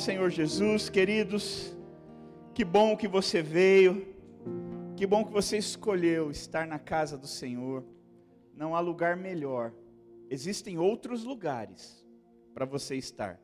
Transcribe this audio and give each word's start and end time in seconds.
Senhor 0.00 0.30
Jesus, 0.30 0.88
queridos, 0.88 1.76
que 2.54 2.64
bom 2.64 2.96
que 2.96 3.06
você 3.06 3.42
veio, 3.42 4.14
que 4.96 5.06
bom 5.06 5.22
que 5.22 5.30
você 5.30 5.58
escolheu 5.58 6.30
estar 6.30 6.66
na 6.66 6.78
casa 6.78 7.18
do 7.18 7.26
Senhor. 7.26 7.84
Não 8.54 8.74
há 8.74 8.80
lugar 8.80 9.14
melhor. 9.14 9.74
Existem 10.30 10.78
outros 10.78 11.22
lugares 11.22 12.02
para 12.54 12.64
você 12.64 12.96
estar, 12.96 13.38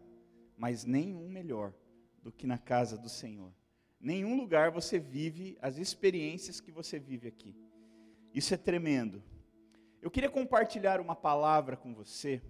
mas 0.56 0.87
nenhum 0.87 1.29
melhor 1.29 1.74
do 2.22 2.32
que 2.32 2.47
na 2.47 2.57
casa 2.57 2.97
do 2.97 3.11
Senhor. 3.11 3.53
Nenhum 4.01 4.35
lugar 4.35 4.71
você 4.71 4.99
vive 4.99 5.59
as 5.61 5.77
experiências 5.77 6.59
que 6.59 6.73
você 6.73 6.99
vive 6.99 7.29
aqui. 7.29 7.54
Isso 8.33 8.54
é 8.54 8.57
tremendo. 8.57 9.23
Eu 10.01 10.11
queria 10.11 10.31
compartilhar 10.31 11.03
uma 11.03 11.15
palavra 11.15 11.77
com 11.77 11.93
você 11.93 12.41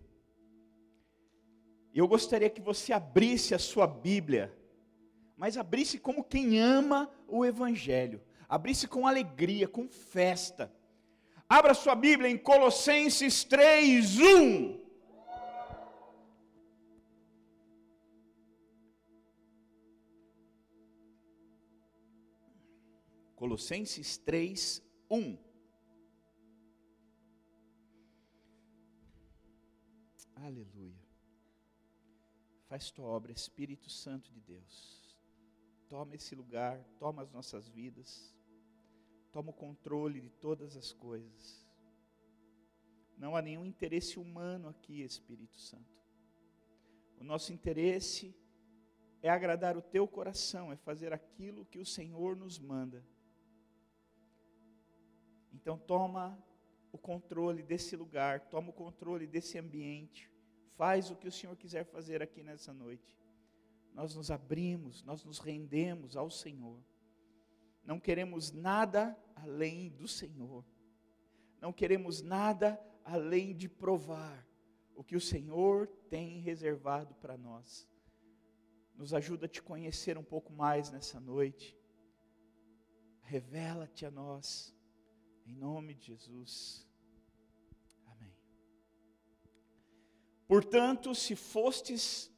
eu 1.99 2.07
gostaria 2.07 2.51
que 2.51 2.61
você 2.61 2.93
abrisse 2.93 3.55
a 3.55 3.59
sua 3.59 3.87
Bíblia, 3.87 4.55
mas 5.37 5.57
abrisse 5.57 5.99
como 5.99 6.23
quem 6.23 6.61
ama 6.61 7.11
o 7.27 7.45
Evangelho, 7.45 8.21
abrisse 8.49 8.87
com 8.87 9.07
alegria, 9.07 9.67
com 9.67 9.89
festa. 9.89 10.71
Abra 11.49 11.73
sua 11.73 11.95
Bíblia 11.95 12.29
em 12.29 12.37
Colossenses 12.37 13.45
3, 13.45 14.19
1. 14.19 14.87
Colossenses 23.37 24.19
3, 24.19 24.83
1. 25.11 25.39
Aleluia. 30.35 30.76
Faz 32.77 32.91
tua 32.91 33.07
obra, 33.07 33.33
Espírito 33.33 33.89
Santo 33.89 34.31
de 34.31 34.39
Deus. 34.39 35.19
Toma 35.89 36.15
esse 36.15 36.35
lugar, 36.35 36.79
toma 36.99 37.23
as 37.23 37.33
nossas 37.33 37.67
vidas, 37.67 38.37
toma 39.33 39.49
o 39.49 39.55
controle 39.55 40.21
de 40.21 40.29
todas 40.29 40.77
as 40.77 40.93
coisas. 40.93 41.67
Não 43.17 43.35
há 43.35 43.41
nenhum 43.41 43.65
interesse 43.65 44.19
humano 44.19 44.69
aqui, 44.69 45.01
Espírito 45.01 45.59
Santo. 45.59 46.05
O 47.19 47.25
nosso 47.25 47.51
interesse 47.51 48.37
é 49.23 49.31
agradar 49.31 49.75
o 49.79 49.81
teu 49.81 50.07
coração, 50.07 50.71
é 50.71 50.77
fazer 50.77 51.15
aquilo 51.15 51.65
que 51.65 51.79
o 51.79 51.87
Senhor 51.87 52.37
nos 52.37 52.59
manda. 52.59 53.03
Então, 55.51 55.79
toma 55.79 56.39
o 56.93 56.99
controle 56.99 57.63
desse 57.63 57.97
lugar, 57.97 58.51
toma 58.51 58.69
o 58.69 58.75
controle 58.75 59.27
desse 59.27 59.57
ambiente. 59.57 60.31
Faz 60.77 61.11
o 61.11 61.17
que 61.17 61.29
o 61.29 61.33
Senhor 61.33 61.57
quiser 61.57 61.85
fazer 61.85 62.23
aqui 62.23 62.43
nessa 62.43 62.73
noite. 62.73 63.19
Nós 63.95 64.15
nos 64.15 64.31
abrimos, 64.31 65.03
nós 65.03 65.25
nos 65.25 65.39
rendemos 65.39 66.17
ao 66.17 66.31
Senhor. 66.31 66.79
Não 67.83 67.99
queremos 67.99 68.53
nada 68.53 69.17
além 69.35 69.91
do 69.91 70.07
Senhor. 70.07 70.65
Não 71.61 71.73
queremos 71.73 72.21
nada 72.21 72.79
além 73.05 73.57
de 73.57 73.69
provar 73.69 74.47
o 74.95 75.03
que 75.03 75.17
o 75.17 75.21
Senhor 75.21 75.87
tem 76.11 76.41
reservado 76.41 77.15
para 77.15 77.39
nós. 77.39 77.89
Nos 78.95 79.15
ajuda 79.15 79.47
a 79.47 79.49
te 79.49 79.63
conhecer 79.63 80.19
um 80.19 80.25
pouco 80.25 80.53
mais 80.53 80.91
nessa 80.91 81.19
noite. 81.19 81.75
Revela-te 83.23 84.05
a 84.05 84.11
nós, 84.11 84.75
em 85.47 85.55
nome 85.55 85.95
de 85.95 86.09
Jesus. 86.09 86.87
Portanto, 90.47 91.15
se 91.15 91.35
fostes 91.35 92.31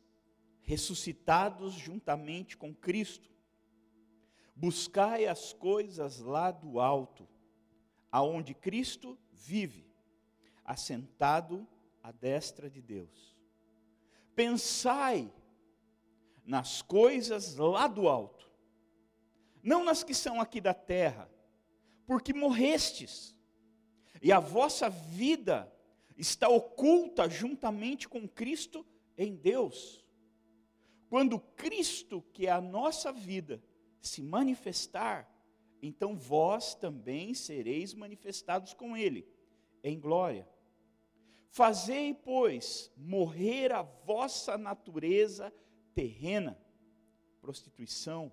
ressuscitados 0.62 1.74
juntamente 1.74 2.56
com 2.56 2.74
Cristo, 2.74 3.30
buscai 4.54 5.26
as 5.26 5.52
coisas 5.52 6.18
lá 6.18 6.50
do 6.50 6.80
alto, 6.80 7.28
aonde 8.10 8.54
Cristo 8.54 9.18
vive, 9.30 9.86
assentado 10.64 11.66
à 12.02 12.10
destra 12.10 12.68
de 12.68 12.82
Deus. 12.82 13.36
Pensai 14.34 15.32
nas 16.44 16.82
coisas 16.82 17.56
lá 17.56 17.86
do 17.86 18.08
alto, 18.08 18.50
não 19.62 19.84
nas 19.84 20.02
que 20.02 20.14
são 20.14 20.40
aqui 20.40 20.60
da 20.60 20.72
terra, 20.72 21.30
porque 22.06 22.32
morrestes, 22.32 23.36
e 24.22 24.32
a 24.32 24.40
vossa 24.40 24.88
vida 24.88 25.70
está 26.18 26.48
oculta 26.48 27.28
juntamente 27.30 28.08
com 28.08 28.28
Cristo 28.28 28.84
em 29.16 29.36
Deus. 29.36 30.04
Quando 31.08 31.38
Cristo, 31.38 32.20
que 32.32 32.46
é 32.46 32.50
a 32.50 32.60
nossa 32.60 33.12
vida, 33.12 33.62
se 34.02 34.20
manifestar, 34.20 35.32
então 35.80 36.16
vós 36.16 36.74
também 36.74 37.32
sereis 37.32 37.94
manifestados 37.94 38.74
com 38.74 38.96
Ele, 38.96 39.26
em 39.82 39.98
glória. 39.98 40.46
Fazei, 41.50 42.12
pois, 42.12 42.92
morrer 42.96 43.72
a 43.72 43.82
vossa 43.82 44.58
natureza 44.58 45.54
terrena, 45.94 46.60
prostituição, 47.40 48.30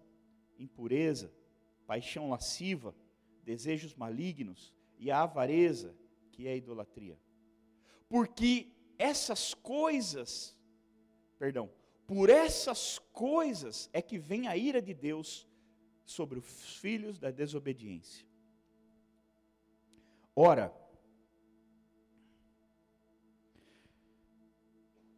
impureza, 0.58 1.32
paixão 1.86 2.30
lasciva, 2.30 2.96
desejos 3.44 3.94
malignos 3.94 4.74
e 4.98 5.12
a 5.12 5.22
avareza, 5.22 5.96
que 6.32 6.48
é 6.48 6.52
a 6.52 6.56
idolatria 6.56 7.18
porque 8.08 8.72
essas 8.98 9.54
coisas, 9.54 10.58
perdão, 11.38 11.70
por 12.08 12.30
essas 12.30 13.00
coisas 13.12 13.90
é 13.92 14.02
que 14.02 14.18
vem 14.18 14.48
a 14.48 14.56
ira 14.56 14.82
de 14.82 14.94
Deus 14.94 15.48
sobre 16.06 16.38
os 16.40 16.78
filhos 16.78 17.18
da 17.18 17.32
desobediência. 17.32 18.26
Ora, 20.36 20.74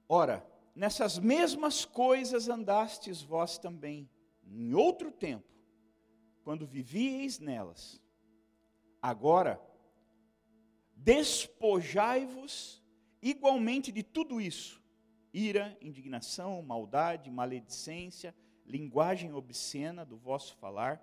ora, 0.07 0.45
nessas 0.75 1.19
mesmas 1.19 1.83
coisas 1.83 2.47
andastes 2.47 3.21
vós 3.21 3.57
também, 3.57 4.09
em 4.43 4.73
outro 4.73 5.11
tempo, 5.11 5.51
quando 6.43 6.65
vivieis 6.65 7.39
nelas. 7.39 8.01
Agora, 9.01 9.59
despojai-vos 10.97 12.83
igualmente 13.21 13.91
de 13.91 14.03
tudo 14.03 14.41
isso: 14.41 14.81
ira, 15.33 15.77
indignação, 15.81 16.61
maldade, 16.61 17.29
maledicência, 17.29 18.35
linguagem 18.65 19.33
obscena 19.33 20.05
do 20.05 20.17
vosso 20.17 20.55
falar. 20.57 21.01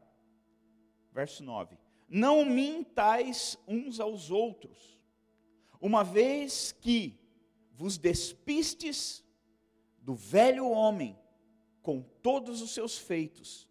Verso 1.13 1.43
9: 1.43 1.79
Não 2.09 2.45
mintais 2.45 3.59
uns 3.67 4.01
aos 4.01 4.31
outros, 4.31 5.01
uma 5.81 6.03
vez 6.03 6.73
que 6.73 7.19
vos 7.73 7.99
despistes 7.99 9.25
do 10.01 10.15
velho 10.15 10.69
homem 10.69 11.19
com 11.83 12.03
todos 12.23 12.63
os 12.63 12.71
seus 12.73 12.97
feitos, 12.97 13.69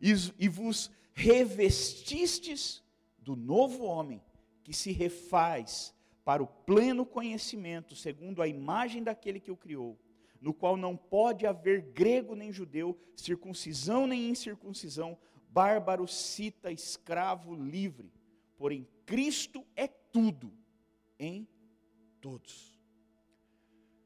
e, 0.00 0.12
e 0.38 0.48
vos 0.48 0.90
revestistes 1.12 2.82
do 3.18 3.36
novo 3.36 3.84
homem 3.84 4.22
que 4.62 4.72
se 4.72 4.92
refaz 4.92 5.94
para 6.24 6.42
o 6.42 6.46
pleno 6.46 7.04
conhecimento, 7.04 7.96
segundo 7.96 8.42
a 8.42 8.48
imagem 8.48 9.02
daquele 9.02 9.40
que 9.40 9.50
o 9.50 9.56
criou, 9.56 9.98
no 10.40 10.54
qual 10.54 10.76
não 10.76 10.96
pode 10.96 11.46
haver 11.46 11.82
grego 11.92 12.34
nem 12.34 12.52
judeu, 12.52 12.98
circuncisão 13.16 14.06
nem 14.06 14.30
incircuncisão, 14.30 15.18
bárbaro, 15.48 16.06
cita, 16.06 16.70
escravo, 16.70 17.54
livre. 17.54 18.12
Porém, 18.56 18.86
Cristo 19.04 19.66
é 19.74 19.86
tudo 19.86 20.52
em 21.18 21.46
todos. 22.20 22.78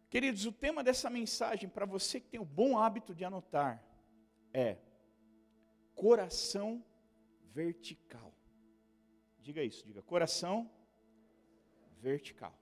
Queridos, 0.09 0.47
o 0.47 0.53
tema 0.53 0.83
dessa 0.83 1.11
mensagem, 1.11 1.69
para 1.69 1.87
você 1.87 2.21
que 2.21 2.29
tem 2.29 2.41
o 2.41 2.45
bom 2.45 2.79
hábito 2.79 3.15
de 3.15 3.25
anotar, 3.25 3.85
é 4.53 4.79
coração 5.95 6.85
vertical. 7.53 8.34
Diga 9.47 9.63
isso, 9.63 9.87
diga 9.87 10.01
coração 10.01 10.71
vertical. 12.01 12.59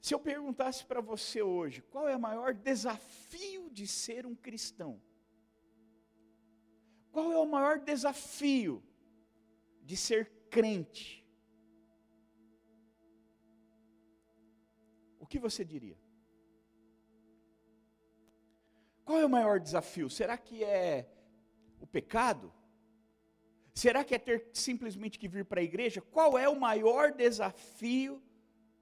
Se 0.00 0.12
eu 0.12 0.18
perguntasse 0.18 0.84
para 0.84 1.00
você 1.00 1.40
hoje, 1.40 1.80
qual 1.80 2.08
é 2.08 2.16
o 2.16 2.20
maior 2.20 2.52
desafio 2.52 3.70
de 3.70 3.86
ser 3.86 4.26
um 4.26 4.34
cristão? 4.34 5.00
Qual 7.12 7.30
é 7.30 7.38
o 7.38 7.46
maior 7.46 7.78
desafio 7.78 8.82
de 9.84 9.96
ser 9.96 10.28
crente? 10.50 11.24
O 15.20 15.26
que 15.26 15.38
você 15.38 15.64
diria? 15.64 15.98
Qual 19.04 19.18
é 19.18 19.24
o 19.24 19.30
maior 19.30 19.60
desafio? 19.60 20.10
Será 20.10 20.36
que 20.36 20.64
é 20.64 21.08
o 21.80 21.86
pecado? 21.86 22.52
Será 23.78 24.02
que 24.02 24.12
é 24.12 24.18
ter 24.18 24.48
simplesmente 24.52 25.20
que 25.20 25.28
vir 25.28 25.44
para 25.44 25.60
a 25.60 25.62
igreja? 25.62 26.00
Qual 26.00 26.36
é 26.36 26.48
o 26.48 26.58
maior 26.58 27.12
desafio 27.12 28.20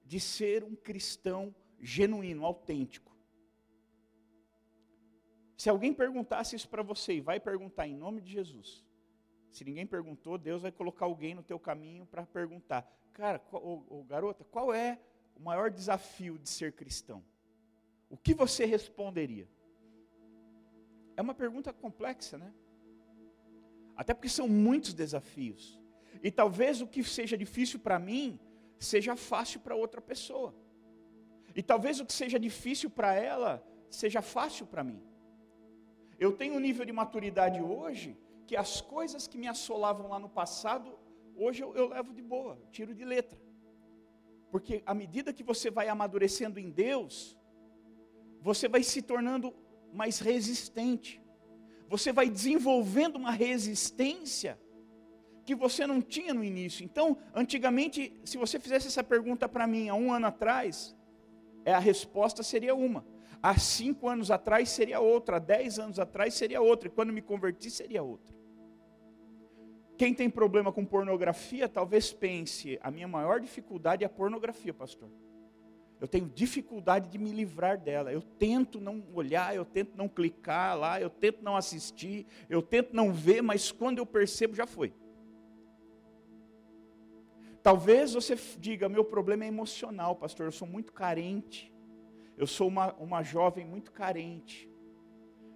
de 0.03 0.19
ser 0.19 0.63
um 0.63 0.75
cristão 0.75 1.55
genuíno, 1.79 2.43
autêntico? 2.43 3.15
Se 5.55 5.69
alguém 5.69 5.93
perguntasse 5.93 6.55
isso 6.55 6.67
para 6.67 6.81
você 6.81 7.13
e 7.13 7.21
vai 7.21 7.39
perguntar 7.39 7.87
em 7.87 7.95
nome 7.95 8.21
de 8.21 8.31
Jesus, 8.31 8.83
se 9.51 9.63
ninguém 9.63 9.85
perguntou, 9.85 10.35
Deus 10.35 10.63
vai 10.63 10.71
colocar 10.71 11.05
alguém 11.05 11.35
no 11.35 11.43
teu 11.43 11.59
caminho 11.59 12.07
para 12.07 12.25
perguntar. 12.25 12.91
Cara, 13.13 13.39
ô, 13.51 14.03
garota, 14.03 14.43
qual 14.45 14.73
é 14.73 14.99
o 15.35 15.43
maior 15.43 15.69
desafio 15.69 16.39
de 16.39 16.49
ser 16.49 16.73
cristão? 16.73 17.23
O 18.09 18.17
que 18.17 18.33
você 18.33 18.65
responderia? 18.65 19.47
É 21.15 21.21
uma 21.21 21.35
pergunta 21.35 21.71
complexa, 21.71 22.35
né? 22.35 22.51
Até 23.97 24.13
porque 24.13 24.29
são 24.29 24.47
muitos 24.47 24.93
desafios. 24.93 25.79
E 26.23 26.29
talvez 26.31 26.81
o 26.81 26.87
que 26.87 27.03
seja 27.03 27.37
difícil 27.37 27.79
para 27.79 27.97
mim 27.97 28.39
seja 28.79 29.15
fácil 29.15 29.59
para 29.59 29.75
outra 29.75 29.99
pessoa. 29.99 30.53
E 31.55 31.63
talvez 31.63 31.99
o 31.99 32.05
que 32.05 32.13
seja 32.13 32.39
difícil 32.39 32.89
para 32.89 33.13
ela 33.15 33.51
seja 33.89 34.21
fácil 34.21 34.67
para 34.67 34.83
mim. 34.83 35.01
Eu 36.19 36.31
tenho 36.31 36.55
um 36.55 36.59
nível 36.59 36.85
de 36.85 36.91
maturidade 36.91 37.59
hoje 37.61 38.17
que 38.45 38.55
as 38.55 38.79
coisas 38.79 39.27
que 39.27 39.37
me 39.37 39.47
assolavam 39.47 40.07
lá 40.09 40.19
no 40.19 40.29
passado, 40.29 40.97
hoje 41.35 41.63
eu, 41.63 41.75
eu 41.75 41.89
levo 41.89 42.13
de 42.13 42.21
boa, 42.21 42.59
tiro 42.71 42.93
de 42.93 43.03
letra. 43.03 43.39
Porque 44.51 44.81
à 44.85 44.93
medida 44.93 45.33
que 45.33 45.43
você 45.43 45.69
vai 45.69 45.89
amadurecendo 45.89 46.59
em 46.59 46.69
Deus, 46.69 47.35
você 48.41 48.67
vai 48.67 48.83
se 48.83 49.01
tornando 49.01 49.53
mais 49.91 50.19
resistente. 50.19 51.21
Você 51.87 52.11
vai 52.11 52.29
desenvolvendo 52.29 53.15
uma 53.15 53.31
resistência 53.31 54.59
que 55.45 55.55
você 55.55 55.87
não 55.87 56.01
tinha 56.01 56.33
no 56.33 56.43
início. 56.43 56.83
Então, 56.83 57.17
antigamente, 57.33 58.13
se 58.25 58.37
você 58.37 58.59
fizesse 58.59 58.87
essa 58.87 59.03
pergunta 59.03 59.47
para 59.47 59.65
mim 59.65 59.87
há 59.87 59.95
um 59.95 60.11
ano 60.11 60.27
atrás, 60.27 60.95
é, 61.63 61.73
a 61.73 61.79
resposta 61.79 62.43
seria 62.43 62.75
uma. 62.75 63.05
Há 63.41 63.57
cinco 63.57 64.09
anos 64.09 64.29
atrás 64.29 64.69
seria 64.69 64.99
outra, 64.99 65.37
há 65.37 65.39
dez 65.39 65.79
anos 65.79 65.99
atrás 65.99 66.33
seria 66.33 66.59
outra, 66.59 66.87
e 66.87 66.91
quando 66.91 67.13
me 67.13 67.21
converti 67.21 67.71
seria 67.71 68.03
outra. 68.03 68.35
Quem 69.97 70.13
tem 70.13 70.29
problema 70.29 70.71
com 70.71 70.85
pornografia, 70.85 71.69
talvez 71.69 72.11
pense: 72.11 72.77
a 72.81 72.91
minha 72.91 73.07
maior 73.07 73.39
dificuldade 73.39 74.03
é 74.03 74.07
a 74.07 74.09
pornografia, 74.09 74.73
pastor. 74.73 75.09
Eu 75.99 76.07
tenho 76.07 76.29
dificuldade 76.29 77.09
de 77.09 77.17
me 77.17 77.31
livrar 77.31 77.77
dela. 77.77 78.11
Eu 78.11 78.21
tento 78.21 78.79
não 78.79 79.03
olhar, 79.13 79.55
eu 79.55 79.65
tento 79.65 79.95
não 79.95 80.07
clicar 80.07 80.77
lá, 80.77 81.01
eu 81.01 81.09
tento 81.09 81.43
não 81.43 81.55
assistir, 81.55 82.27
eu 82.47 82.61
tento 82.61 82.95
não 82.95 83.11
ver, 83.11 83.41
mas 83.41 83.71
quando 83.71 83.97
eu 83.97 84.05
percebo, 84.05 84.55
já 84.55 84.67
foi. 84.67 84.93
Talvez 87.63 88.13
você 88.13 88.37
diga: 88.59 88.87
meu 88.87 89.03
problema 89.03 89.43
é 89.43 89.47
emocional, 89.47 90.15
pastor. 90.15 90.45
Eu 90.45 90.51
sou 90.51 90.67
muito 90.67 90.93
carente. 90.93 91.73
Eu 92.37 92.45
sou 92.45 92.67
uma, 92.67 92.93
uma 92.93 93.23
jovem 93.23 93.65
muito 93.65 93.91
carente. 93.91 94.69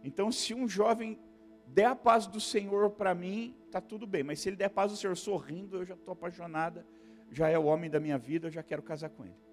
Então, 0.03 0.31
se 0.31 0.53
um 0.53 0.67
jovem 0.67 1.19
der 1.67 1.85
a 1.85 1.95
paz 1.95 2.25
do 2.25 2.39
Senhor 2.39 2.89
para 2.89 3.13
mim, 3.13 3.55
está 3.67 3.79
tudo 3.79 4.07
bem. 4.07 4.23
Mas 4.23 4.39
se 4.39 4.49
ele 4.49 4.55
der 4.55 4.65
a 4.65 4.69
paz 4.69 4.91
do 4.91 4.97
Senhor 4.97 5.15
sorrindo, 5.15 5.77
eu 5.77 5.85
já 5.85 5.93
estou 5.93 6.11
apaixonada, 6.11 6.85
já 7.29 7.47
é 7.47 7.57
o 7.57 7.65
homem 7.65 7.89
da 7.89 7.99
minha 7.99 8.17
vida, 8.17 8.47
eu 8.47 8.51
já 8.51 8.63
quero 8.63 8.81
casar 8.81 9.11
com 9.11 9.23
ele. 9.23 9.50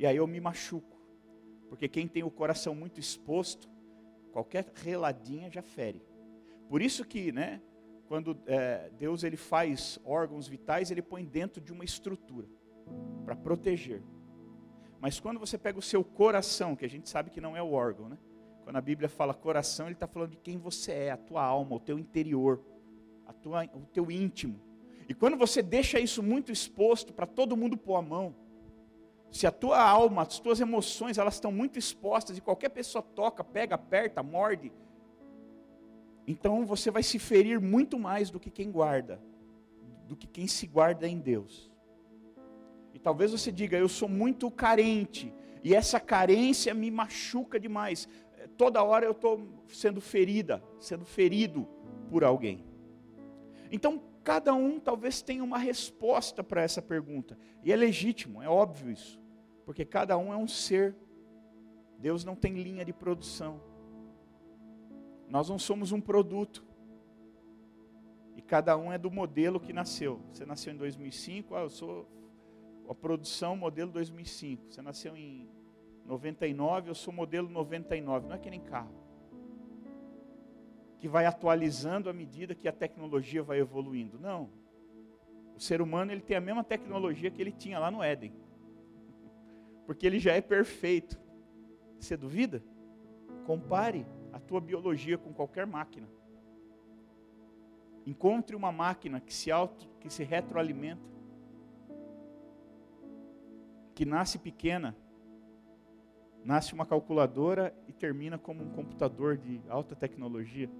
E 0.00 0.06
aí 0.06 0.16
eu 0.16 0.26
me 0.26 0.40
machuco. 0.40 0.96
Porque 1.68 1.86
quem 1.86 2.08
tem 2.08 2.22
o 2.22 2.30
coração 2.30 2.74
muito 2.74 2.98
exposto, 2.98 3.68
qualquer 4.32 4.72
reladinha 4.74 5.50
já 5.50 5.60
fere. 5.60 6.02
Por 6.70 6.80
isso 6.80 7.04
que, 7.04 7.30
né, 7.30 7.60
quando 8.08 8.34
é, 8.46 8.90
Deus 8.96 9.24
ele 9.24 9.36
faz 9.36 10.00
órgãos 10.02 10.48
vitais, 10.48 10.90
ele 10.90 11.02
põe 11.02 11.22
dentro 11.22 11.60
de 11.60 11.70
uma 11.70 11.84
estrutura 11.84 12.48
para 13.26 13.36
proteger. 13.36 14.02
Mas 14.98 15.20
quando 15.20 15.38
você 15.38 15.58
pega 15.58 15.78
o 15.78 15.82
seu 15.82 16.02
coração, 16.02 16.74
que 16.74 16.86
a 16.86 16.88
gente 16.88 17.06
sabe 17.06 17.28
que 17.28 17.40
não 17.40 17.54
é 17.54 17.62
o 17.62 17.72
órgão, 17.72 18.08
né? 18.08 18.16
Quando 18.64 18.76
a 18.76 18.80
Bíblia 18.80 19.08
fala 19.08 19.34
coração, 19.34 19.84
ele 19.84 19.96
está 19.96 20.06
falando 20.06 20.30
de 20.30 20.38
quem 20.38 20.56
você 20.56 20.92
é, 20.92 21.10
a 21.10 21.18
tua 21.18 21.44
alma, 21.44 21.76
o 21.76 21.80
teu 21.80 21.98
interior, 21.98 22.64
a 23.26 23.34
tua, 23.34 23.64
o 23.74 23.84
teu 23.92 24.10
íntimo. 24.10 24.58
E 25.06 25.12
quando 25.12 25.36
você 25.36 25.62
deixa 25.62 26.00
isso 26.00 26.22
muito 26.22 26.50
exposto 26.50 27.12
para 27.12 27.26
todo 27.26 27.54
mundo 27.54 27.76
pôr 27.76 27.96
a 27.96 28.02
mão, 28.02 28.34
se 29.30 29.46
a 29.46 29.52
tua 29.52 29.80
alma, 29.80 30.22
as 30.22 30.38
tuas 30.38 30.60
emoções, 30.60 31.18
elas 31.18 31.34
estão 31.34 31.52
muito 31.52 31.78
expostas 31.78 32.36
e 32.36 32.40
qualquer 32.40 32.70
pessoa 32.70 33.02
toca, 33.02 33.44
pega, 33.44 33.76
aperta, 33.76 34.22
morde, 34.22 34.72
então 36.26 36.64
você 36.64 36.90
vai 36.90 37.02
se 37.02 37.18
ferir 37.18 37.60
muito 37.60 37.98
mais 37.98 38.30
do 38.30 38.38
que 38.38 38.50
quem 38.50 38.70
guarda, 38.70 39.20
do 40.06 40.16
que 40.16 40.26
quem 40.26 40.46
se 40.46 40.66
guarda 40.66 41.08
em 41.08 41.18
Deus. 41.18 41.70
E 42.94 42.98
talvez 42.98 43.32
você 43.32 43.50
diga, 43.50 43.76
eu 43.76 43.88
sou 43.88 44.08
muito 44.08 44.50
carente, 44.50 45.32
e 45.62 45.74
essa 45.74 46.00
carência 46.00 46.72
me 46.74 46.90
machuca 46.90 47.58
demais. 47.58 48.08
Toda 48.56 48.82
hora 48.82 49.04
eu 49.04 49.12
estou 49.12 49.46
sendo 49.68 50.00
ferida, 50.00 50.62
sendo 50.78 51.04
ferido 51.04 51.66
por 52.08 52.24
alguém. 52.24 52.64
Então, 53.70 54.02
cada 54.24 54.54
um 54.54 54.78
talvez 54.80 55.22
tenha 55.22 55.44
uma 55.44 55.58
resposta 55.58 56.42
para 56.42 56.62
essa 56.62 56.80
pergunta. 56.80 57.38
E 57.62 57.72
é 57.72 57.76
legítimo, 57.76 58.42
é 58.42 58.48
óbvio 58.48 58.92
isso. 58.92 59.19
Porque 59.70 59.84
cada 59.84 60.18
um 60.18 60.32
é 60.32 60.36
um 60.36 60.48
ser. 60.48 60.96
Deus 61.96 62.24
não 62.24 62.34
tem 62.34 62.54
linha 62.54 62.84
de 62.84 62.92
produção. 62.92 63.60
Nós 65.28 65.48
não 65.48 65.60
somos 65.60 65.92
um 65.92 66.00
produto. 66.00 66.64
E 68.34 68.42
cada 68.42 68.76
um 68.76 68.92
é 68.92 68.98
do 68.98 69.12
modelo 69.12 69.60
que 69.60 69.72
nasceu. 69.72 70.20
Você 70.32 70.44
nasceu 70.44 70.72
em 70.72 70.76
2005, 70.76 71.54
ah, 71.54 71.60
eu 71.60 71.70
sou 71.70 72.04
a 72.88 72.94
produção 72.96 73.54
modelo 73.56 73.92
2005. 73.92 74.72
Você 74.72 74.82
nasceu 74.82 75.16
em 75.16 75.48
99, 76.04 76.90
eu 76.90 76.94
sou 76.96 77.14
modelo 77.14 77.48
99. 77.48 78.26
Não 78.26 78.34
é 78.34 78.38
que 78.40 78.50
nem 78.50 78.58
carro 78.58 78.90
que 80.98 81.06
vai 81.06 81.26
atualizando 81.26 82.10
à 82.10 82.12
medida 82.12 82.56
que 82.56 82.66
a 82.66 82.72
tecnologia 82.72 83.40
vai 83.40 83.60
evoluindo. 83.60 84.18
Não. 84.18 84.50
O 85.54 85.60
ser 85.60 85.80
humano 85.80 86.10
ele 86.10 86.22
tem 86.22 86.36
a 86.36 86.40
mesma 86.40 86.64
tecnologia 86.64 87.30
que 87.30 87.40
ele 87.40 87.52
tinha 87.52 87.78
lá 87.78 87.88
no 87.88 88.02
Éden. 88.02 88.49
Porque 89.90 90.06
ele 90.06 90.20
já 90.20 90.34
é 90.34 90.40
perfeito. 90.40 91.20
Você 91.98 92.16
duvida? 92.16 92.62
Compare 93.44 94.06
a 94.32 94.38
tua 94.38 94.60
biologia 94.60 95.18
com 95.18 95.32
qualquer 95.32 95.66
máquina. 95.66 96.08
Encontre 98.06 98.54
uma 98.54 98.70
máquina 98.70 99.18
que 99.18 99.34
se 99.34 99.50
auto, 99.50 99.90
que 99.98 100.08
se 100.08 100.22
retroalimenta, 100.22 101.02
que 103.92 104.04
nasce 104.04 104.38
pequena, 104.38 104.96
nasce 106.44 106.72
uma 106.72 106.86
calculadora 106.86 107.74
e 107.88 107.92
termina 107.92 108.38
como 108.38 108.62
um 108.62 108.70
computador 108.70 109.36
de 109.36 109.60
alta 109.68 109.96
tecnologia. 109.96 110.70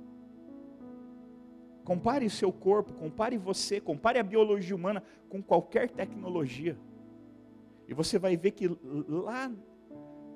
Compare 1.82 2.26
o 2.26 2.30
seu 2.30 2.52
corpo, 2.52 2.92
compare 2.92 3.36
você, 3.36 3.80
compare 3.80 4.20
a 4.20 4.22
biologia 4.22 4.76
humana 4.76 5.02
com 5.28 5.42
qualquer 5.42 5.90
tecnologia. 5.90 6.78
E 7.90 7.94
você 7.94 8.20
vai 8.20 8.36
ver 8.36 8.52
que 8.52 8.68
lá 9.08 9.52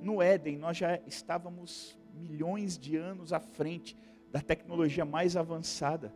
no 0.01 0.21
Éden 0.21 0.59
nós 0.59 0.77
já 0.77 0.99
estávamos 1.07 1.97
milhões 2.13 2.77
de 2.77 2.97
anos 2.97 3.33
à 3.33 3.39
frente 3.39 3.97
da 4.29 4.41
tecnologia 4.41 5.05
mais 5.05 5.37
avançada. 5.37 6.13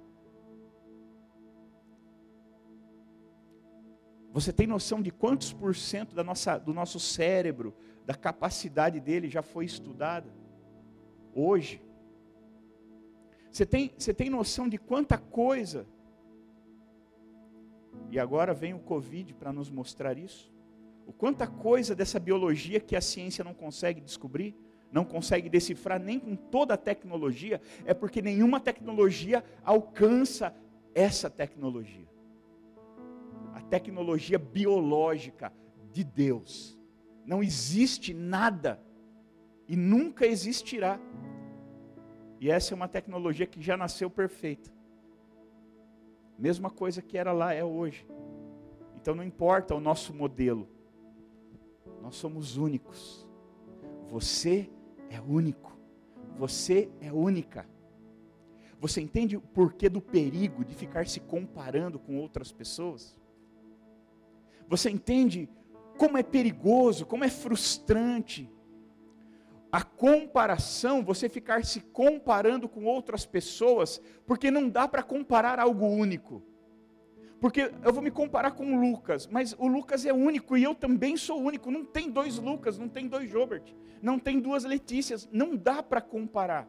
Você 4.32 4.52
tem 4.52 4.66
noção 4.66 5.00
de 5.00 5.12
quantos 5.12 5.52
por 5.52 5.76
cento 5.76 6.12
da 6.12 6.24
nossa, 6.24 6.58
do 6.58 6.74
nosso 6.74 6.98
cérebro, 6.98 7.72
da 8.04 8.16
capacidade 8.16 8.98
dele 8.98 9.30
já 9.30 9.40
foi 9.40 9.64
estudada? 9.64 10.34
Hoje. 11.32 11.80
Você 13.48 13.64
tem, 13.64 13.92
você 13.96 14.12
tem 14.12 14.28
noção 14.28 14.68
de 14.68 14.76
quanta 14.76 15.16
coisa? 15.16 15.86
E 18.10 18.18
agora 18.18 18.52
vem 18.52 18.74
o 18.74 18.80
Covid 18.80 19.34
para 19.34 19.52
nos 19.52 19.70
mostrar 19.70 20.18
isso. 20.18 20.57
O 21.08 21.12
quanta 21.14 21.46
coisa 21.46 21.94
dessa 21.94 22.20
biologia 22.20 22.78
que 22.78 22.94
a 22.94 23.00
ciência 23.00 23.42
não 23.42 23.54
consegue 23.54 23.98
descobrir, 23.98 24.54
não 24.92 25.06
consegue 25.06 25.48
decifrar 25.48 25.98
nem 25.98 26.20
com 26.20 26.36
toda 26.36 26.74
a 26.74 26.76
tecnologia, 26.76 27.62
é 27.86 27.94
porque 27.94 28.20
nenhuma 28.20 28.60
tecnologia 28.60 29.42
alcança 29.64 30.54
essa 30.94 31.30
tecnologia. 31.30 32.06
A 33.54 33.62
tecnologia 33.62 34.38
biológica 34.38 35.50
de 35.90 36.04
Deus. 36.04 36.78
Não 37.24 37.42
existe 37.42 38.12
nada 38.12 38.78
e 39.66 39.76
nunca 39.76 40.26
existirá 40.26 41.00
e 42.38 42.50
essa 42.50 42.74
é 42.74 42.76
uma 42.76 42.86
tecnologia 42.86 43.46
que 43.46 43.62
já 43.62 43.78
nasceu 43.78 44.10
perfeita. 44.10 44.70
Mesma 46.38 46.68
coisa 46.68 47.00
que 47.00 47.16
era 47.16 47.32
lá 47.32 47.54
é 47.54 47.64
hoje. 47.64 48.06
Então 48.94 49.14
não 49.14 49.24
importa 49.24 49.74
o 49.74 49.80
nosso 49.80 50.12
modelo. 50.12 50.68
Nós 52.02 52.16
somos 52.16 52.56
únicos. 52.56 53.28
Você 54.08 54.70
é 55.10 55.20
único. 55.20 55.76
Você 56.36 56.90
é 57.00 57.12
única. 57.12 57.68
Você 58.80 59.00
entende 59.00 59.36
o 59.36 59.40
porquê 59.40 59.88
do 59.88 60.00
perigo 60.00 60.64
de 60.64 60.74
ficar 60.74 61.06
se 61.06 61.20
comparando 61.20 61.98
com 61.98 62.16
outras 62.16 62.52
pessoas? 62.52 63.16
Você 64.68 64.88
entende 64.90 65.48
como 65.96 66.16
é 66.16 66.22
perigoso, 66.22 67.04
como 67.04 67.24
é 67.24 67.28
frustrante 67.28 68.48
a 69.70 69.82
comparação, 69.82 71.04
você 71.04 71.28
ficar 71.28 71.64
se 71.64 71.80
comparando 71.80 72.68
com 72.68 72.84
outras 72.84 73.26
pessoas, 73.26 74.00
porque 74.26 74.50
não 74.50 74.68
dá 74.68 74.88
para 74.88 75.02
comparar 75.02 75.58
algo 75.58 75.86
único. 75.86 76.42
Porque 77.40 77.70
eu 77.84 77.92
vou 77.92 78.02
me 78.02 78.10
comparar 78.10 78.50
com 78.52 78.80
Lucas, 78.80 79.28
mas 79.28 79.54
o 79.58 79.68
Lucas 79.68 80.04
é 80.04 80.12
único 80.12 80.56
e 80.56 80.64
eu 80.64 80.74
também 80.74 81.16
sou 81.16 81.40
único. 81.40 81.70
Não 81.70 81.84
tem 81.84 82.10
dois 82.10 82.38
Lucas, 82.38 82.78
não 82.78 82.88
tem 82.88 83.06
dois 83.06 83.30
Jobert, 83.30 83.72
não 84.02 84.18
tem 84.18 84.40
duas 84.40 84.64
Letícias, 84.64 85.28
não 85.30 85.54
dá 85.54 85.82
para 85.82 86.00
comparar. 86.00 86.68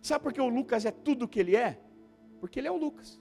Sabe 0.00 0.22
por 0.22 0.32
que 0.32 0.40
o 0.40 0.48
Lucas 0.48 0.84
é 0.84 0.92
tudo 0.92 1.24
o 1.24 1.28
que 1.28 1.40
ele 1.40 1.56
é? 1.56 1.80
Porque 2.38 2.60
ele 2.60 2.68
é 2.68 2.70
o 2.70 2.76
Lucas. 2.76 3.20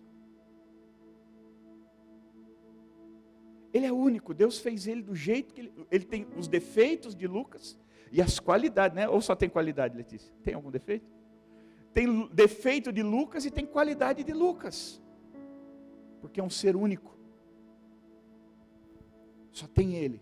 Ele 3.74 3.88
é 3.88 3.92
único, 3.92 4.36
Deus 4.36 4.60
fez 4.60 4.86
ele 4.86 5.02
do 5.02 5.16
jeito 5.16 5.52
que 5.52 5.62
ele, 5.62 5.74
ele 5.90 6.06
tem 6.06 6.28
os 6.38 6.48
defeitos 6.48 7.16
de 7.16 7.26
Lucas 7.26 7.80
e 8.12 8.22
as 8.22 8.40
qualidades, 8.40 8.96
né? 8.96 9.10
Ou 9.10 9.20
só 9.20 9.36
tem 9.36 9.50
qualidade, 9.50 9.98
Letícia? 9.98 10.32
Tem 10.44 10.54
algum 10.54 10.70
defeito? 10.70 11.12
Tem 11.92 12.28
defeito 12.28 12.94
de 12.94 13.02
Lucas 13.02 13.46
e 13.46 13.50
tem 13.52 13.66
qualidade 13.66 14.24
de 14.24 14.32
Lucas 14.32 15.03
porque 16.24 16.40
é 16.40 16.44
um 16.44 16.50
ser 16.50 16.74
único. 16.74 17.18
Só 19.52 19.68
tem 19.68 19.96
Ele. 19.96 20.22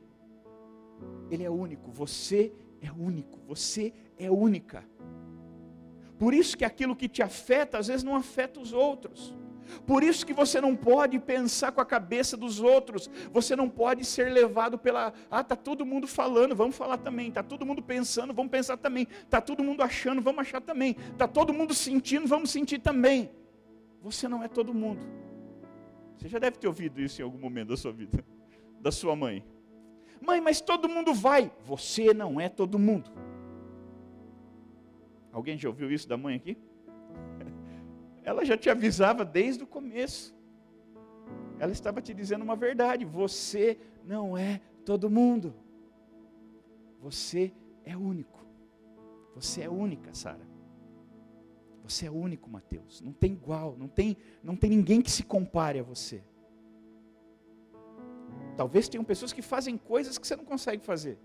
Ele 1.29 1.43
é 1.43 1.49
único, 1.49 1.91
você 1.91 2.51
é 2.81 2.91
único, 2.91 3.39
você 3.45 3.93
é 4.17 4.31
única. 4.31 4.83
Por 6.17 6.33
isso 6.33 6.57
que 6.57 6.65
aquilo 6.65 6.95
que 6.95 7.07
te 7.07 7.21
afeta, 7.21 7.77
às 7.77 7.87
vezes 7.87 8.03
não 8.03 8.15
afeta 8.15 8.59
os 8.59 8.73
outros. 8.73 9.35
Por 9.85 10.01
isso 10.01 10.25
que 10.25 10.33
você 10.33 10.59
não 10.59 10.75
pode 10.75 11.19
pensar 11.19 11.71
com 11.71 11.79
a 11.79 11.85
cabeça 11.85 12.35
dos 12.35 12.59
outros. 12.59 13.07
Você 13.31 13.55
não 13.55 13.69
pode 13.69 14.03
ser 14.03 14.33
levado 14.33 14.79
pela, 14.79 15.13
ah, 15.29 15.43
tá 15.43 15.55
todo 15.55 15.85
mundo 15.85 16.07
falando, 16.07 16.55
vamos 16.55 16.75
falar 16.75 16.97
também. 16.97 17.31
Tá 17.31 17.43
todo 17.43 17.63
mundo 17.63 17.83
pensando, 17.83 18.33
vamos 18.33 18.51
pensar 18.51 18.75
também. 18.75 19.07
Tá 19.29 19.39
todo 19.39 19.63
mundo 19.63 19.83
achando, 19.83 20.19
vamos 20.19 20.41
achar 20.41 20.61
também. 20.61 20.95
Tá 21.15 21.27
todo 21.27 21.53
mundo 21.53 21.75
sentindo, 21.75 22.27
vamos 22.27 22.49
sentir 22.49 22.79
também. 22.79 23.29
Você 24.01 24.27
não 24.27 24.43
é 24.43 24.47
todo 24.47 24.73
mundo. 24.73 25.21
Você 26.21 26.29
já 26.29 26.37
deve 26.37 26.59
ter 26.59 26.67
ouvido 26.67 27.01
isso 27.01 27.19
em 27.19 27.23
algum 27.23 27.39
momento 27.39 27.69
da 27.69 27.77
sua 27.77 27.91
vida, 27.91 28.23
da 28.79 28.91
sua 28.91 29.15
mãe. 29.15 29.43
Mãe, 30.21 30.39
mas 30.39 30.61
todo 30.61 30.87
mundo 30.87 31.15
vai. 31.15 31.51
Você 31.65 32.13
não 32.13 32.39
é 32.39 32.47
todo 32.47 32.77
mundo. 32.77 33.09
Alguém 35.31 35.57
já 35.57 35.67
ouviu 35.67 35.91
isso 35.91 36.07
da 36.07 36.15
mãe 36.15 36.35
aqui? 36.35 36.55
Ela 38.23 38.45
já 38.45 38.55
te 38.55 38.69
avisava 38.69 39.25
desde 39.25 39.63
o 39.63 39.67
começo. 39.67 40.35
Ela 41.57 41.71
estava 41.71 41.99
te 42.03 42.13
dizendo 42.13 42.43
uma 42.43 42.55
verdade: 42.55 43.03
você 43.03 43.79
não 44.05 44.37
é 44.37 44.61
todo 44.85 45.09
mundo. 45.09 45.55
Você 46.99 47.51
é 47.83 47.97
único. 47.97 48.45
Você 49.33 49.63
é 49.63 49.69
única, 49.71 50.13
Sara. 50.13 50.50
Você 51.83 52.05
é 52.05 52.11
único, 52.11 52.49
Mateus. 52.49 53.01
Não 53.01 53.11
tem 53.11 53.33
igual, 53.33 53.75
não 53.77 53.87
tem, 53.87 54.17
não 54.43 54.55
tem 54.55 54.69
ninguém 54.69 55.01
que 55.01 55.11
se 55.11 55.23
compare 55.23 55.79
a 55.79 55.83
você. 55.83 56.23
Talvez 58.55 58.87
tenham 58.87 59.03
pessoas 59.03 59.33
que 59.33 59.41
fazem 59.41 59.77
coisas 59.77 60.17
que 60.17 60.27
você 60.27 60.35
não 60.35 60.45
consegue 60.45 60.83
fazer. 60.83 61.17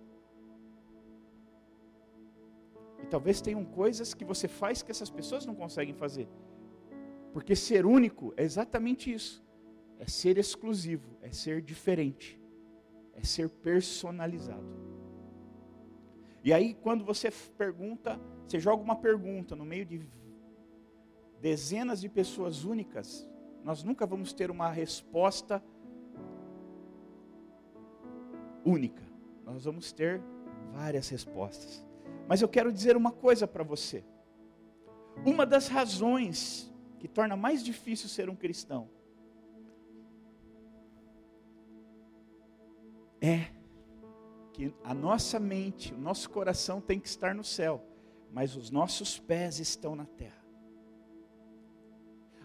E 3.03 3.07
talvez 3.07 3.41
tenham 3.41 3.65
coisas 3.65 4.15
que 4.15 4.25
você 4.25 4.49
faz 4.49 4.83
que 4.83 4.91
essas 4.91 5.11
pessoas 5.11 5.45
não 5.45 5.55
conseguem 5.55 5.95
fazer. 5.95 6.29
Porque 7.33 7.55
ser 7.55 7.85
único 7.85 8.33
é 8.37 8.43
exatamente 8.43 9.13
isso. 9.13 9.45
É 9.99 10.07
ser 10.07 10.39
exclusivo, 10.39 11.17
é 11.23 11.31
ser 11.31 11.63
diferente, 11.63 12.41
é 13.15 13.23
ser 13.23 13.49
personalizado. 13.49 14.67
E 16.45 16.53
aí, 16.53 16.75
quando 16.75 17.05
você 17.05 17.31
pergunta, 17.57 18.21
você 18.47 18.61
joga 18.61 18.83
uma 18.83 18.97
pergunta 18.97 19.57
no 19.57 19.65
meio 19.65 19.85
de 19.85 20.07
dezenas 21.41 22.01
de 22.01 22.09
pessoas 22.09 22.65
únicas, 22.65 23.29
nós 23.65 23.83
nunca 23.83 24.07
vamos 24.07 24.33
ter 24.33 24.51
uma 24.51 24.71
resposta 24.71 25.63
única. 28.65 29.03
Nós 29.45 29.65
vamos 29.65 29.93
ter 29.93 30.21
várias 30.73 31.09
respostas. 31.09 31.85
Mas 32.29 32.43
eu 32.43 32.49
quero 32.49 32.73
dizer 32.73 32.97
uma 32.97 33.13
coisa 33.13 33.47
para 33.47 33.63
você. 33.63 34.05
Uma 35.25 35.47
das 35.47 35.69
razões 35.69 36.73
que 36.99 37.09
torna 37.09 37.37
mais 37.37 37.65
difícil 37.65 38.09
ser 38.09 38.29
um 38.29 38.37
cristão 38.37 38.91
é 43.21 43.47
que 44.53 44.75
a 44.83 44.95
nossa 44.95 45.39
mente, 45.39 45.93
o 45.93 45.99
nosso 45.99 46.31
coração 46.31 46.81
tem 46.81 46.99
que 46.99 47.09
estar 47.09 47.35
no 47.35 47.45
céu, 47.45 47.85
mas 48.33 48.57
os 48.57 48.71
nossos 48.71 49.19
pés 49.19 49.59
estão 49.59 49.95
na 49.95 50.07
terra. 50.07 50.46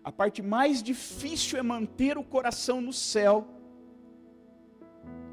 A 0.03 0.11
parte 0.11 0.41
mais 0.41 0.81
difícil 0.81 1.59
é 1.59 1.61
manter 1.61 2.17
o 2.17 2.23
coração 2.23 2.81
no 2.81 2.91
céu, 2.91 3.47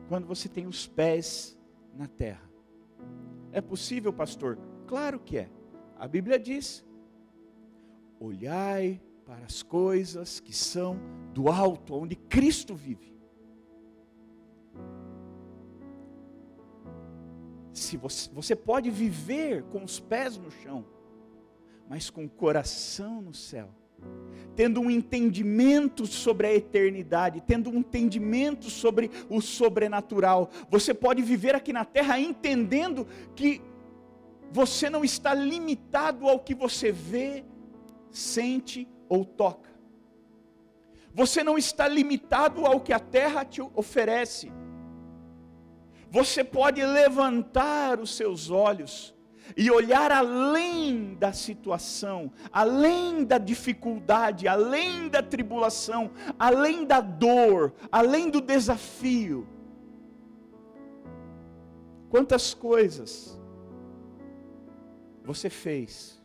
quando 0.09 0.27
você 0.27 0.49
tem 0.49 0.67
os 0.67 0.87
pés 0.87 1.59
na 1.95 2.07
terra. 2.07 2.49
É 3.51 3.61
possível, 3.63 4.13
pastor? 4.13 4.59
Claro 4.87 5.19
que 5.19 5.39
é. 5.39 5.51
A 5.97 6.07
Bíblia 6.07 6.39
diz: 6.39 6.85
olhai 8.21 9.01
para 9.25 9.47
as 9.47 9.63
coisas 9.63 10.39
que 10.39 10.55
são 10.55 11.01
do 11.33 11.49
alto, 11.49 11.95
onde 11.95 12.15
Cristo 12.15 12.75
vive. 12.75 13.17
Se 17.73 17.97
você, 17.97 18.31
você 18.31 18.55
pode 18.55 18.91
viver 18.91 19.63
com 19.65 19.83
os 19.83 19.99
pés 19.99 20.37
no 20.37 20.51
chão, 20.51 20.85
mas 21.89 22.11
com 22.11 22.27
o 22.27 22.29
coração 22.29 23.23
no 23.23 23.33
céu 23.33 23.71
tendo 24.59 24.81
um 24.81 24.91
entendimento 24.91 26.05
sobre 26.05 26.49
a 26.49 26.53
eternidade, 26.53 27.41
tendo 27.47 27.71
um 27.71 27.77
entendimento 27.77 28.69
sobre 28.69 29.09
o 29.31 29.41
sobrenatural. 29.41 30.51
Você 30.69 30.93
pode 30.93 31.23
viver 31.23 31.55
aqui 31.55 31.73
na 31.73 31.85
terra 31.85 32.19
entendendo 32.19 33.07
que 33.37 33.63
você 34.51 34.91
não 34.91 35.05
está 35.05 35.33
limitado 35.33 36.29
ao 36.29 36.41
que 36.41 36.57
você 36.57 36.91
vê, 36.91 37.45
sente 38.11 38.89
ou 39.09 39.25
toca. 39.25 39.71
Você 41.15 41.45
não 41.45 41.57
está 41.57 41.87
limitado 41.87 42.67
ao 42.67 42.81
que 42.81 42.93
a 42.93 42.99
terra 42.99 43.45
te 43.45 43.61
oferece. 43.61 44.51
Você 46.11 46.43
pode 46.43 46.85
levantar 46.85 48.01
os 48.01 48.17
seus 48.17 48.51
olhos 48.51 49.15
e 49.57 49.71
olhar 49.71 50.11
além 50.13 51.15
da 51.15 51.33
situação, 51.33 52.31
além 52.53 53.25
da 53.25 53.39
dificuldade, 53.39 54.47
além 54.47 55.09
da 55.09 55.23
tribulação, 55.23 56.11
além 56.39 56.85
da 56.85 57.01
dor, 57.01 57.73
além 57.91 58.31
do 58.31 58.41
desafio. 58.41 59.47
Quantas 62.09 62.55
coisas 62.55 63.39
você 65.23 65.51
fez 65.51 66.23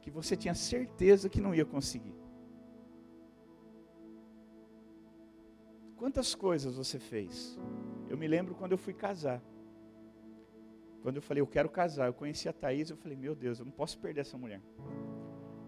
que 0.00 0.10
você 0.10 0.36
tinha 0.36 0.54
certeza 0.54 1.28
que 1.28 1.40
não 1.40 1.54
ia 1.54 1.64
conseguir? 1.64 2.14
Quantas 5.96 6.34
coisas 6.34 6.76
você 6.76 6.98
fez? 6.98 7.58
Eu 8.08 8.16
me 8.16 8.28
lembro 8.28 8.54
quando 8.54 8.72
eu 8.72 8.78
fui 8.78 8.92
casar. 8.92 9.42
Quando 11.06 11.18
eu 11.18 11.22
falei, 11.22 11.40
eu 11.40 11.46
quero 11.46 11.68
casar, 11.68 12.08
eu 12.08 12.12
conheci 12.12 12.48
a 12.48 12.52
Thaís, 12.52 12.90
eu 12.90 12.96
falei, 12.96 13.16
meu 13.16 13.32
Deus, 13.32 13.60
eu 13.60 13.64
não 13.64 13.70
posso 13.70 13.96
perder 13.96 14.22
essa 14.22 14.36
mulher. 14.36 14.60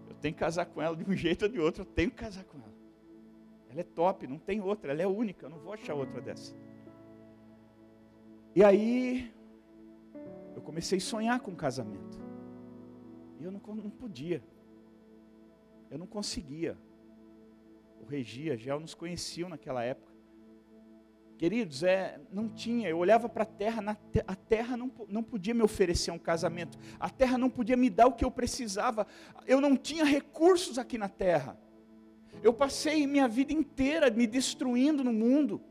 Eu 0.09 0.13
tenho 0.15 0.33
que 0.33 0.39
casar 0.41 0.65
com 0.65 0.81
ela 0.81 0.97
de 0.97 1.09
um 1.09 1.15
jeito 1.15 1.43
ou 1.43 1.49
de 1.49 1.57
outro, 1.57 1.83
eu 1.83 1.85
tenho 1.85 2.11
que 2.11 2.17
casar 2.17 2.43
com 2.43 2.57
ela. 2.57 2.73
Ela 3.69 3.79
é 3.79 3.83
top, 3.85 4.27
não 4.27 4.37
tem 4.37 4.59
outra, 4.59 4.91
ela 4.91 5.01
é 5.01 5.07
única, 5.07 5.45
eu 5.45 5.49
não 5.49 5.57
vou 5.59 5.71
achar 5.71 5.93
outra 5.93 6.19
dessa. 6.19 6.53
E 8.53 8.61
aí, 8.61 9.33
eu 10.57 10.61
comecei 10.61 10.97
a 10.97 11.01
sonhar 11.01 11.39
com 11.39 11.55
casamento. 11.55 12.19
E 13.39 13.43
eu 13.45 13.49
não, 13.49 13.61
não 13.75 13.89
podia. 13.89 14.43
Eu 15.89 15.97
não 15.97 16.05
conseguia. 16.05 16.77
O 18.01 18.05
Regia, 18.05 18.57
Gel 18.57 18.81
nos 18.81 18.93
conheciam 18.93 19.47
naquela 19.47 19.85
época. 19.85 20.08
Queridos, 21.39 21.83
é, 21.83 22.19
não 22.33 22.49
tinha, 22.49 22.89
eu 22.89 22.97
olhava 22.97 23.29
para 23.29 23.43
a 23.43 23.45
terra, 23.45 23.97
a 24.27 24.35
terra 24.35 24.75
não, 24.75 24.91
não 25.07 25.23
podia 25.23 25.53
me 25.53 25.63
oferecer 25.63 26.11
um 26.11 26.19
casamento, 26.19 26.77
a 26.99 27.09
terra 27.09 27.37
não 27.37 27.49
podia 27.49 27.77
me 27.77 27.89
dar 27.89 28.07
o 28.07 28.11
que 28.11 28.25
eu 28.25 28.29
precisava, 28.29 29.07
eu 29.47 29.61
não 29.61 29.77
tinha 29.77 30.03
recursos 30.03 30.77
aqui 30.77 30.97
na 30.97 31.07
terra. 31.07 31.57
Eu 32.43 32.53
passei 32.53 33.07
minha 33.07 33.25
vida 33.25 33.53
inteira 33.53 34.11
me 34.11 34.27
destruindo 34.27 35.01
no 35.01 35.13
mundo. 35.13 35.61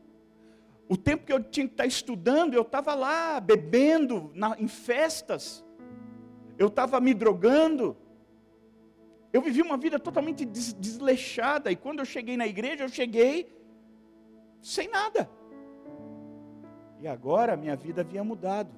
O 0.87 0.97
tempo 0.97 1.23
que 1.23 1.31
eu 1.31 1.43
tinha 1.43 1.67
que 1.67 1.73
estar 1.73 1.85
estudando, 1.85 2.55
eu 2.55 2.63
estava 2.63 2.95
lá 2.95 3.39
bebendo 3.39 4.31
na, 4.33 4.59
em 4.59 4.67
festas, 4.67 5.63
eu 6.57 6.65
estava 6.65 6.99
me 6.99 7.13
drogando. 7.13 7.95
Eu 9.31 9.39
vivi 9.39 9.61
uma 9.61 9.77
vida 9.77 9.99
totalmente 9.99 10.45
des, 10.45 10.73
desleixada, 10.73 11.71
e 11.71 11.75
quando 11.75 11.99
eu 11.99 12.05
cheguei 12.05 12.35
na 12.35 12.47
igreja, 12.47 12.85
eu 12.85 12.89
cheguei 12.89 13.55
sem 14.63 14.87
nada. 14.87 15.37
E 16.99 17.07
agora 17.07 17.55
minha 17.55 17.75
vida 17.75 18.01
havia 18.01 18.23
mudado. 18.23 18.71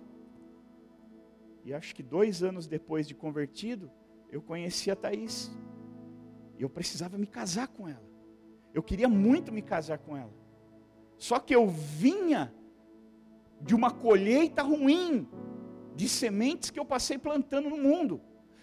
E 1.63 1.73
acho 1.73 1.95
que 1.95 2.03
dois 2.03 2.43
anos 2.43 2.67
depois 2.67 3.07
de 3.07 3.15
convertido, 3.15 3.91
eu 4.31 4.41
conheci 4.41 4.89
a 4.91 4.95
Thaís. 4.95 5.51
E 6.57 6.61
eu 6.61 6.69
precisava 6.69 7.17
me 7.17 7.27
casar 7.27 7.67
com 7.67 7.87
ela. 7.87 8.03
Eu 8.73 8.83
queria 8.83 9.09
muito 9.09 9.51
me 9.51 9.61
casar 9.61 9.97
com 9.97 10.15
ela. 10.15 10.33
Só 11.17 11.39
que 11.39 11.53
eu 11.53 11.67
vinha 11.67 12.53
de 13.59 13.75
uma 13.75 13.91
colheita 13.91 14.63
ruim, 14.63 15.27
de 15.95 16.07
sementes 16.07 16.69
que 16.69 16.79
eu 16.79 16.85
passei 16.85 17.17
plantando 17.17 17.69
no 17.69 17.77
mundo. 17.77 18.21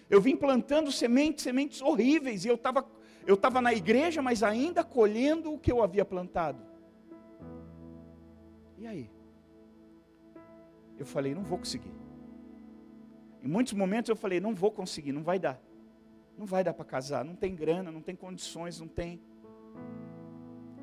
Eu 0.09 0.19
vim 0.19 0.35
plantando 0.35 0.91
sementes, 0.91 1.43
sementes 1.43 1.81
horríveis, 1.81 2.43
e 2.43 2.47
eu 2.47 2.55
estava 2.55 2.85
eu 3.27 3.37
tava 3.37 3.61
na 3.61 3.73
igreja, 3.73 4.21
mas 4.21 4.41
ainda 4.41 4.83
colhendo 4.83 5.53
o 5.53 5.59
que 5.59 5.71
eu 5.71 5.83
havia 5.83 6.03
plantado. 6.03 6.65
E 8.77 8.87
aí? 8.87 9.11
Eu 10.99 11.05
falei, 11.05 11.33
não 11.33 11.43
vou 11.43 11.57
conseguir. 11.57 11.91
Em 13.41 13.47
muitos 13.47 13.73
momentos 13.73 14.09
eu 14.09 14.15
falei, 14.15 14.39
não 14.39 14.53
vou 14.53 14.69
conseguir, 14.69 15.13
não 15.13 15.23
vai 15.23 15.39
dar. 15.39 15.59
Não 16.37 16.45
vai 16.45 16.63
dar 16.63 16.73
para 16.73 16.85
casar, 16.85 17.23
não 17.25 17.35
tem 17.35 17.55
grana, 17.55 17.91
não 17.91 18.01
tem 18.01 18.15
condições, 18.15 18.79
não 18.79 18.87
tem. 18.87 19.21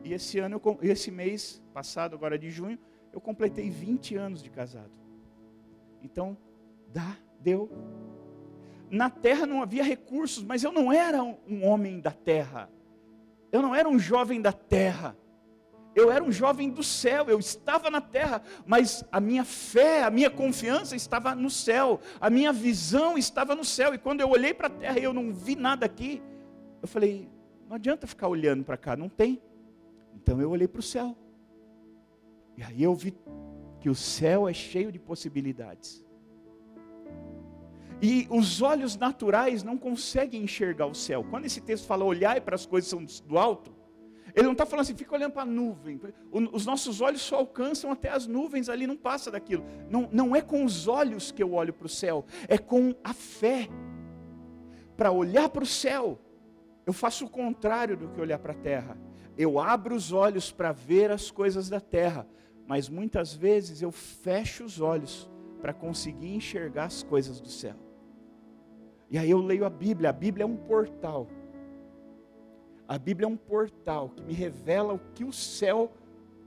E 0.02 0.12
esse 0.12 0.38
ano, 0.38 0.60
eu, 0.64 0.78
esse 0.82 1.10
mês 1.10 1.62
passado, 1.74 2.14
agora 2.14 2.38
de 2.38 2.50
junho, 2.50 2.78
eu 3.12 3.20
completei 3.20 3.68
20 3.70 4.16
anos 4.16 4.42
de 4.42 4.50
casado. 4.50 4.92
Então, 6.02 6.36
dá, 6.92 7.16
deu. 7.40 7.70
Na 8.90 9.10
terra 9.10 9.46
não 9.46 9.62
havia 9.62 9.82
recursos, 9.82 10.44
mas 10.44 10.62
eu 10.62 10.72
não 10.72 10.92
era 10.92 11.22
um 11.22 11.66
homem 11.66 12.00
da 12.00 12.12
terra. 12.12 12.70
Eu 13.50 13.60
não 13.60 13.74
era 13.74 13.88
um 13.88 13.98
jovem 13.98 14.40
da 14.40 14.52
terra. 14.52 15.16
Eu 15.96 16.12
era 16.12 16.22
um 16.22 16.30
jovem 16.30 16.68
do 16.68 16.82
céu, 16.82 17.24
eu 17.26 17.38
estava 17.38 17.88
na 17.90 18.02
terra, 18.02 18.42
mas 18.66 19.02
a 19.10 19.18
minha 19.18 19.46
fé, 19.46 20.04
a 20.04 20.10
minha 20.10 20.28
confiança 20.28 20.94
estava 20.94 21.34
no 21.34 21.48
céu, 21.48 21.98
a 22.20 22.28
minha 22.28 22.52
visão 22.52 23.16
estava 23.16 23.54
no 23.54 23.64
céu. 23.64 23.94
E 23.94 23.98
quando 23.98 24.20
eu 24.20 24.28
olhei 24.28 24.52
para 24.52 24.66
a 24.66 24.70
terra 24.70 24.98
e 24.98 25.04
eu 25.04 25.14
não 25.14 25.32
vi 25.32 25.56
nada 25.56 25.86
aqui, 25.86 26.22
eu 26.82 26.86
falei: 26.86 27.30
não 27.66 27.76
adianta 27.76 28.06
ficar 28.06 28.28
olhando 28.28 28.62
para 28.62 28.76
cá, 28.76 28.94
não 28.94 29.08
tem. 29.08 29.40
Então 30.14 30.38
eu 30.38 30.50
olhei 30.50 30.68
para 30.68 30.80
o 30.80 30.82
céu. 30.82 31.16
E 32.58 32.62
aí 32.62 32.82
eu 32.82 32.94
vi 32.94 33.14
que 33.80 33.88
o 33.88 33.94
céu 33.94 34.46
é 34.46 34.52
cheio 34.52 34.92
de 34.92 34.98
possibilidades. 34.98 36.04
E 38.02 38.26
os 38.30 38.60
olhos 38.60 38.96
naturais 38.96 39.62
não 39.62 39.78
conseguem 39.78 40.42
enxergar 40.42 40.86
o 40.86 40.94
céu. 40.94 41.24
Quando 41.24 41.46
esse 41.46 41.62
texto 41.62 41.86
fala 41.86 42.04
olhar 42.04 42.38
para 42.42 42.54
as 42.54 42.66
coisas 42.66 43.20
do 43.20 43.38
alto, 43.38 43.75
ele 44.36 44.44
não 44.44 44.52
está 44.52 44.66
falando 44.66 44.82
assim, 44.82 44.94
fica 44.94 45.14
olhando 45.14 45.32
para 45.32 45.42
a 45.42 45.46
nuvem. 45.46 45.98
Os 46.30 46.66
nossos 46.66 47.00
olhos 47.00 47.22
só 47.22 47.36
alcançam 47.36 47.90
até 47.90 48.10
as 48.10 48.26
nuvens 48.26 48.68
ali, 48.68 48.86
não 48.86 48.96
passa 48.96 49.30
daquilo. 49.30 49.64
Não, 49.88 50.10
não 50.12 50.36
é 50.36 50.42
com 50.42 50.62
os 50.62 50.86
olhos 50.86 51.32
que 51.32 51.42
eu 51.42 51.54
olho 51.54 51.72
para 51.72 51.86
o 51.86 51.88
céu, 51.88 52.26
é 52.46 52.58
com 52.58 52.94
a 53.02 53.14
fé. 53.14 53.66
Para 54.94 55.10
olhar 55.10 55.48
para 55.48 55.62
o 55.62 55.66
céu, 55.66 56.20
eu 56.84 56.92
faço 56.92 57.24
o 57.24 57.30
contrário 57.30 57.96
do 57.96 58.08
que 58.10 58.20
olhar 58.20 58.38
para 58.38 58.52
a 58.52 58.56
terra. 58.56 58.98
Eu 59.38 59.58
abro 59.58 59.94
os 59.94 60.12
olhos 60.12 60.52
para 60.52 60.70
ver 60.70 61.10
as 61.10 61.30
coisas 61.30 61.70
da 61.70 61.80
terra, 61.80 62.28
mas 62.66 62.90
muitas 62.90 63.32
vezes 63.32 63.80
eu 63.80 63.90
fecho 63.90 64.64
os 64.64 64.82
olhos 64.82 65.30
para 65.62 65.72
conseguir 65.72 66.34
enxergar 66.34 66.84
as 66.84 67.02
coisas 67.02 67.40
do 67.40 67.48
céu. 67.48 67.76
E 69.08 69.16
aí 69.16 69.30
eu 69.30 69.38
leio 69.38 69.64
a 69.64 69.70
Bíblia, 69.70 70.10
a 70.10 70.12
Bíblia 70.12 70.42
é 70.42 70.46
um 70.46 70.56
portal 70.56 71.26
a 72.88 72.98
Bíblia 72.98 73.26
é 73.26 73.28
um 73.28 73.36
portal 73.36 74.10
que 74.10 74.22
me 74.22 74.32
revela 74.32 74.94
o 74.94 74.98
que 75.14 75.24
o 75.24 75.32
céu 75.32 75.92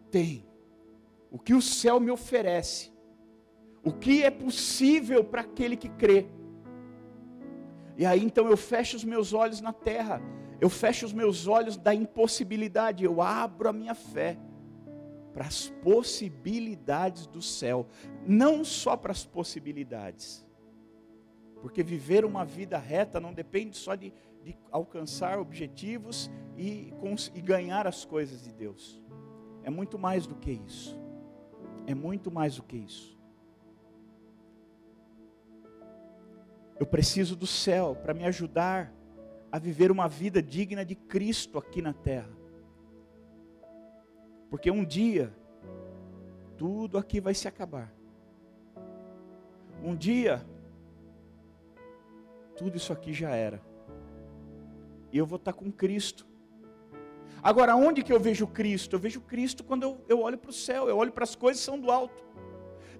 tem, 0.09 0.45
o 1.29 1.37
que 1.37 1.53
o 1.53 1.61
céu 1.61 1.99
me 1.99 2.09
oferece, 2.09 2.91
o 3.83 3.91
que 3.91 4.23
é 4.23 4.31
possível 4.31 5.23
para 5.23 5.41
aquele 5.41 5.75
que 5.75 5.89
crê. 5.89 6.27
E 7.97 8.05
aí 8.05 8.23
então 8.23 8.47
eu 8.47 8.55
fecho 8.55 8.95
os 8.95 9.03
meus 9.03 9.33
olhos 9.33 9.59
na 9.59 9.73
terra, 9.73 10.21
eu 10.61 10.69
fecho 10.69 11.05
os 11.05 11.13
meus 11.13 11.47
olhos 11.47 11.77
da 11.77 11.93
impossibilidade, 11.93 13.03
eu 13.03 13.21
abro 13.21 13.67
a 13.67 13.73
minha 13.73 13.93
fé 13.93 14.37
para 15.33 15.45
as 15.45 15.69
possibilidades 15.83 17.27
do 17.27 17.41
céu, 17.41 17.85
não 18.25 18.63
só 18.63 18.95
para 18.95 19.11
as 19.11 19.25
possibilidades, 19.25 20.45
porque 21.61 21.83
viver 21.83 22.25
uma 22.25 22.45
vida 22.45 22.77
reta 22.77 23.19
não 23.19 23.33
depende 23.33 23.75
só 23.77 23.95
de 23.95 24.13
de 24.43 24.57
alcançar 24.71 25.39
objetivos 25.39 26.29
e, 26.57 26.93
e 27.33 27.41
ganhar 27.41 27.87
as 27.87 28.05
coisas 28.05 28.43
de 28.43 28.53
Deus. 28.53 29.01
É 29.63 29.69
muito 29.69 29.97
mais 29.97 30.25
do 30.25 30.35
que 30.35 30.51
isso. 30.51 30.99
É 31.85 31.93
muito 31.93 32.31
mais 32.31 32.55
do 32.55 32.63
que 32.63 32.77
isso. 32.77 33.17
Eu 36.79 36.85
preciso 36.85 37.35
do 37.35 37.47
céu 37.47 37.95
para 37.95 38.13
me 38.13 38.23
ajudar 38.25 38.93
a 39.51 39.59
viver 39.59 39.91
uma 39.91 40.07
vida 40.07 40.41
digna 40.41 40.85
de 40.85 40.95
Cristo 40.95 41.57
aqui 41.57 41.81
na 41.81 41.93
terra. 41.93 42.29
Porque 44.49 44.71
um 44.71 44.85
dia, 44.85 45.35
tudo 46.57 46.97
aqui 46.97 47.19
vai 47.19 47.33
se 47.33 47.47
acabar. 47.47 47.93
Um 49.83 49.95
dia, 49.95 50.45
tudo 52.55 52.77
isso 52.77 52.93
aqui 52.93 53.13
já 53.13 53.31
era 53.31 53.68
e 55.11 55.17
eu 55.17 55.25
vou 55.25 55.37
estar 55.37 55.53
com 55.53 55.71
Cristo. 55.71 56.27
Agora, 57.41 57.75
onde 57.75 58.03
que 58.03 58.11
eu 58.11 58.19
vejo 58.19 58.45
Cristo? 58.47 58.95
Eu 58.95 58.99
vejo 58.99 59.21
Cristo 59.21 59.63
quando 59.63 59.83
eu, 59.83 60.05
eu 60.09 60.19
olho 60.21 60.37
para 60.37 60.49
o 60.49 60.53
céu, 60.53 60.89
eu 60.89 60.97
olho 60.97 61.11
para 61.11 61.23
as 61.23 61.35
coisas 61.35 61.61
que 61.61 61.65
são 61.65 61.79
do 61.79 61.89
alto. 61.89 62.23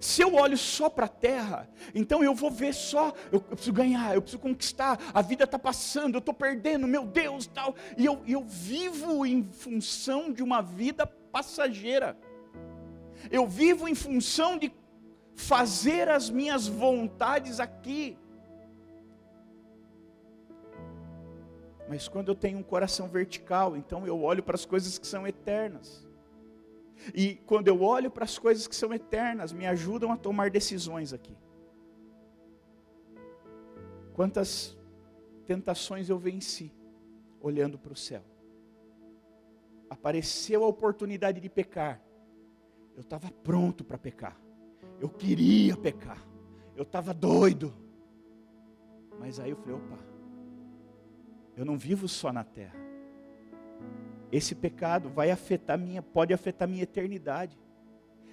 Se 0.00 0.22
eu 0.22 0.34
olho 0.34 0.56
só 0.56 0.88
para 0.88 1.04
a 1.04 1.08
terra, 1.08 1.68
então 1.94 2.24
eu 2.24 2.34
vou 2.34 2.50
ver 2.50 2.72
só, 2.72 3.12
eu, 3.30 3.34
eu, 3.34 3.40
preciso 3.40 3.72
ganhar, 3.72 4.14
eu 4.14 4.22
preciso 4.22 4.40
conquistar, 4.40 4.98
a 5.12 5.20
vida 5.20 5.44
está 5.44 5.58
passando, 5.58 6.14
eu 6.14 6.20
estou 6.20 6.32
perdendo, 6.32 6.88
meu 6.88 7.04
Deus, 7.04 7.46
tal. 7.46 7.74
E 7.98 8.06
eu, 8.06 8.22
eu 8.26 8.42
vivo 8.42 9.26
em 9.26 9.44
função 9.44 10.32
de 10.32 10.42
uma 10.42 10.62
vida 10.62 11.06
passageira. 11.06 12.16
Eu 13.30 13.46
vivo 13.46 13.86
em 13.86 13.94
função 13.94 14.56
de 14.56 14.72
fazer 15.36 16.08
as 16.08 16.30
minhas 16.30 16.66
vontades 16.66 17.60
aqui. 17.60 18.16
Mas 21.90 22.06
quando 22.06 22.28
eu 22.28 22.36
tenho 22.36 22.56
um 22.56 22.62
coração 22.62 23.08
vertical, 23.08 23.76
então 23.76 24.06
eu 24.06 24.22
olho 24.22 24.44
para 24.44 24.54
as 24.54 24.64
coisas 24.64 24.96
que 24.96 25.04
são 25.04 25.26
eternas. 25.26 26.06
E 27.12 27.34
quando 27.46 27.66
eu 27.66 27.82
olho 27.82 28.08
para 28.08 28.22
as 28.22 28.38
coisas 28.38 28.68
que 28.68 28.76
são 28.76 28.94
eternas, 28.94 29.52
me 29.52 29.66
ajudam 29.66 30.12
a 30.12 30.16
tomar 30.16 30.50
decisões 30.50 31.12
aqui. 31.12 31.36
Quantas 34.14 34.78
tentações 35.46 36.08
eu 36.08 36.16
venci 36.16 36.72
olhando 37.40 37.76
para 37.76 37.92
o 37.92 37.96
céu. 37.96 38.22
Apareceu 39.88 40.62
a 40.62 40.68
oportunidade 40.68 41.40
de 41.40 41.48
pecar. 41.48 42.00
Eu 42.94 43.00
estava 43.00 43.32
pronto 43.32 43.82
para 43.82 43.98
pecar. 43.98 44.40
Eu 45.00 45.08
queria 45.08 45.76
pecar. 45.76 46.24
Eu 46.76 46.84
estava 46.84 47.12
doido. 47.12 47.74
Mas 49.18 49.40
aí 49.40 49.50
eu 49.50 49.56
falei: 49.56 49.74
opa, 49.74 50.09
eu 51.60 51.66
não 51.66 51.76
vivo 51.76 52.08
só 52.08 52.32
na 52.32 52.42
terra. 52.42 52.74
Esse 54.32 54.54
pecado 54.54 55.10
vai 55.10 55.30
afetar 55.30 55.78
minha, 55.78 56.00
pode 56.00 56.32
afetar 56.32 56.66
minha 56.66 56.84
eternidade. 56.84 57.60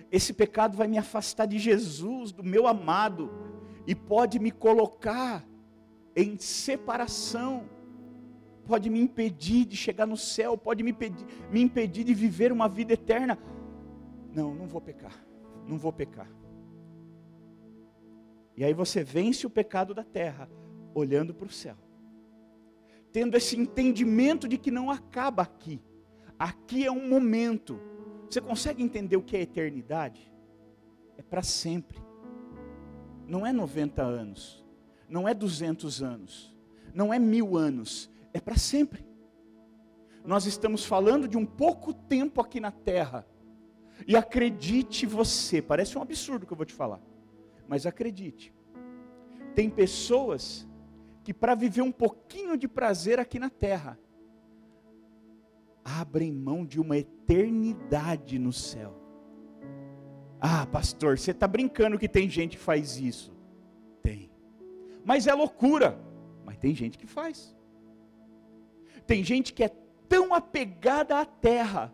Esse 0.10 0.32
pecado 0.32 0.78
vai 0.78 0.88
me 0.88 0.98
afastar 0.98 1.46
de 1.46 1.60
Jesus, 1.60 2.32
do 2.32 2.42
meu 2.42 2.68
amado, 2.68 3.30
e 3.86 3.94
pode 3.94 4.40
me 4.40 4.50
colocar 4.50 5.46
em 6.16 6.38
separação, 6.38 7.66
pode 8.66 8.90
me 8.90 9.02
impedir 9.02 9.66
de 9.66 9.76
chegar 9.76 10.06
no 10.06 10.16
céu, 10.16 10.58
pode 10.58 10.82
me, 10.82 10.92
impedir, 10.92 11.26
me 11.52 11.60
impedir 11.60 12.06
de 12.06 12.14
viver 12.14 12.54
uma 12.54 12.70
vida 12.70 12.94
eterna. 12.94 13.38
Não, 14.34 14.56
não 14.56 14.68
vou 14.68 14.80
pecar, 14.80 15.22
não 15.68 15.78
vou 15.78 15.92
pecar. 15.92 16.32
E 18.56 18.64
aí 18.64 18.74
você 18.74 19.04
vence 19.04 19.46
o 19.46 19.50
pecado 19.50 19.94
da 19.94 20.06
terra, 20.06 20.50
olhando 20.96 21.34
para 21.34 21.48
o 21.48 21.52
céu 21.52 21.76
tendo 23.12 23.36
esse 23.36 23.58
entendimento 23.58 24.48
de 24.48 24.58
que 24.58 24.72
não 24.72 24.90
acaba 24.92 25.44
aqui. 25.44 25.82
Aqui 26.38 26.86
é 26.86 26.92
um 26.92 27.08
momento. 27.08 27.80
Você 28.30 28.42
consegue 28.42 28.84
entender 28.84 29.18
o 29.18 29.24
que 29.24 29.36
é 29.36 29.42
eternidade? 29.42 30.32
É 31.18 31.22
para 31.22 31.42
sempre. 31.42 31.98
Não 33.28 33.46
é 33.46 33.52
90 33.52 34.02
anos, 34.02 34.66
não 35.10 35.28
é 35.28 35.34
200 35.34 36.02
anos, 36.02 36.56
não 36.94 37.14
é 37.14 37.20
mil 37.20 37.58
anos, 37.58 38.10
é 38.34 38.40
para 38.40 38.56
sempre. 38.56 39.06
Nós 40.24 40.46
estamos 40.46 40.86
falando 40.86 41.28
de 41.28 41.38
um 41.38 41.46
pouco 41.46 41.94
tempo 41.94 42.40
aqui 42.42 42.60
na 42.60 42.72
terra. 42.72 43.26
E 44.08 44.16
acredite 44.16 45.06
você, 45.06 45.62
parece 45.62 45.98
um 45.98 46.02
absurdo 46.02 46.46
que 46.46 46.54
eu 46.54 46.58
vou 46.58 46.66
te 46.66 46.74
falar, 46.74 47.02
mas 47.68 47.86
acredite. 47.86 48.54
Tem 49.56 49.70
pessoas 49.70 50.68
que 51.28 51.34
para 51.34 51.56
viver 51.56 51.82
um 51.82 51.92
pouquinho 51.92 52.56
de 52.56 52.70
prazer 52.70 53.20
aqui 53.20 53.38
na 53.38 53.50
terra, 53.50 54.00
abrem 55.84 56.32
mão 56.32 56.66
de 56.66 56.80
uma 56.80 56.98
eternidade 56.98 58.40
no 58.40 58.54
céu. 58.54 58.96
Ah, 60.40 60.66
pastor, 60.66 61.20
você 61.20 61.32
está 61.32 61.46
brincando 61.46 62.00
que 62.00 62.08
tem 62.08 62.30
gente 62.30 62.56
que 62.56 62.64
faz 62.64 62.98
isso? 62.98 63.36
Tem. 64.02 64.32
mas 65.04 65.28
é 65.28 65.34
loucura. 65.34 66.00
Mas 66.46 66.58
tem 66.60 66.74
gente 66.74 66.98
que 66.98 67.06
faz. 67.06 67.54
Tem 69.06 69.22
gente 69.22 69.52
que 69.52 69.66
é 69.66 69.70
tão 70.08 70.34
apegada 70.34 71.20
à 71.20 71.26
terra 71.26 71.94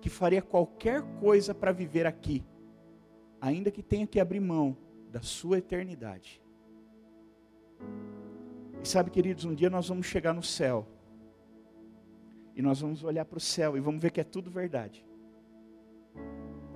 que 0.00 0.08
faria 0.08 0.40
qualquer 0.40 1.02
coisa 1.20 1.54
para 1.54 1.70
viver 1.70 2.06
aqui, 2.06 2.42
ainda 3.38 3.70
que 3.70 3.82
tenha 3.82 4.06
que 4.06 4.18
abrir 4.18 4.40
mão 4.40 4.74
da 5.10 5.20
sua 5.20 5.58
eternidade. 5.58 6.39
E 8.82 8.88
sabe, 8.88 9.10
queridos, 9.10 9.44
um 9.44 9.54
dia 9.54 9.68
nós 9.68 9.88
vamos 9.88 10.06
chegar 10.06 10.32
no 10.32 10.42
céu. 10.42 10.86
E 12.56 12.62
nós 12.62 12.80
vamos 12.80 13.04
olhar 13.04 13.24
para 13.24 13.38
o 13.38 13.40
céu 13.40 13.76
e 13.76 13.80
vamos 13.80 14.02
ver 14.02 14.10
que 14.10 14.20
é 14.20 14.24
tudo 14.24 14.50
verdade. 14.50 15.04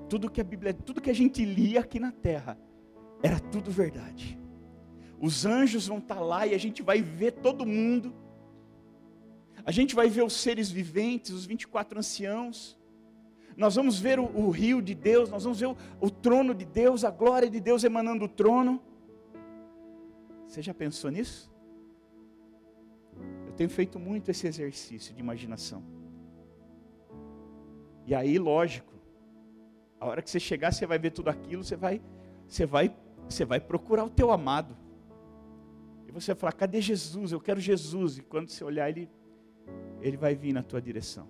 Tudo 0.09 0.31
que 0.31 0.41
a 0.41 0.45
Bíblia, 0.45 0.75
tudo 0.75 1.01
que 1.01 1.11
a 1.11 1.15
gente 1.15 1.45
lia 1.45 1.81
aqui 1.81 1.99
na 1.99 2.13
terra, 2.13 2.59
era 3.23 3.41
tudo 3.41 3.71
verdade. 3.71 4.39
Os 5.21 5.47
anjos 5.47 5.87
vão 5.87 5.99
estar 5.99 6.17
tá 6.17 6.21
lá 6.21 6.47
e 6.47 6.55
a 6.55 6.59
gente 6.59 6.83
vai 6.83 7.01
ver 7.01 7.33
todo 7.33 7.65
mundo. 7.65 8.15
A 9.65 9.73
gente 9.73 9.95
vai 9.95 10.09
ver 10.11 10.23
os 10.23 10.35
seres 10.35 10.71
viventes, 10.71 11.31
os 11.31 11.47
24 11.47 11.99
anciãos. 11.99 12.79
Nós 13.57 13.77
vamos 13.77 13.99
ver 13.99 14.19
o, 14.19 14.25
o 14.25 14.51
rio 14.51 14.83
de 14.83 14.95
Deus, 14.95 15.31
nós 15.31 15.45
vamos 15.45 15.59
ver 15.61 15.67
o, 15.67 15.77
o 16.01 16.11
trono 16.11 16.55
de 16.55 16.65
Deus, 16.65 17.05
a 17.05 17.11
glória 17.11 17.49
de 17.49 17.61
Deus 17.61 17.85
emanando 17.85 18.27
do 18.27 18.29
trono. 18.29 18.83
Você 20.55 20.63
já 20.63 20.73
pensou 20.73 21.11
nisso? 21.11 21.53
Eu 23.45 23.53
tenho 23.55 23.69
feito 23.69 23.99
muito 23.99 24.31
esse 24.31 24.47
exercício 24.47 25.13
de 25.13 25.19
imaginação. 25.19 25.83
E 28.07 28.15
aí, 28.15 28.39
lógico, 28.39 28.95
a 29.99 30.07
hora 30.07 30.23
que 30.23 30.31
você 30.31 30.39
chegar, 30.39 30.73
você 30.73 30.87
vai 30.87 30.97
ver 30.97 31.11
tudo 31.11 31.29
aquilo, 31.29 31.65
você 31.65 31.75
vai, 31.75 32.01
você 32.47 32.65
vai, 32.65 32.97
você 33.29 33.45
vai 33.45 33.59
procurar 33.59 34.05
o 34.05 34.11
teu 34.11 34.31
amado. 34.31 34.77
E 36.07 36.13
você 36.13 36.33
vai 36.35 36.39
falar: 36.39 36.53
"Cadê 36.53 36.81
Jesus? 36.81 37.33
Eu 37.33 37.41
quero 37.41 37.61
Jesus". 37.61 38.19
E 38.19 38.23
quando 38.23 38.49
você 38.49 38.63
olhar, 38.63 38.89
ele 38.89 39.11
ele 40.01 40.17
vai 40.17 40.37
vir 40.37 40.53
na 40.53 40.63
tua 40.63 40.81
direção, 40.81 41.29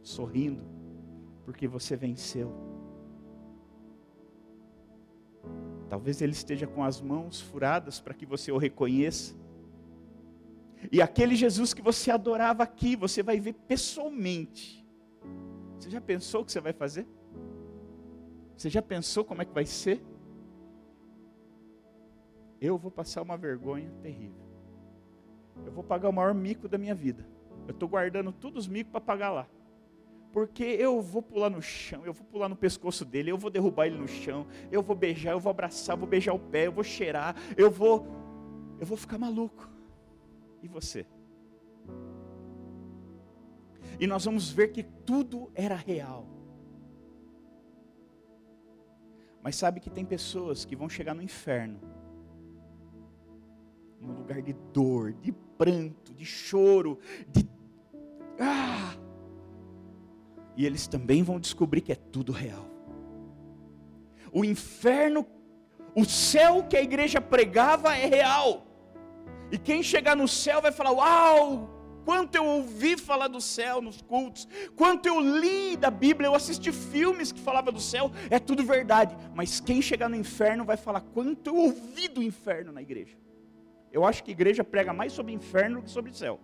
sorrindo, 0.00 0.62
porque 1.44 1.66
você 1.66 1.96
venceu. 1.96 2.73
Talvez 5.94 6.20
ele 6.20 6.32
esteja 6.32 6.66
com 6.66 6.82
as 6.82 7.00
mãos 7.00 7.40
furadas 7.40 8.00
para 8.00 8.12
que 8.12 8.26
você 8.26 8.50
o 8.50 8.58
reconheça. 8.58 9.32
E 10.90 11.00
aquele 11.00 11.36
Jesus 11.36 11.72
que 11.72 11.80
você 11.80 12.10
adorava 12.10 12.64
aqui, 12.64 12.96
você 12.96 13.22
vai 13.22 13.38
ver 13.38 13.52
pessoalmente. 13.52 14.84
Você 15.78 15.88
já 15.88 16.00
pensou 16.00 16.40
o 16.40 16.44
que 16.44 16.50
você 16.50 16.60
vai 16.60 16.72
fazer? 16.72 17.06
Você 18.56 18.68
já 18.68 18.82
pensou 18.82 19.24
como 19.24 19.40
é 19.40 19.44
que 19.44 19.52
vai 19.52 19.66
ser? 19.66 20.04
Eu 22.60 22.76
vou 22.76 22.90
passar 22.90 23.22
uma 23.22 23.36
vergonha 23.36 23.88
terrível. 24.02 24.44
Eu 25.64 25.70
vou 25.70 25.84
pagar 25.84 26.08
o 26.08 26.12
maior 26.12 26.34
mico 26.34 26.66
da 26.66 26.76
minha 26.76 26.96
vida. 26.96 27.24
Eu 27.68 27.72
estou 27.72 27.88
guardando 27.88 28.32
todos 28.32 28.64
os 28.64 28.68
micos 28.68 28.90
para 28.90 29.00
pagar 29.00 29.30
lá. 29.30 29.46
Porque 30.34 30.64
eu 30.64 31.00
vou 31.00 31.22
pular 31.22 31.48
no 31.48 31.62
chão, 31.62 32.04
eu 32.04 32.12
vou 32.12 32.26
pular 32.26 32.48
no 32.48 32.56
pescoço 32.56 33.04
dele, 33.04 33.30
eu 33.30 33.38
vou 33.38 33.48
derrubar 33.48 33.86
ele 33.86 33.96
no 33.96 34.08
chão, 34.08 34.48
eu 34.68 34.82
vou 34.82 34.96
beijar, 34.96 35.30
eu 35.30 35.38
vou 35.38 35.48
abraçar, 35.48 35.94
eu 35.94 36.00
vou 36.00 36.08
beijar 36.08 36.34
o 36.34 36.40
pé, 36.40 36.66
eu 36.66 36.72
vou 36.72 36.82
cheirar, 36.82 37.36
eu 37.56 37.70
vou. 37.70 38.04
Eu 38.80 38.84
vou 38.84 38.96
ficar 38.96 39.16
maluco. 39.16 39.70
E 40.60 40.66
você? 40.66 41.06
E 44.00 44.08
nós 44.08 44.24
vamos 44.24 44.50
ver 44.50 44.72
que 44.72 44.82
tudo 44.82 45.52
era 45.54 45.76
real. 45.76 46.26
Mas 49.40 49.54
sabe 49.54 49.78
que 49.78 49.88
tem 49.88 50.04
pessoas 50.04 50.64
que 50.64 50.74
vão 50.74 50.88
chegar 50.88 51.14
no 51.14 51.22
inferno, 51.22 51.78
num 54.00 54.14
lugar 54.14 54.42
de 54.42 54.52
dor, 54.72 55.12
de 55.12 55.30
pranto, 55.30 56.12
de 56.12 56.24
choro, 56.24 56.98
de. 57.28 57.48
Ah! 58.40 59.03
E 60.56 60.64
eles 60.64 60.86
também 60.86 61.22
vão 61.22 61.40
descobrir 61.40 61.80
que 61.80 61.92
é 61.92 61.96
tudo 61.96 62.32
real. 62.32 62.68
O 64.32 64.44
inferno, 64.44 65.26
o 65.94 66.04
céu 66.04 66.64
que 66.64 66.76
a 66.76 66.82
igreja 66.82 67.20
pregava 67.20 67.96
é 67.96 68.06
real. 68.06 68.66
E 69.50 69.58
quem 69.58 69.82
chegar 69.82 70.16
no 70.16 70.26
céu 70.26 70.60
vai 70.60 70.72
falar: 70.72 70.92
Uau, 70.92 71.70
quanto 72.04 72.34
eu 72.34 72.44
ouvi 72.44 72.96
falar 72.96 73.28
do 73.28 73.40
céu 73.40 73.80
nos 73.80 74.00
cultos, 74.02 74.48
quanto 74.74 75.06
eu 75.06 75.20
li 75.20 75.76
da 75.76 75.90
Bíblia, 75.90 76.28
eu 76.28 76.34
assisti 76.34 76.72
filmes 76.72 77.32
que 77.32 77.40
falavam 77.40 77.72
do 77.72 77.80
céu, 77.80 78.10
é 78.30 78.38
tudo 78.38 78.64
verdade. 78.64 79.16
Mas 79.34 79.60
quem 79.60 79.80
chegar 79.80 80.08
no 80.08 80.16
inferno 80.16 80.64
vai 80.64 80.76
falar: 80.76 81.00
Quanto 81.00 81.48
eu 81.48 81.56
ouvi 81.56 82.08
do 82.08 82.22
inferno 82.22 82.72
na 82.72 82.82
igreja. 82.82 83.16
Eu 83.92 84.04
acho 84.04 84.24
que 84.24 84.32
a 84.32 84.34
igreja 84.34 84.64
prega 84.64 84.92
mais 84.92 85.12
sobre 85.12 85.32
inferno 85.32 85.76
do 85.76 85.82
que 85.84 85.90
sobre 85.90 86.12
céu. 86.12 86.40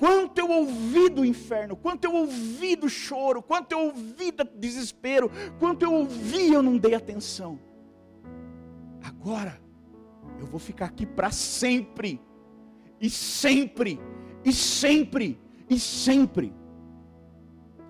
Quanto 0.00 0.38
eu 0.38 0.48
ouvi 0.50 1.10
do 1.10 1.22
inferno, 1.26 1.76
quanto 1.76 2.06
eu 2.06 2.14
ouvi 2.14 2.74
do 2.74 2.88
choro, 2.88 3.42
quanto 3.42 3.72
eu 3.72 3.80
ouvi 3.80 4.30
do 4.30 4.44
desespero, 4.56 5.30
quanto 5.58 5.82
eu 5.82 5.92
ouvi, 5.92 6.54
eu 6.54 6.62
não 6.62 6.78
dei 6.78 6.94
atenção. 6.94 7.60
Agora, 9.02 9.60
eu 10.38 10.46
vou 10.46 10.58
ficar 10.58 10.86
aqui 10.86 11.04
para 11.04 11.30
sempre, 11.30 12.18
e 12.98 13.10
sempre, 13.10 14.00
e 14.42 14.54
sempre, 14.54 15.38
e 15.68 15.78
sempre. 15.78 16.54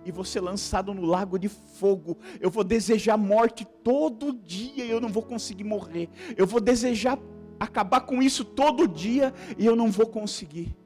E 0.05 0.27
ser 0.27 0.40
lançado 0.40 0.92
no 0.92 1.03
lago 1.03 1.38
de 1.38 1.49
fogo. 1.49 2.18
Eu 2.40 2.51
vou 2.51 2.64
desejar 2.64 3.16
morte 3.16 3.64
todo 3.85 4.33
dia 4.33 4.85
e 4.85 4.90
eu 4.90 5.01
não 5.01 5.11
vou 5.11 5.23
conseguir 5.23 5.62
morrer. 5.62 6.09
Eu 6.37 6.44
vou 6.44 6.61
desejar 6.61 7.16
acabar 7.61 8.01
com 8.01 8.20
isso 8.20 8.44
todo 8.44 8.88
dia 8.88 9.33
e 9.57 9.64
eu 9.64 9.77
não 9.77 9.92
vou 9.92 10.09
conseguir. 10.09 10.80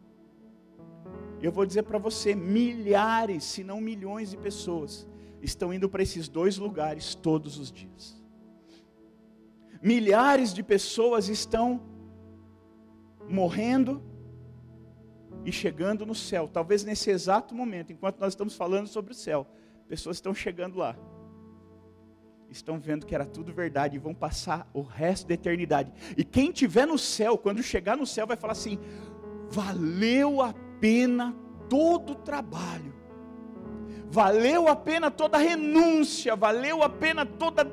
Eu 1.45 1.53
vou 1.53 1.67
dizer 1.67 1.83
para 1.83 1.99
você: 1.99 2.35
milhares, 2.35 3.45
se 3.45 3.63
não 3.63 3.81
milhões 3.81 4.31
de 4.31 4.37
pessoas 4.37 5.07
estão 5.43 5.75
indo 5.75 5.89
para 5.89 6.03
esses 6.03 6.27
dois 6.29 6.57
lugares 6.57 7.15
todos 7.15 7.59
os 7.59 7.71
dias. 7.71 8.23
Milhares 9.83 10.55
de 10.55 10.63
pessoas 10.63 11.29
estão 11.29 11.83
morrendo 13.29 14.03
e 15.45 15.53
chegando 15.53 16.07
no 16.07 16.15
céu. 16.15 16.49
Talvez 16.51 16.83
nesse 16.83 17.11
exato 17.11 17.55
momento, 17.55 17.93
enquanto 17.93 18.19
nós 18.19 18.33
estamos 18.33 18.57
falando 18.57 18.87
sobre 18.87 19.13
o 19.13 19.15
céu, 19.15 19.47
pessoas 19.87 20.17
estão 20.17 20.35
chegando 20.35 20.79
lá 20.79 20.97
estão 22.51 22.79
vendo 22.79 23.05
que 23.05 23.15
era 23.15 23.27
tudo 23.27 23.53
verdade 23.53 23.97
e 23.97 23.99
vão 23.99 24.15
passar 24.15 24.71
o 24.73 24.81
resto 24.81 25.27
da 25.27 25.35
eternidade. 25.35 25.93
E 26.17 26.23
quem 26.23 26.53
tiver 26.53 26.87
no 26.87 26.97
céu, 26.97 27.37
quando 27.37 27.61
chegar 27.63 27.97
no 27.97 28.07
céu, 28.07 28.29
vai 28.29 28.37
falar 28.37 28.53
assim: 28.53 28.79
valeu 29.51 30.41
a 30.41 30.55
pena 30.85 31.35
todo 31.66 32.12
o 32.12 32.16
trabalho, 32.16 32.92
valeu 34.11 34.68
a 34.68 34.77
pena 34.77 35.11
toda 35.11 35.38
a 35.38 35.40
renúncia, 35.40 36.37
valeu 36.37 36.83
a 36.83 36.90
pena 36.90 37.25
toda 37.25 37.64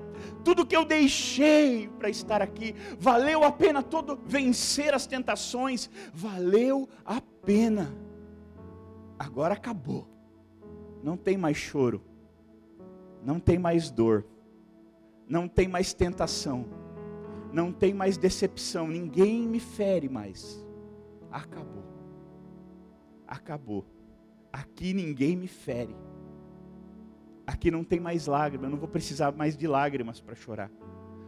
tudo 0.46 0.66
que 0.66 0.78
eu 0.78 0.86
deixei 0.86 1.90
para 2.00 2.10
estar 2.10 2.42
aqui, 2.42 2.74
valeu 2.98 3.44
a 3.44 3.52
pena 3.52 3.84
todo 3.84 4.18
vencer 4.26 4.94
as 4.94 5.06
tentações, 5.06 5.90
valeu 6.14 6.88
a 7.04 7.20
pena. 7.20 7.94
Agora 9.20 9.56
acabou. 9.56 10.08
Não 11.04 11.18
tem 11.18 11.36
mais 11.36 11.58
choro. 11.58 12.02
Não 13.22 13.42
tem 13.42 13.60
mais 13.60 13.92
dor 13.92 14.26
não 15.32 15.48
tem 15.48 15.66
mais 15.66 15.94
tentação, 15.94 16.66
não 17.54 17.72
tem 17.72 17.94
mais 17.94 18.18
decepção, 18.18 18.90
ninguém 18.90 19.48
me 19.48 19.62
fere 19.62 20.10
mais. 20.10 20.62
Acabou. 21.32 21.81
Acabou. 23.32 23.86
Aqui 24.52 24.94
ninguém 24.94 25.38
me 25.38 25.48
fere. 25.48 25.96
Aqui 27.48 27.72
não 27.72 27.82
tem 27.82 27.98
mais 27.98 28.28
lágrimas, 28.28 28.66
eu 28.66 28.72
não 28.72 28.78
vou 28.78 28.90
precisar 28.90 29.32
mais 29.32 29.56
de 29.56 29.68
lágrimas 29.68 30.20
para 30.20 30.36
chorar. 30.36 30.70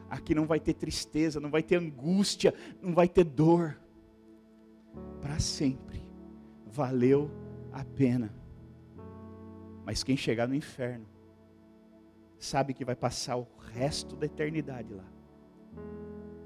Aqui 0.10 0.36
não 0.36 0.46
vai 0.46 0.60
ter 0.60 0.74
tristeza, 0.74 1.40
não 1.40 1.50
vai 1.50 1.64
ter 1.64 1.78
angústia, 1.78 2.54
não 2.82 2.94
vai 2.94 3.08
ter 3.08 3.24
dor. 3.24 3.80
Para 5.22 5.40
sempre. 5.40 6.06
Valeu 6.66 7.32
a 7.72 7.86
pena. 7.86 8.36
Mas 9.86 10.04
quem 10.04 10.18
chegar 10.18 10.46
no 10.46 10.56
inferno, 10.56 11.06
sabe 12.38 12.74
que 12.74 12.84
vai 12.84 12.98
passar 12.98 13.38
o 13.38 13.48
resto 13.72 14.18
da 14.18 14.26
eternidade 14.26 14.94
lá. 14.94 15.06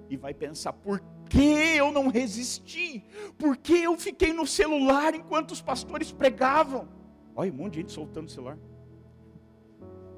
E 0.07 0.15
vai 0.15 0.35
pensar: 0.35 0.71
por 0.73 1.01
que 1.27 1.75
eu 1.75 1.91
não 1.91 2.07
resisti? 2.07 3.03
Por 3.37 3.57
que 3.57 3.83
eu 3.83 3.97
fiquei 3.97 4.33
no 4.33 4.47
celular 4.47 5.13
enquanto 5.13 5.51
os 5.51 5.61
pastores 5.61 6.11
pregavam? 6.11 6.87
Olha, 7.35 7.51
um 7.51 7.55
monte 7.55 7.73
de 7.73 7.79
gente 7.81 7.91
soltando 7.91 8.27
o 8.27 8.31
celular. 8.31 8.57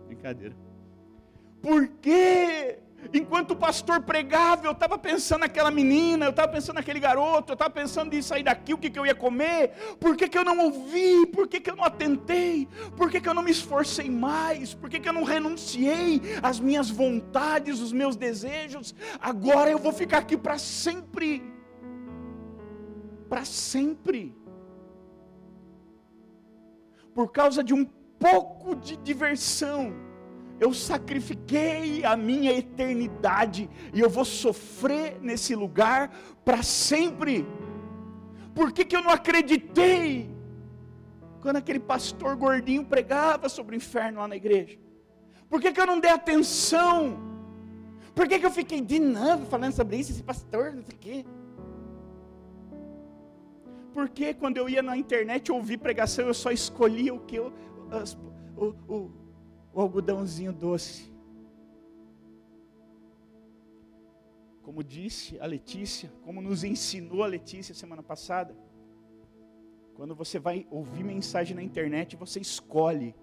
Brincadeira. 0.08 0.56
Por 1.62 1.88
que 1.88 2.80
Enquanto 3.14 3.52
o 3.52 3.56
pastor 3.56 4.02
pregava, 4.02 4.68
eu 4.68 4.72
estava 4.72 4.98
pensando 4.98 5.42
naquela 5.42 5.72
menina, 5.72 6.26
eu 6.26 6.30
estava 6.30 6.48
pensando 6.52 6.76
naquele 6.76 7.00
garoto, 7.00 7.52
eu 7.52 7.54
estava 7.54 7.72
pensando 7.72 8.14
em 8.14 8.22
sair 8.22 8.44
daqui, 8.44 8.74
o 8.74 8.78
que, 8.78 8.90
que 8.90 9.00
eu 9.00 9.06
ia 9.06 9.16
comer, 9.16 9.72
por 10.00 10.16
que, 10.16 10.28
que 10.28 10.38
eu 10.38 10.44
não 10.44 10.60
ouvi, 10.60 11.26
por 11.28 11.48
que, 11.48 11.60
que 11.60 11.72
eu 11.72 11.76
não 11.76 11.84
atentei, 11.84 12.68
por 12.96 13.10
que, 13.10 13.20
que 13.20 13.28
eu 13.28 13.34
não 13.34 13.42
me 13.42 13.52
esforcei 13.52 14.10
mais, 14.10 14.74
por 14.74 14.90
que, 14.90 15.00
que 15.00 15.10
eu 15.10 15.14
não 15.14 15.24
renunciei 15.24 16.22
às 16.44 16.60
minhas 16.60 16.90
vontades, 16.90 17.80
os 17.80 17.92
meus 17.92 18.16
desejos, 18.16 18.94
agora 19.20 19.72
eu 19.72 19.80
vou 19.80 19.94
ficar 19.94 20.20
aqui 20.20 20.38
para 20.38 20.58
sempre. 20.58 21.42
Para 23.28 23.46
sempre. 23.46 24.36
Por 27.14 27.32
causa 27.32 27.64
de 27.64 27.74
um 27.74 27.86
pouco 28.20 28.76
de 28.76 28.98
diversão 28.98 30.09
eu 30.60 30.74
sacrifiquei 30.74 32.04
a 32.04 32.18
minha 32.18 32.52
eternidade 32.52 33.70
e 33.94 34.00
eu 34.00 34.10
vou 34.10 34.26
sofrer 34.26 35.18
nesse 35.22 35.56
lugar 35.56 36.12
para 36.44 36.62
sempre. 36.62 37.48
Por 38.54 38.72
que, 38.72 38.84
que 38.84 38.96
eu 38.96 39.02
não 39.02 39.12
acreditei 39.12 40.30
quando 41.42 41.56
aquele 41.56 41.80
pastor 41.80 42.36
gordinho 42.36 42.86
pregava 42.86 43.48
sobre 43.48 43.76
o 43.76 43.78
inferno 43.78 44.20
lá 44.20 44.28
na 44.28 44.36
igreja? 44.36 44.78
Por 45.50 45.62
que, 45.62 45.72
que 45.72 45.80
eu 45.80 45.88
não 45.88 46.00
dei 46.00 46.12
atenção? 46.12 47.18
Por 48.14 48.28
que, 48.28 48.38
que 48.38 48.46
eu 48.46 48.52
fiquei 48.52 48.82
de 48.82 49.00
novo 49.00 49.46
falando 49.46 49.74
sobre 49.74 49.96
isso, 49.98 50.12
esse 50.12 50.22
pastor, 50.22 50.74
não 50.74 50.84
sei 50.84 50.96
o 50.96 51.00
quê? 51.00 51.26
Porque 53.94 54.34
quando 54.34 54.58
eu 54.58 54.68
ia 54.68 54.82
na 54.82 54.98
internet 54.98 55.52
ouvir 55.52 55.78
pregação, 55.78 56.28
eu 56.28 56.34
só 56.34 56.52
escolhia 56.52 57.14
o 57.14 57.20
que 57.22 57.38
eu, 57.38 57.54
as, 57.90 58.18
o, 58.56 58.76
o, 58.88 59.12
o 59.74 59.82
algodãozinho 59.82 60.52
doce. 60.52 61.12
Como 64.62 64.84
disse 64.84 65.40
a 65.40 65.46
Letícia, 65.46 66.12
como 66.24 66.42
nos 66.42 66.64
ensinou 66.64 67.24
a 67.24 67.28
Letícia 67.28 67.74
semana 67.74 68.04
passada, 68.04 68.56
quando 69.96 70.16
você 70.16 70.40
vai 70.40 70.66
ouvir 70.70 71.04
mensagem 71.04 71.56
na 71.56 71.64
internet, 71.64 72.16
você 72.16 72.40
escolhe 72.40 73.16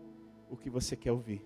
o 0.50 0.56
que 0.56 0.68
você 0.68 0.96
quer 0.96 1.12
ouvir. 1.12 1.42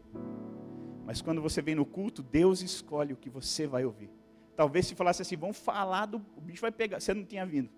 Mas 1.04 1.22
quando 1.22 1.40
você 1.40 1.60
vem 1.60 1.74
no 1.74 1.84
culto, 1.84 2.22
Deus 2.22 2.62
escolhe 2.62 3.12
o 3.12 3.16
que 3.16 3.30
você 3.30 3.66
vai 3.66 3.84
ouvir. 3.84 4.10
Talvez 4.56 4.86
se 4.86 4.94
falasse 4.94 5.22
assim, 5.22 5.36
vamos 5.36 5.58
falar 5.58 6.06
do. 6.06 6.18
O 6.36 6.40
bicho 6.40 6.60
vai 6.60 6.72
pegar. 6.72 7.00
Você 7.00 7.14
não 7.14 7.24
tinha 7.24 7.46
vindo. 7.46 7.70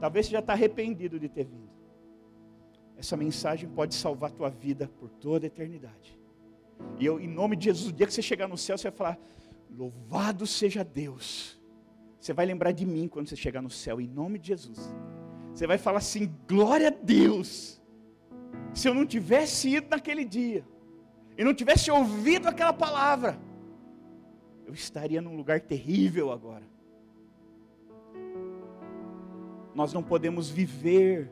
Talvez 0.00 0.26
você 0.26 0.32
já 0.32 0.40
está 0.40 0.52
arrependido 0.52 1.18
de 1.18 1.28
ter 1.28 1.44
vindo. 1.44 1.70
Essa 2.96 3.16
mensagem 3.16 3.68
pode 3.68 3.94
salvar 3.94 4.30
a 4.30 4.32
tua 4.32 4.50
vida 4.50 4.90
por 4.98 5.10
toda 5.10 5.46
a 5.46 5.48
eternidade. 5.48 6.18
E 6.98 7.06
eu, 7.06 7.20
em 7.20 7.28
nome 7.28 7.56
de 7.56 7.64
Jesus, 7.66 7.90
o 7.90 7.92
dia 7.92 8.06
que 8.06 8.14
você 8.14 8.22
chegar 8.22 8.48
no 8.48 8.56
céu, 8.56 8.76
você 8.78 8.90
vai 8.90 8.96
falar: 8.96 9.18
Louvado 9.70 10.46
seja 10.46 10.84
Deus. 10.84 11.60
Você 12.18 12.32
vai 12.32 12.46
lembrar 12.46 12.72
de 12.72 12.86
mim 12.86 13.08
quando 13.08 13.28
você 13.28 13.36
chegar 13.36 13.60
no 13.60 13.70
céu, 13.70 14.00
em 14.00 14.08
nome 14.08 14.38
de 14.38 14.48
Jesus. 14.48 14.78
Você 15.52 15.66
vai 15.66 15.78
falar 15.78 15.98
assim: 15.98 16.32
Glória 16.48 16.88
a 16.88 16.90
Deus. 16.90 17.80
Se 18.72 18.88
eu 18.88 18.94
não 18.94 19.06
tivesse 19.06 19.68
ido 19.68 19.88
naquele 19.90 20.24
dia, 20.24 20.64
e 21.36 21.44
não 21.44 21.54
tivesse 21.54 21.90
ouvido 21.90 22.48
aquela 22.48 22.72
palavra, 22.72 23.38
eu 24.66 24.72
estaria 24.72 25.20
num 25.20 25.36
lugar 25.36 25.60
terrível 25.60 26.32
agora. 26.32 26.64
Nós 29.74 29.92
não 29.92 30.02
podemos 30.02 30.48
viver 30.48 31.30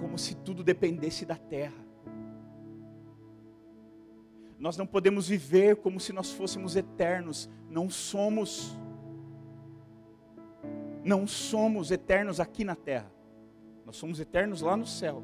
como 0.00 0.16
se 0.16 0.34
tudo 0.36 0.62
dependesse 0.62 1.26
da 1.26 1.36
terra. 1.36 1.84
Nós 4.62 4.76
não 4.76 4.86
podemos 4.86 5.26
viver 5.26 5.74
como 5.74 5.98
se 5.98 6.12
nós 6.12 6.30
fôssemos 6.30 6.76
eternos, 6.76 7.50
não 7.68 7.90
somos. 7.90 8.78
Não 11.04 11.26
somos 11.26 11.90
eternos 11.90 12.38
aqui 12.38 12.62
na 12.62 12.76
terra. 12.76 13.12
Nós 13.84 13.96
somos 13.96 14.20
eternos 14.20 14.60
lá 14.60 14.76
no 14.76 14.86
céu. 14.86 15.20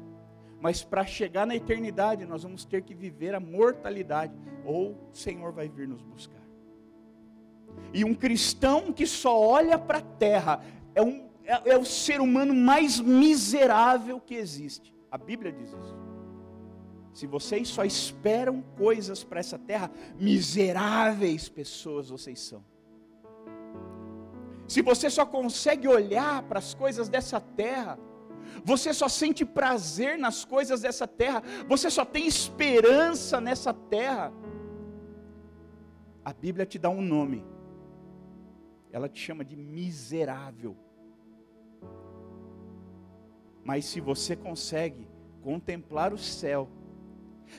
Mas 0.59 0.83
para 0.83 1.05
chegar 1.05 1.47
na 1.47 1.55
eternidade, 1.55 2.25
nós 2.25 2.43
vamos 2.43 2.65
ter 2.65 2.81
que 2.81 2.93
viver 2.93 3.33
a 3.33 3.39
mortalidade, 3.39 4.33
ou 4.65 4.91
o 5.09 5.15
Senhor 5.15 5.53
vai 5.53 5.69
vir 5.69 5.87
nos 5.87 6.01
buscar. 6.03 6.43
E 7.93 8.03
um 8.03 8.13
cristão 8.13 8.91
que 8.91 9.07
só 9.07 9.39
olha 9.39 9.79
para 9.79 9.99
a 9.99 10.01
terra 10.01 10.61
é, 10.93 11.01
um, 11.01 11.29
é, 11.45 11.69
é 11.69 11.77
o 11.77 11.85
ser 11.85 12.19
humano 12.19 12.53
mais 12.53 12.99
miserável 12.99 14.19
que 14.19 14.35
existe. 14.35 14.93
A 15.09 15.17
Bíblia 15.17 15.53
diz 15.53 15.69
isso. 15.69 16.08
Se 17.13 17.25
vocês 17.27 17.67
só 17.67 17.83
esperam 17.83 18.61
coisas 18.77 19.23
para 19.23 19.39
essa 19.39 19.57
terra, 19.57 19.91
miseráveis 20.19 21.49
pessoas 21.49 22.09
vocês 22.09 22.39
são. 22.39 22.63
Se 24.67 24.81
você 24.81 25.09
só 25.09 25.25
consegue 25.25 25.87
olhar 25.87 26.43
para 26.43 26.59
as 26.59 26.73
coisas 26.73 27.09
dessa 27.09 27.41
terra, 27.41 27.97
você 28.63 28.93
só 28.93 29.07
sente 29.07 29.43
prazer 29.43 30.17
nas 30.17 30.45
coisas 30.45 30.81
dessa 30.81 31.07
terra, 31.07 31.41
você 31.67 31.89
só 31.89 32.05
tem 32.05 32.27
esperança 32.27 33.41
nessa 33.41 33.73
terra. 33.73 34.31
A 36.23 36.31
Bíblia 36.33 36.65
te 36.65 36.77
dá 36.77 36.89
um 36.89 37.01
nome, 37.01 37.43
ela 38.91 39.09
te 39.09 39.19
chama 39.19 39.43
de 39.43 39.55
miserável. 39.55 40.77
Mas 43.63 43.85
se 43.85 43.99
você 43.99 44.35
consegue 44.35 45.07
contemplar 45.41 46.13
o 46.13 46.17
céu, 46.17 46.69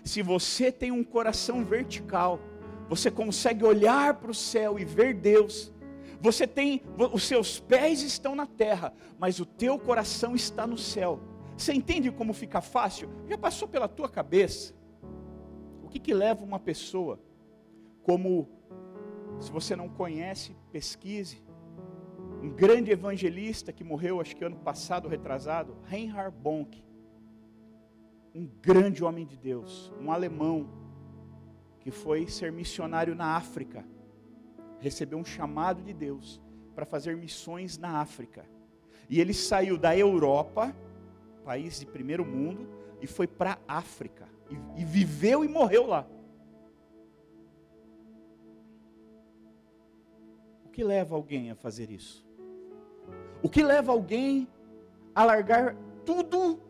se 0.04 0.22
você 0.22 0.70
tem 0.70 0.90
um 0.90 1.04
coração 1.04 1.64
vertical, 1.64 2.40
você 2.88 3.10
consegue 3.10 3.64
olhar 3.64 4.14
para 4.14 4.30
o 4.30 4.34
céu 4.34 4.78
e 4.78 4.84
ver 4.84 5.14
Deus. 5.14 5.72
Você 6.20 6.46
tem, 6.46 6.82
os 7.12 7.22
seus 7.22 7.58
pés 7.60 8.02
estão 8.02 8.34
na 8.34 8.46
terra, 8.46 8.92
mas 9.18 9.40
o 9.40 9.46
teu 9.46 9.78
coração 9.78 10.34
está 10.34 10.66
no 10.66 10.76
céu. 10.76 11.20
Você 11.56 11.72
entende 11.72 12.10
como 12.10 12.32
fica 12.32 12.60
fácil? 12.60 13.08
Já 13.28 13.38
passou 13.38 13.68
pela 13.68 13.88
tua 13.88 14.08
cabeça? 14.08 14.74
O 15.82 15.88
que, 15.88 15.98
que 15.98 16.12
leva 16.12 16.44
uma 16.44 16.58
pessoa, 16.58 17.20
como, 18.02 18.48
se 19.38 19.50
você 19.50 19.74
não 19.76 19.88
conhece, 19.88 20.56
pesquise, 20.72 21.42
um 22.42 22.50
grande 22.50 22.90
evangelista 22.90 23.72
que 23.72 23.84
morreu, 23.84 24.20
acho 24.20 24.34
que 24.34 24.44
ano 24.44 24.56
passado, 24.56 25.08
retrasado, 25.08 25.76
Reinhard 25.84 26.36
Bonk 26.36 26.82
um 28.34 28.48
grande 28.62 29.02
homem 29.02 29.26
de 29.26 29.36
Deus, 29.36 29.92
um 30.00 30.12
alemão, 30.12 30.68
que 31.80 31.90
foi 31.90 32.28
ser 32.28 32.52
missionário 32.52 33.14
na 33.14 33.36
África, 33.36 33.84
recebeu 34.78 35.18
um 35.18 35.24
chamado 35.24 35.82
de 35.82 35.92
Deus 35.92 36.40
para 36.74 36.86
fazer 36.86 37.16
missões 37.16 37.76
na 37.76 38.00
África. 38.00 38.44
E 39.08 39.20
ele 39.20 39.34
saiu 39.34 39.76
da 39.76 39.96
Europa, 39.96 40.74
país 41.44 41.80
de 41.80 41.86
primeiro 41.86 42.24
mundo, 42.24 42.68
e 43.00 43.06
foi 43.06 43.26
para 43.26 43.58
a 43.66 43.78
África. 43.78 44.28
E, 44.48 44.82
e 44.82 44.84
viveu 44.84 45.44
e 45.44 45.48
morreu 45.48 45.86
lá. 45.86 46.06
O 50.64 50.68
que 50.70 50.84
leva 50.84 51.16
alguém 51.16 51.50
a 51.50 51.56
fazer 51.56 51.90
isso? 51.90 52.24
O 53.42 53.48
que 53.48 53.62
leva 53.62 53.90
alguém 53.90 54.46
a 55.14 55.24
largar 55.24 55.74
tudo 56.04 56.60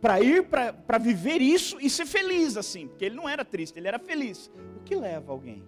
para 0.00 0.20
ir 0.20 0.44
para 0.44 0.98
viver 0.98 1.40
isso 1.40 1.78
e 1.80 1.90
ser 1.90 2.06
feliz 2.06 2.56
assim, 2.56 2.88
porque 2.88 3.04
ele 3.04 3.16
não 3.16 3.28
era 3.28 3.44
triste, 3.44 3.78
ele 3.78 3.88
era 3.88 3.98
feliz. 3.98 4.50
O 4.76 4.80
que 4.84 4.94
leva 4.94 5.32
alguém? 5.32 5.62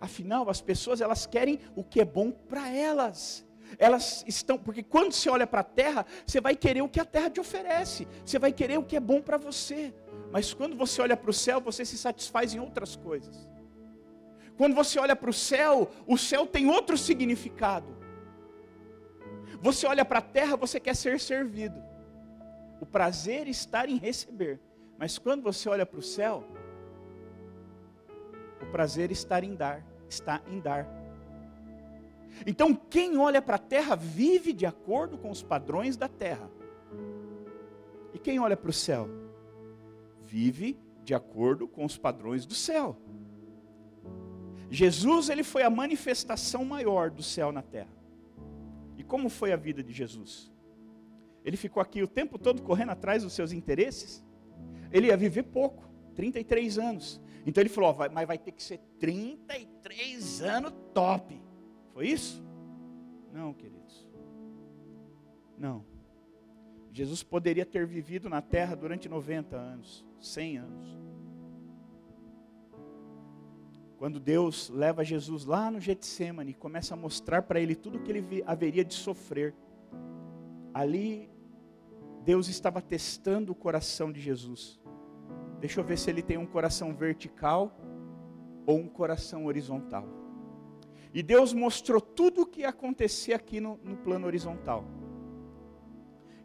Afinal, 0.00 0.48
as 0.48 0.60
pessoas 0.60 1.00
elas 1.00 1.26
querem 1.26 1.60
o 1.74 1.84
que 1.84 2.00
é 2.00 2.04
bom 2.04 2.30
para 2.30 2.68
elas. 2.70 3.46
Elas 3.78 4.24
estão, 4.26 4.58
porque 4.58 4.82
quando 4.82 5.12
você 5.12 5.28
olha 5.30 5.46
para 5.46 5.60
a 5.60 5.64
terra, 5.64 6.04
você 6.26 6.40
vai 6.40 6.56
querer 6.56 6.82
o 6.82 6.88
que 6.88 6.98
a 6.98 7.04
terra 7.04 7.30
te 7.30 7.38
oferece, 7.38 8.08
você 8.24 8.38
vai 8.38 8.52
querer 8.52 8.78
o 8.78 8.82
que 8.82 8.96
é 8.96 9.00
bom 9.00 9.20
para 9.20 9.36
você. 9.36 9.94
Mas 10.32 10.52
quando 10.52 10.76
você 10.76 11.00
olha 11.02 11.16
para 11.16 11.30
o 11.30 11.34
céu, 11.34 11.60
você 11.60 11.84
se 11.84 11.96
satisfaz 11.96 12.54
em 12.54 12.58
outras 12.58 12.96
coisas. 12.96 13.48
Quando 14.56 14.74
você 14.74 14.98
olha 14.98 15.14
para 15.14 15.30
o 15.30 15.32
céu, 15.32 15.90
o 16.06 16.18
céu 16.18 16.46
tem 16.46 16.66
outro 16.66 16.98
significado. 16.98 17.99
Você 19.60 19.86
olha 19.86 20.04
para 20.04 20.18
a 20.20 20.22
terra, 20.22 20.56
você 20.56 20.80
quer 20.80 20.96
ser 20.96 21.20
servido. 21.20 21.82
O 22.80 22.86
prazer 22.86 23.46
está 23.46 23.86
em 23.86 23.96
receber. 23.96 24.58
Mas 24.98 25.18
quando 25.18 25.42
você 25.42 25.68
olha 25.68 25.84
para 25.84 25.98
o 25.98 26.02
céu, 26.02 26.44
o 28.60 28.66
prazer 28.66 29.10
está 29.10 29.42
em 29.42 29.54
dar, 29.54 29.84
está 30.08 30.40
em 30.46 30.60
dar. 30.60 30.86
Então, 32.46 32.74
quem 32.74 33.18
olha 33.18 33.42
para 33.42 33.56
a 33.56 33.58
terra 33.58 33.94
vive 33.94 34.52
de 34.52 34.64
acordo 34.64 35.18
com 35.18 35.30
os 35.30 35.42
padrões 35.42 35.96
da 35.96 36.08
terra. 36.08 36.50
E 38.14 38.18
quem 38.18 38.38
olha 38.38 38.56
para 38.56 38.70
o 38.70 38.72
céu 38.72 39.08
vive 40.20 40.78
de 41.02 41.14
acordo 41.14 41.66
com 41.66 41.84
os 41.84 41.98
padrões 41.98 42.46
do 42.46 42.54
céu. 42.54 42.96
Jesus, 44.70 45.28
ele 45.28 45.42
foi 45.42 45.64
a 45.64 45.70
manifestação 45.70 46.64
maior 46.64 47.10
do 47.10 47.22
céu 47.22 47.50
na 47.50 47.62
terra. 47.62 47.99
Como 49.10 49.28
foi 49.28 49.52
a 49.52 49.56
vida 49.56 49.82
de 49.82 49.92
Jesus? 49.92 50.52
Ele 51.44 51.56
ficou 51.56 51.82
aqui 51.82 52.00
o 52.00 52.06
tempo 52.06 52.38
todo 52.38 52.62
correndo 52.62 52.90
atrás 52.90 53.24
dos 53.24 53.32
seus 53.32 53.50
interesses? 53.50 54.24
Ele 54.92 55.08
ia 55.08 55.16
viver 55.16 55.42
pouco, 55.42 55.90
33 56.14 56.78
anos. 56.78 57.20
Então 57.44 57.60
ele 57.60 57.68
falou: 57.68 57.90
ó, 57.90 57.92
vai, 57.92 58.08
mas 58.08 58.24
vai 58.24 58.38
ter 58.38 58.52
que 58.52 58.62
ser 58.62 58.78
33 59.00 60.42
anos 60.42 60.72
top. 60.94 61.42
Foi 61.92 62.06
isso? 62.06 62.40
Não, 63.32 63.52
queridos. 63.52 64.08
Não. 65.58 65.84
Jesus 66.92 67.24
poderia 67.24 67.66
ter 67.66 67.84
vivido 67.84 68.28
na 68.28 68.40
terra 68.40 68.76
durante 68.76 69.08
90 69.08 69.56
anos, 69.56 70.06
100 70.20 70.58
anos. 70.58 70.98
Quando 74.00 74.18
Deus 74.18 74.70
leva 74.70 75.04
Jesus 75.04 75.44
lá 75.44 75.70
no 75.70 75.78
Getsemane 75.78 76.52
e 76.52 76.54
começa 76.54 76.94
a 76.94 76.96
mostrar 76.96 77.42
para 77.42 77.60
ele 77.60 77.74
tudo 77.74 77.98
o 77.98 78.00
que 78.00 78.10
ele 78.10 78.42
haveria 78.46 78.82
de 78.82 78.94
sofrer, 78.94 79.54
ali 80.72 81.28
Deus 82.24 82.48
estava 82.48 82.80
testando 82.80 83.52
o 83.52 83.54
coração 83.54 84.10
de 84.10 84.18
Jesus. 84.18 84.80
Deixa 85.60 85.80
eu 85.80 85.84
ver 85.84 85.98
se 85.98 86.08
ele 86.08 86.22
tem 86.22 86.38
um 86.38 86.46
coração 86.46 86.94
vertical 86.94 87.78
ou 88.64 88.78
um 88.78 88.88
coração 88.88 89.44
horizontal. 89.44 90.08
E 91.12 91.22
Deus 91.22 91.52
mostrou 91.52 92.00
tudo 92.00 92.40
o 92.40 92.46
que 92.46 92.62
ia 92.62 92.70
acontecer 92.70 93.34
aqui 93.34 93.60
no, 93.60 93.78
no 93.84 93.98
plano 93.98 94.26
horizontal. 94.26 94.82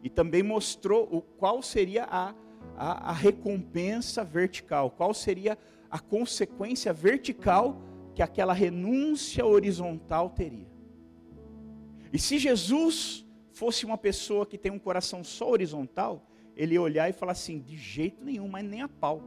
E 0.02 0.10
também 0.10 0.42
mostrou 0.42 1.08
o, 1.10 1.22
qual 1.22 1.62
seria 1.62 2.04
a, 2.04 2.34
a, 2.76 3.12
a 3.12 3.12
recompensa 3.12 4.22
vertical, 4.22 4.90
qual 4.90 5.14
seria 5.14 5.54
a 5.54 5.56
consequência 5.98 6.92
vertical 6.92 7.80
que 8.14 8.22
aquela 8.22 8.52
renúncia 8.52 9.44
horizontal 9.44 10.30
teria. 10.30 10.66
E 12.12 12.18
se 12.18 12.38
Jesus 12.38 13.26
fosse 13.52 13.84
uma 13.84 13.98
pessoa 13.98 14.46
que 14.46 14.58
tem 14.58 14.72
um 14.72 14.78
coração 14.78 15.22
só 15.22 15.50
horizontal, 15.50 16.26
ele 16.56 16.74
ia 16.74 16.82
olhar 16.82 17.08
e 17.08 17.12
falar 17.12 17.32
assim: 17.32 17.60
de 17.60 17.76
jeito 17.76 18.24
nenhum, 18.24 18.48
mas 18.48 18.64
nem 18.64 18.82
a 18.82 18.88
pau. 18.88 19.22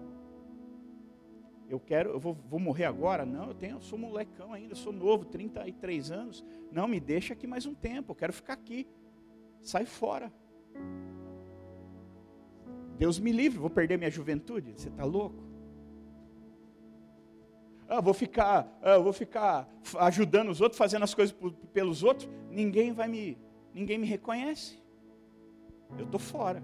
Eu 1.69 1.79
quero, 1.79 2.09
eu 2.09 2.19
vou, 2.19 2.33
vou 2.33 2.59
morrer 2.59 2.85
agora? 2.85 3.25
Não, 3.25 3.49
eu 3.49 3.53
tenho, 3.53 3.75
eu 3.75 3.81
sou 3.81 3.97
molecão 3.97 4.53
ainda, 4.53 4.73
sou 4.73 4.91
novo, 4.91 5.23
33 5.25 6.11
anos. 6.11 6.43
Não, 6.71 6.87
me 6.87 6.99
deixa 6.99 7.33
aqui 7.33 7.45
mais 7.45 7.67
um 7.67 7.75
tempo, 7.75 8.11
eu 8.11 8.15
quero 8.15 8.33
ficar 8.33 8.53
aqui. 8.53 8.87
Sai 9.61 9.85
fora. 9.85 10.33
Deus 12.97 13.19
me 13.19 13.31
livre, 13.31 13.59
vou 13.59 13.69
perder 13.69 13.97
minha 13.97 14.09
juventude. 14.09 14.73
Você 14.75 14.89
está 14.89 15.05
louco? 15.05 15.48
Ah, 17.89 17.99
vou 17.99 18.13
ficar, 18.13 18.79
ah, 18.83 18.99
vou 18.99 19.11
ficar 19.11 19.67
ajudando 19.97 20.49
os 20.49 20.61
outros, 20.61 20.77
fazendo 20.77 21.01
as 21.01 21.15
coisas 21.15 21.35
pelos 21.73 22.03
outros. 22.03 22.29
Ninguém 22.51 22.93
vai 22.93 23.07
me, 23.07 23.35
ninguém 23.73 23.97
me 23.97 24.05
reconhece. 24.05 24.79
Eu 25.97 26.05
estou 26.05 26.19
fora. 26.19 26.63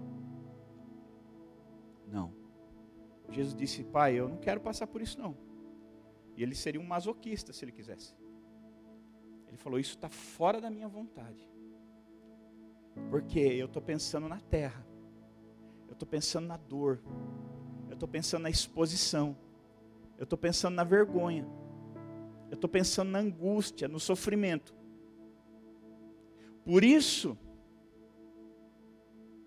Não. 2.06 2.32
Jesus 3.28 3.56
disse, 3.56 3.82
pai, 3.82 4.14
eu 4.14 4.28
não 4.28 4.36
quero 4.36 4.60
passar 4.60 4.86
por 4.86 5.02
isso 5.02 5.18
não. 5.18 5.36
E 6.36 6.44
ele 6.44 6.54
seria 6.54 6.80
um 6.80 6.86
masoquista 6.86 7.52
se 7.52 7.64
ele 7.64 7.72
quisesse. 7.72 8.14
Ele 9.48 9.56
falou, 9.56 9.80
isso 9.80 9.94
está 9.94 10.08
fora 10.08 10.60
da 10.60 10.70
minha 10.70 10.86
vontade. 10.86 11.50
Porque 13.10 13.40
eu 13.40 13.66
estou 13.66 13.82
pensando 13.82 14.28
na 14.28 14.38
terra, 14.38 14.86
eu 15.88 15.92
estou 15.92 16.06
pensando 16.06 16.46
na 16.46 16.56
dor, 16.56 17.02
eu 17.88 17.94
estou 17.94 18.08
pensando 18.08 18.42
na 18.42 18.50
exposição, 18.50 19.36
eu 20.18 20.24
estou 20.24 20.38
pensando 20.38 20.74
na 20.74 20.84
vergonha, 20.84 21.46
eu 22.50 22.54
estou 22.54 22.68
pensando 22.68 23.10
na 23.10 23.18
angústia, 23.18 23.88
no 23.88 24.00
sofrimento. 24.00 24.74
Por 26.64 26.82
isso, 26.82 27.36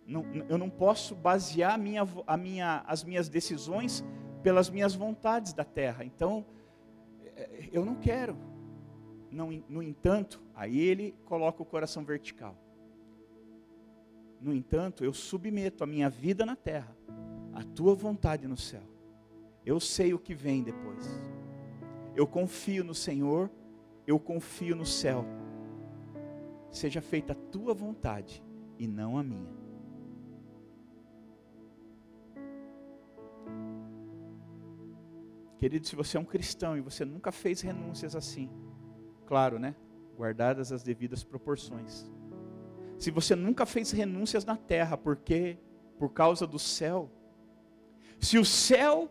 não, 0.06 0.24
eu 0.48 0.58
não 0.58 0.70
posso 0.70 1.16
basear 1.16 1.74
a 1.74 1.78
minha, 1.78 2.08
a 2.26 2.38
minha, 2.38 2.84
as 2.88 3.04
minhas 3.04 3.30
decisões 3.30 4.04
pelas 4.42 4.70
minhas 4.70 4.96
vontades 4.96 5.54
da 5.54 5.64
terra. 5.64 6.04
Então, 6.04 6.46
é, 7.36 7.70
eu 7.72 7.86
não 7.86 7.96
quero. 7.96 8.38
Não, 9.32 9.52
no 9.70 9.84
entanto, 9.84 10.42
aí 10.56 10.80
ele 10.80 11.16
coloca 11.26 11.62
o 11.62 11.66
coração 11.66 12.04
vertical. 12.04 12.56
No 14.42 14.54
entanto, 14.54 15.04
eu 15.04 15.14
submeto 15.14 15.84
a 15.84 15.88
minha 15.88 16.10
vida 16.10 16.46
na 16.46 16.56
terra, 16.56 16.96
a 17.54 17.64
tua 17.64 17.94
vontade 17.94 18.48
no 18.48 18.58
céu. 18.58 18.84
Eu 19.66 19.80
sei 19.80 20.14
o 20.14 20.20
que 20.20 20.34
vem 20.34 20.64
depois. 20.64 21.08
Eu 22.16 22.26
confio 22.26 22.84
no 22.84 22.94
Senhor, 22.94 23.50
eu 24.06 24.20
confio 24.20 24.76
no 24.76 24.86
céu. 24.86 25.26
Seja 26.72 27.02
feita 27.02 27.34
a 27.34 27.36
tua 27.36 27.74
vontade 27.74 28.44
e 28.78 28.88
não 28.88 29.18
a 29.18 29.24
minha. 29.24 29.58
Querido, 35.58 35.86
se 35.86 35.96
você 35.96 36.16
é 36.16 36.20
um 36.20 36.26
cristão 36.26 36.78
e 36.78 36.82
você 36.82 37.04
nunca 37.04 37.32
fez 37.32 37.60
renúncias 37.62 38.16
assim, 38.16 38.50
claro, 39.26 39.60
né? 39.60 39.76
Guardadas 40.16 40.72
as 40.72 40.84
devidas 40.84 41.24
proporções 41.24 42.10
se 43.00 43.10
você 43.12 43.34
nunca 43.34 43.66
fez 43.66 43.92
renúncias 43.92 44.44
na 44.44 44.58
terra, 44.58 44.98
porque 44.98 45.58
por 45.98 46.10
causa 46.10 46.46
do 46.46 46.60
céu, 46.60 47.10
se 48.20 48.38
o 48.38 48.44
céu 48.44 49.10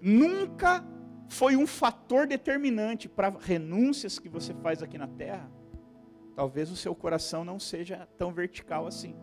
nunca 0.00 0.84
foi 1.28 1.56
um 1.56 1.66
fator 1.66 2.26
determinante 2.26 3.08
para 3.08 3.30
renúncias 3.38 4.18
que 4.18 4.28
você 4.28 4.52
faz 4.54 4.82
aqui 4.82 4.98
na 4.98 5.06
terra, 5.06 5.50
talvez 6.34 6.70
o 6.70 6.76
seu 6.76 6.94
coração 6.94 7.44
não 7.44 7.58
seja 7.58 8.08
tão 8.18 8.32
vertical 8.32 8.86
assim. 8.86 9.14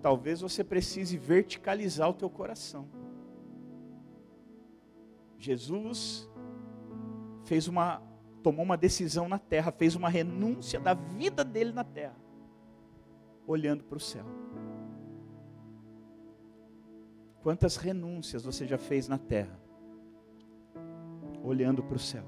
Talvez 0.00 0.40
você 0.40 0.64
precise 0.64 1.18
verticalizar 1.18 2.08
o 2.08 2.14
teu 2.14 2.30
coração. 2.30 2.88
Jesus 5.38 6.28
fez 7.44 7.66
uma 7.68 8.02
tomou 8.42 8.64
uma 8.64 8.76
decisão 8.76 9.28
na 9.28 9.38
terra, 9.38 9.70
fez 9.70 9.94
uma 9.94 10.08
renúncia 10.08 10.80
da 10.80 10.94
vida 10.94 11.44
dele 11.44 11.72
na 11.72 11.84
terra 11.84 12.16
olhando 13.46 13.84
para 13.84 13.96
o 13.96 14.00
céu. 14.00 14.24
Quantas 17.42 17.76
renúncias 17.76 18.44
você 18.44 18.66
já 18.66 18.78
fez 18.78 19.08
na 19.08 19.18
terra, 19.18 19.58
olhando 21.42 21.82
para 21.82 21.96
o 21.96 21.98
céu? 21.98 22.24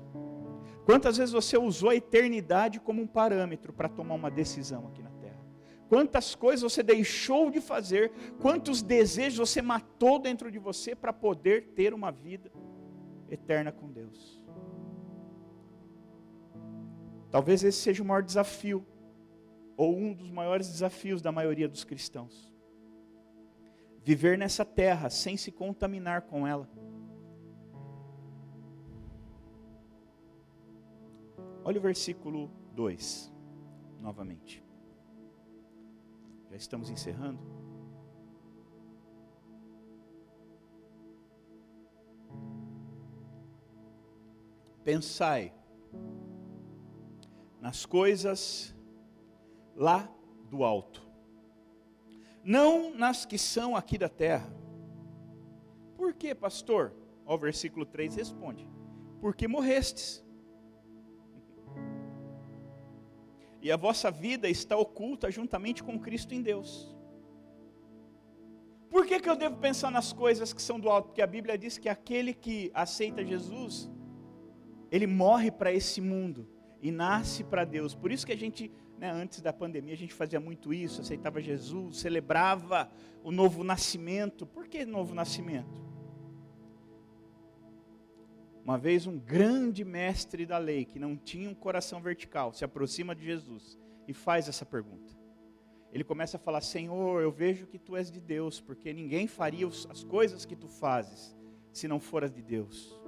Quantas 0.84 1.16
vezes 1.16 1.32
você 1.32 1.56
usou 1.56 1.90
a 1.90 1.94
eternidade 1.94 2.80
como 2.80 3.00
um 3.00 3.06
parâmetro 3.06 3.72
para 3.72 3.88
tomar 3.88 4.14
uma 4.14 4.30
decisão 4.30 4.88
aqui 4.88 5.02
na 5.02 5.10
terra? 5.10 5.40
Quantas 5.88 6.34
coisas 6.34 6.72
você 6.72 6.82
deixou 6.82 7.50
de 7.50 7.60
fazer? 7.60 8.10
Quantos 8.40 8.82
desejos 8.82 9.48
você 9.48 9.62
matou 9.62 10.18
dentro 10.18 10.50
de 10.50 10.58
você 10.58 10.94
para 10.94 11.12
poder 11.12 11.68
ter 11.74 11.94
uma 11.94 12.10
vida 12.10 12.50
eterna 13.28 13.70
com 13.70 13.90
Deus? 13.90 14.42
Talvez 17.30 17.62
esse 17.62 17.78
seja 17.78 18.02
o 18.02 18.06
maior 18.06 18.22
desafio 18.22 18.84
ou 19.76 19.96
um 19.96 20.12
dos 20.12 20.30
maiores 20.30 20.68
desafios 20.68 21.22
da 21.22 21.32
maioria 21.32 21.68
dos 21.68 21.84
cristãos. 21.84 22.52
Viver 24.04 24.36
nessa 24.36 24.64
terra 24.64 25.08
sem 25.08 25.36
se 25.36 25.52
contaminar 25.52 26.22
com 26.22 26.46
ela. 26.46 26.68
Olha 31.64 31.78
o 31.78 31.82
versículo 31.82 32.50
2, 32.74 33.32
novamente. 34.00 34.64
Já 36.50 36.56
estamos 36.56 36.90
encerrando. 36.90 37.40
Pensai 44.82 45.54
nas 47.60 47.86
coisas 47.86 48.74
lá 49.76 50.12
do 50.50 50.64
alto, 50.64 51.00
não 52.42 52.92
nas 52.92 53.24
que 53.24 53.38
são 53.38 53.76
aqui 53.76 53.96
da 53.96 54.08
terra. 54.08 54.52
Por 55.96 56.12
que, 56.12 56.34
pastor? 56.34 56.92
O 57.24 57.38
versículo 57.38 57.86
3 57.86 58.16
responde: 58.16 58.68
Porque 59.20 59.46
morrestes. 59.46 60.24
E 63.62 63.70
a 63.70 63.76
vossa 63.76 64.10
vida 64.10 64.48
está 64.48 64.76
oculta 64.76 65.30
juntamente 65.30 65.82
com 65.82 65.98
Cristo 65.98 66.34
em 66.34 66.42
Deus. 66.42 66.94
Por 68.90 69.06
que, 69.06 69.20
que 69.20 69.30
eu 69.30 69.36
devo 69.36 69.56
pensar 69.56 69.90
nas 69.90 70.12
coisas 70.12 70.52
que 70.52 70.60
são 70.60 70.78
do 70.78 70.90
alto? 70.90 71.06
Porque 71.06 71.22
a 71.22 71.26
Bíblia 71.26 71.56
diz 71.56 71.78
que 71.78 71.88
aquele 71.88 72.34
que 72.34 72.70
aceita 72.74 73.24
Jesus, 73.24 73.88
ele 74.90 75.06
morre 75.06 75.50
para 75.50 75.72
esse 75.72 76.00
mundo 76.00 76.46
e 76.82 76.90
nasce 76.90 77.44
para 77.44 77.64
Deus. 77.64 77.94
Por 77.94 78.10
isso 78.12 78.26
que 78.26 78.32
a 78.32 78.36
gente 78.36 78.70
né, 79.02 79.10
antes 79.10 79.40
da 79.40 79.52
pandemia 79.52 79.94
a 79.94 79.96
gente 79.96 80.14
fazia 80.14 80.38
muito 80.38 80.72
isso, 80.72 81.00
aceitava 81.00 81.40
Jesus, 81.40 81.98
celebrava 81.98 82.88
o 83.24 83.32
novo 83.32 83.64
nascimento. 83.64 84.46
Por 84.46 84.68
que 84.68 84.84
novo 84.84 85.12
nascimento? 85.12 85.91
Uma 88.64 88.78
vez 88.78 89.06
um 89.06 89.18
grande 89.18 89.84
mestre 89.84 90.46
da 90.46 90.58
lei, 90.58 90.84
que 90.84 90.98
não 90.98 91.16
tinha 91.16 91.50
um 91.50 91.54
coração 91.54 92.00
vertical, 92.00 92.52
se 92.52 92.64
aproxima 92.64 93.14
de 93.14 93.24
Jesus 93.24 93.78
e 94.06 94.12
faz 94.12 94.48
essa 94.48 94.64
pergunta. 94.64 95.16
Ele 95.92 96.04
começa 96.04 96.36
a 96.36 96.40
falar: 96.40 96.60
Senhor, 96.60 97.22
eu 97.22 97.30
vejo 97.30 97.66
que 97.66 97.78
tu 97.78 97.96
és 97.96 98.10
de 98.10 98.20
Deus, 98.20 98.60
porque 98.60 98.92
ninguém 98.92 99.26
faria 99.26 99.66
as 99.66 100.04
coisas 100.04 100.46
que 100.46 100.56
tu 100.56 100.68
fazes 100.68 101.36
se 101.72 101.88
não 101.88 101.98
foras 101.98 102.32
de 102.32 102.42
Deus. 102.42 102.98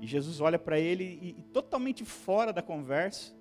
E 0.00 0.06
Jesus 0.06 0.40
olha 0.40 0.58
para 0.58 0.78
ele 0.78 1.18
e, 1.20 1.40
e, 1.40 1.42
totalmente 1.42 2.04
fora 2.04 2.52
da 2.52 2.62
conversa, 2.62 3.34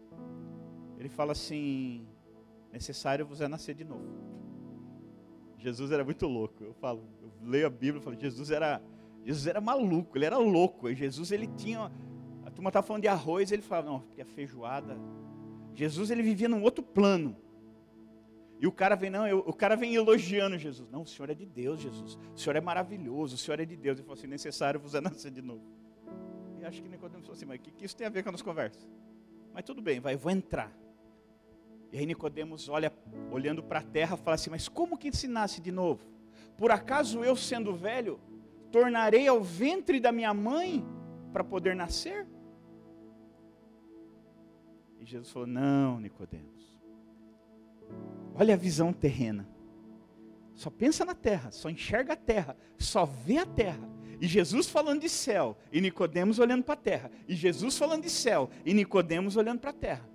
ele 0.98 1.10
fala 1.10 1.34
assim: 1.34 2.08
necessário 2.72 3.26
você 3.26 3.44
é 3.44 3.48
nascer 3.48 3.76
de 3.76 3.84
novo. 3.84 4.28
Jesus 5.58 5.92
era 5.92 6.04
muito 6.04 6.28
louco. 6.28 6.64
Eu 6.64 6.74
falo, 6.74 7.08
eu 7.22 7.32
leio 7.42 7.68
a 7.68 7.70
Bíblia 7.70 8.00
e 8.00 8.04
falo, 8.04 8.20
Jesus 8.20 8.52
era, 8.52 8.82
Jesus 9.28 9.46
era 9.46 9.60
maluco, 9.60 10.18
ele 10.18 10.24
era 10.24 10.38
louco. 10.38 10.88
E 10.88 10.96
Jesus 10.96 11.34
ele 11.34 11.48
tinha, 11.48 11.92
a 12.46 12.50
turma 12.50 12.70
estava 12.70 12.88
falando 12.88 13.02
de 13.02 13.10
arroz, 13.10 13.52
ele 13.52 13.62
falava, 13.62 13.90
não, 13.90 14.00
porque 14.00 14.22
a 14.22 14.26
feijoada. 14.26 14.98
Jesus 15.76 16.10
ele 16.10 16.24
vivia 16.24 16.48
num 16.48 16.64
outro 16.64 16.82
plano. 16.82 17.36
E 18.58 18.66
o 18.66 18.72
cara 18.72 18.96
vem, 18.96 19.10
não, 19.10 19.28
eu, 19.28 19.40
o 19.40 19.52
cara 19.52 19.76
vem 19.76 19.94
elogiando 19.94 20.58
Jesus. 20.58 20.90
Não, 20.90 21.02
o 21.02 21.06
Senhor 21.06 21.30
é 21.30 21.34
de 21.34 21.46
Deus, 21.46 21.82
Jesus. 21.82 22.18
O 22.34 22.40
Senhor 22.40 22.56
é 22.56 22.62
maravilhoso, 22.62 23.36
o 23.36 23.38
Senhor 23.38 23.60
é 23.60 23.66
de 23.66 23.76
Deus. 23.76 23.98
Ele 23.98 24.06
falou 24.06 24.18
assim, 24.18 24.28
necessário 24.28 24.80
você 24.80 25.02
nascer 25.02 25.30
de 25.30 25.42
novo. 25.42 25.62
E 26.58 26.64
acho 26.64 26.82
que 26.82 26.88
Nicodemos 26.88 27.26
falou 27.26 27.36
assim, 27.36 27.46
mas 27.46 27.60
o 27.60 27.64
que, 27.64 27.72
que 27.72 27.84
isso 27.84 27.98
tem 27.98 28.08
a 28.08 28.10
ver 28.10 28.24
com 28.24 28.30
a 28.30 28.32
nossa 28.32 28.46
conversa? 28.46 28.80
Mas 29.54 29.66
tudo 29.66 29.82
bem, 29.82 30.00
vai, 30.00 30.16
vou 30.16 30.32
entrar. 30.32 30.72
E 31.92 31.98
aí 32.00 32.06
Nicodemos 32.06 32.70
olha, 32.70 32.94
olhando 33.30 33.62
para 33.62 33.80
a 33.80 33.84
terra, 33.84 34.16
fala 34.16 34.36
assim: 34.36 34.50
Mas 34.50 34.68
como 34.68 34.98
que 34.98 35.12
se 35.16 35.28
nasce 35.28 35.62
de 35.62 35.72
novo? 35.72 36.06
Por 36.58 36.72
acaso 36.72 37.24
eu, 37.24 37.36
sendo 37.36 37.74
velho, 37.74 38.20
tornarei 38.72 39.28
ao 39.28 39.42
ventre 39.42 40.00
da 40.00 40.12
minha 40.12 40.34
mãe 40.34 40.86
para 41.34 41.44
poder 41.44 41.76
nascer? 41.76 42.28
E 45.00 45.06
Jesus 45.06 45.32
falou: 45.32 45.48
Não, 45.48 46.00
Nicodemos. 46.00 46.82
Olha 48.36 48.54
a 48.54 48.58
visão 48.58 48.94
terrena. 48.94 49.48
Só 50.54 50.70
pensa 50.70 51.06
na 51.06 51.14
terra, 51.14 51.52
só 51.52 51.70
enxerga 51.70 52.14
a 52.14 52.16
terra, 52.16 52.58
só 52.80 53.06
vê 53.06 53.38
a 53.38 53.46
terra. 53.46 53.88
E 54.20 54.28
Jesus 54.28 54.68
falando 54.68 55.02
de 55.02 55.10
céu, 55.10 55.56
e 55.72 55.80
Nicodemos 55.80 56.40
olhando 56.40 56.64
para 56.64 56.74
a 56.74 56.78
terra. 56.78 57.12
E 57.28 57.36
Jesus 57.36 57.78
falando 57.78 58.04
de 58.04 58.10
céu, 58.10 58.50
e 58.66 58.74
Nicodemos 58.74 59.36
olhando 59.36 59.60
para 59.60 59.70
a 59.70 59.74
terra. 59.74 60.10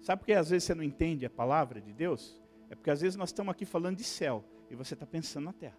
Sabe 0.00 0.20
por 0.20 0.26
que 0.26 0.32
às 0.32 0.50
vezes 0.50 0.64
você 0.64 0.74
não 0.74 0.82
entende 0.82 1.24
a 1.24 1.30
palavra 1.30 1.80
de 1.80 1.92
Deus? 1.92 2.40
É 2.68 2.74
porque 2.74 2.90
às 2.90 3.00
vezes 3.00 3.16
nós 3.16 3.28
estamos 3.28 3.52
aqui 3.52 3.64
falando 3.64 3.96
de 3.96 4.04
céu 4.04 4.44
e 4.70 4.74
você 4.74 4.94
está 4.94 5.06
pensando 5.06 5.44
na 5.44 5.52
terra. 5.52 5.78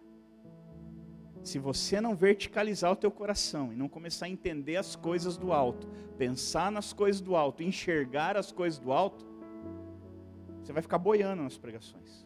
Se 1.42 1.58
você 1.58 2.00
não 2.00 2.14
verticalizar 2.14 2.92
o 2.92 2.96
teu 2.96 3.10
coração 3.10 3.72
e 3.72 3.76
não 3.76 3.88
começar 3.88 4.26
a 4.26 4.28
entender 4.28 4.76
as 4.76 4.94
coisas 4.94 5.36
do 5.36 5.52
alto, 5.52 5.88
pensar 6.16 6.70
nas 6.70 6.92
coisas 6.92 7.20
do 7.20 7.34
alto, 7.34 7.62
enxergar 7.62 8.36
as 8.36 8.52
coisas 8.52 8.78
do 8.78 8.92
alto, 8.92 9.26
você 10.62 10.72
vai 10.72 10.82
ficar 10.82 10.98
boiando 10.98 11.42
nas 11.42 11.58
pregações. 11.58 12.24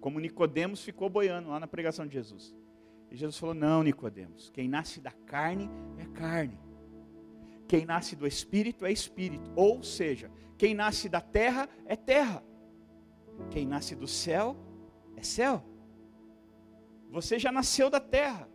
Como 0.00 0.18
Nicodemos 0.18 0.82
ficou 0.82 1.10
boiando 1.10 1.50
lá 1.50 1.60
na 1.60 1.66
pregação 1.66 2.06
de 2.06 2.14
Jesus. 2.14 2.54
E 3.10 3.16
Jesus 3.16 3.36
falou: 3.36 3.54
"Não, 3.54 3.82
Nicodemos, 3.82 4.50
quem 4.50 4.66
nasce 4.66 5.00
da 5.00 5.10
carne 5.10 5.68
é 5.98 6.06
carne. 6.06 6.58
Quem 7.68 7.84
nasce 7.84 8.16
do 8.16 8.26
espírito 8.26 8.86
é 8.86 8.90
espírito, 8.90 9.48
ou 9.54 9.82
seja, 9.82 10.30
quem 10.56 10.74
nasce 10.74 11.08
da 11.08 11.20
terra 11.20 11.68
é 11.84 11.94
terra. 11.94 12.42
Quem 13.50 13.66
nasce 13.66 13.94
do 13.94 14.08
céu 14.08 14.56
é 15.16 15.22
céu. 15.22 15.62
Você 17.10 17.38
já 17.38 17.50
nasceu 17.50 17.90
da 17.90 18.00
terra. 18.00 18.48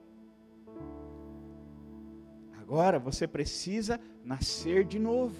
Agora 2.53 2.97
você 2.97 3.27
precisa 3.27 3.99
nascer 4.23 4.85
de 4.85 4.97
novo. 4.97 5.35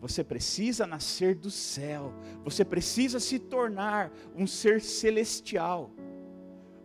Você 0.00 0.24
precisa 0.24 0.86
nascer 0.86 1.34
do 1.34 1.50
céu. 1.50 2.14
Você 2.42 2.64
precisa 2.64 3.20
se 3.20 3.38
tornar 3.38 4.10
um 4.34 4.46
ser 4.46 4.80
celestial. 4.80 5.90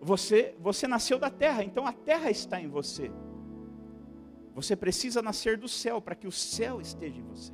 Você, 0.01 0.55
você 0.59 0.87
nasceu 0.87 1.17
da 1.17 1.29
terra, 1.29 1.63
então 1.63 1.87
a 1.87 1.93
terra 1.93 2.29
está 2.29 2.59
em 2.61 2.67
você. 2.67 3.09
Você 4.53 4.75
precisa 4.75 5.21
nascer 5.21 5.57
do 5.57 5.67
céu 5.67 6.01
para 6.01 6.15
que 6.15 6.27
o 6.27 6.31
céu 6.31 6.79
esteja 6.79 7.17
em 7.17 7.23
você. 7.23 7.53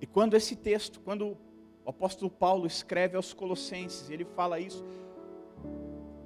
E 0.00 0.06
quando 0.06 0.34
esse 0.34 0.54
texto, 0.56 1.00
quando 1.00 1.36
o 1.86 1.90
apóstolo 1.90 2.28
Paulo 2.28 2.66
escreve 2.66 3.16
aos 3.16 3.32
Colossenses, 3.32 4.10
ele 4.10 4.24
fala 4.24 4.58
isso, 4.58 4.84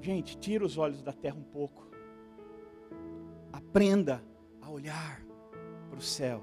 gente, 0.01 0.39
tira 0.39 0.65
os 0.65 0.79
olhos 0.79 1.03
da 1.03 1.13
terra 1.13 1.37
um 1.37 1.45
pouco, 1.45 1.87
aprenda 3.53 4.25
a 4.59 4.71
olhar 4.71 5.23
para 5.91 5.99
o 5.99 6.03
céu, 6.03 6.43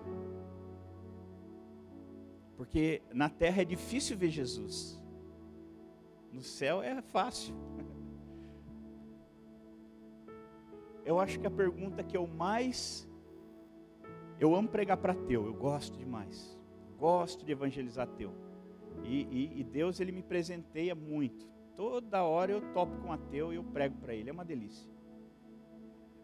porque 2.55 3.01
na 3.11 3.27
terra 3.27 3.63
é 3.63 3.65
difícil 3.65 4.15
ver 4.15 4.29
Jesus, 4.29 5.01
no 6.31 6.43
céu 6.43 6.83
é 6.83 7.01
fácil. 7.01 7.55
Eu 11.03 11.19
acho 11.19 11.39
que 11.39 11.47
a 11.47 11.51
pergunta 11.51 12.03
que 12.03 12.17
eu 12.17 12.27
mais. 12.27 13.09
Eu 14.37 14.53
amo 14.53 14.67
pregar 14.67 14.97
para 14.97 15.15
teu, 15.15 15.45
eu 15.45 15.53
gosto 15.53 15.97
demais 15.97 16.57
gosto 16.97 17.45
de 17.45 17.51
evangelizar 17.51 18.07
ateu. 18.07 18.33
E, 19.03 19.23
e, 19.23 19.59
e, 19.59 19.63
Deus 19.63 19.99
ele 19.99 20.11
me 20.11 20.21
presenteia 20.21 20.93
muito. 20.93 21.47
Toda 21.75 22.23
hora 22.23 22.51
eu 22.51 22.61
topo 22.73 22.97
com 22.97 23.07
um 23.07 23.11
ateu 23.11 23.53
e 23.53 23.55
eu 23.55 23.63
prego 23.63 23.95
para 23.97 24.13
ele. 24.13 24.29
É 24.29 24.33
uma 24.33 24.45
delícia. 24.45 24.89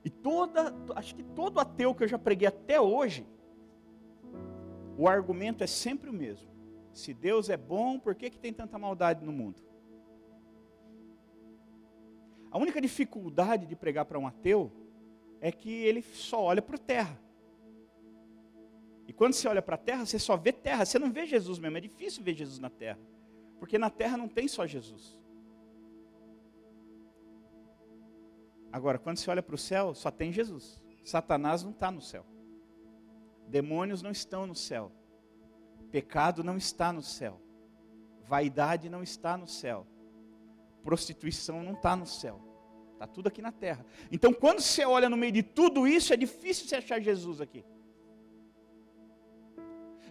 E 0.03 0.09
toda, 0.09 0.73
acho 0.95 1.15
que 1.15 1.23
todo 1.23 1.59
ateu 1.59 1.95
que 1.95 2.03
eu 2.03 2.07
já 2.07 2.19
preguei 2.19 2.47
até 2.47 2.79
hoje, 2.79 3.25
o 4.97 5.07
argumento 5.07 5.63
é 5.63 5.67
sempre 5.67 6.09
o 6.09 6.13
mesmo. 6.13 6.51
Se 6.91 7.13
Deus 7.13 7.49
é 7.49 7.57
bom, 7.57 7.97
por 7.97 8.13
que, 8.13 8.29
que 8.29 8.37
tem 8.37 8.53
tanta 8.53 8.77
maldade 8.77 9.25
no 9.25 9.31
mundo? 9.31 9.61
A 12.51 12.57
única 12.57 12.79
dificuldade 12.79 13.65
de 13.65 13.75
pregar 13.75 14.05
para 14.05 14.19
um 14.19 14.27
ateu 14.27 14.71
é 15.41 15.51
que 15.51 15.71
ele 15.71 16.03
só 16.03 16.43
olha 16.43 16.61
para 16.61 16.75
a 16.75 16.79
terra. 16.79 17.19
Quando 19.23 19.35
você 19.35 19.47
olha 19.47 19.61
para 19.61 19.75
a 19.75 19.77
terra, 19.77 20.05
você 20.05 20.19
só 20.19 20.35
vê 20.35 20.51
terra, 20.51 20.83
você 20.83 20.99
não 20.99 21.09
vê 21.09 21.25
Jesus 21.25 21.57
mesmo. 21.57 21.77
É 21.77 21.79
difícil 21.79 22.21
ver 22.21 22.33
Jesus 22.33 22.59
na 22.59 22.69
terra, 22.69 22.99
porque 23.57 23.77
na 23.77 23.89
terra 23.89 24.17
não 24.17 24.27
tem 24.27 24.49
só 24.49 24.67
Jesus. 24.67 25.17
Agora, 28.69 28.99
quando 28.99 29.15
você 29.15 29.31
olha 29.31 29.41
para 29.41 29.55
o 29.55 29.57
céu, 29.57 29.95
só 29.95 30.11
tem 30.11 30.33
Jesus. 30.33 30.83
Satanás 31.05 31.63
não 31.63 31.71
está 31.71 31.89
no 31.89 32.01
céu. 32.01 32.25
Demônios 33.47 34.01
não 34.01 34.11
estão 34.11 34.45
no 34.45 34.53
céu. 34.53 34.91
Pecado 35.89 36.43
não 36.43 36.57
está 36.57 36.91
no 36.91 37.01
céu. 37.01 37.39
Vaidade 38.27 38.89
não 38.89 39.01
está 39.01 39.37
no 39.37 39.47
céu. 39.47 39.87
Prostituição 40.83 41.63
não 41.63 41.75
está 41.75 41.95
no 41.95 42.05
céu. 42.05 42.41
Está 42.91 43.07
tudo 43.07 43.27
aqui 43.27 43.41
na 43.41 43.53
terra. 43.53 43.85
Então, 44.11 44.33
quando 44.33 44.59
você 44.59 44.83
olha 44.83 45.09
no 45.09 45.15
meio 45.15 45.31
de 45.31 45.43
tudo 45.43 45.87
isso, 45.87 46.11
é 46.11 46.17
difícil 46.17 46.67
você 46.67 46.75
achar 46.75 46.99
Jesus 46.99 47.39
aqui. 47.39 47.63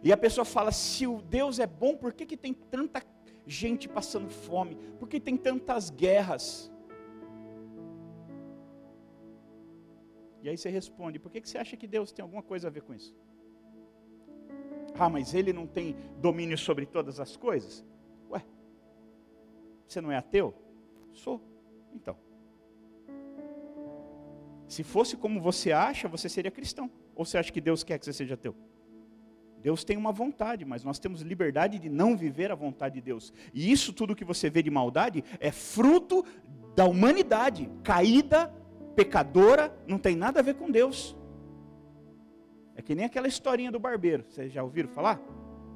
E 0.03 0.13
a 0.13 0.17
pessoa 0.17 0.45
fala: 0.45 0.73
se 0.73 1.07
o 1.07 1.23
Deus 1.23 1.59
é 1.59 1.67
bom, 1.67 1.97
por 1.97 2.13
que, 2.13 2.27
que 2.27 2.37
tem 2.37 2.53
tanta 2.53 3.03
gente 3.47 3.89
passando 3.89 4.29
fome? 4.29 4.77
Por 4.99 5.09
que 5.09 5.21
tem 5.21 5.37
tantas 5.37 5.91
guerras? 5.91 6.71
E 10.43 10.49
aí 10.49 10.57
você 10.57 10.69
responde: 10.69 11.19
por 11.19 11.31
que, 11.31 11.41
que 11.41 11.49
você 11.49 11.59
acha 11.59 11.77
que 11.77 11.87
Deus 11.87 12.11
tem 12.11 12.23
alguma 12.23 12.43
coisa 12.43 12.69
a 12.69 12.71
ver 12.71 12.83
com 12.83 12.93
isso? 12.95 13.15
Ah, 14.99 15.09
mas 15.09 15.35
ele 15.35 15.53
não 15.53 15.67
tem 15.67 15.97
domínio 16.19 16.59
sobre 16.59 16.85
todas 16.85 17.19
as 17.21 17.37
coisas? 17.37 17.85
Ué, 18.31 18.45
você 19.87 20.01
não 20.01 20.11
é 20.11 20.17
ateu? 20.17 20.55
Sou. 21.13 21.41
Então. 21.95 22.17
Se 24.67 24.83
fosse 24.83 25.17
como 25.17 25.41
você 25.41 25.71
acha, 25.71 26.09
você 26.09 26.29
seria 26.29 26.51
cristão. 26.51 26.91
Ou 27.15 27.25
você 27.25 27.37
acha 27.37 27.53
que 27.53 27.61
Deus 27.61 27.85
quer 27.85 27.99
que 27.99 28.05
você 28.05 28.13
seja 28.13 28.35
ateu? 28.35 28.55
Deus 29.63 29.85
tem 29.85 29.97
uma 29.97 30.11
vontade, 30.11 30.65
mas 30.65 30.83
nós 30.83 30.99
temos 30.99 31.23
liberdade 31.23 31.79
de 31.79 31.89
não 31.89 32.17
viver 32.17 32.51
a 32.51 32.55
vontade 32.55 32.97
de 32.97 33.01
Deus. 33.01 33.33
E 33.55 33.71
isso 33.71 33.93
tudo 33.93 34.17
que 34.17 34.25
você 34.25 34.51
vê 34.51 34.63
de 34.63 34.71
maldade 34.71 35.23
é 35.39 35.53
fruto 35.53 36.25
da 36.75 36.85
humanidade 36.85 37.71
caída, 37.85 38.53
pecadora, 38.97 39.75
não 39.87 39.99
tem 39.99 40.17
nada 40.17 40.41
a 40.41 40.43
ver 40.43 40.55
com 40.55 40.71
Deus. 40.71 41.17
É 42.75 42.83
que 42.83 42.95
nem 42.95 43.05
aquela 43.05 43.29
historinha 43.29 43.71
do 43.71 43.79
barbeiro. 43.79 44.25
Vocês 44.29 44.53
já 44.53 44.63
ouviram 44.63 44.89
falar? 44.89 45.21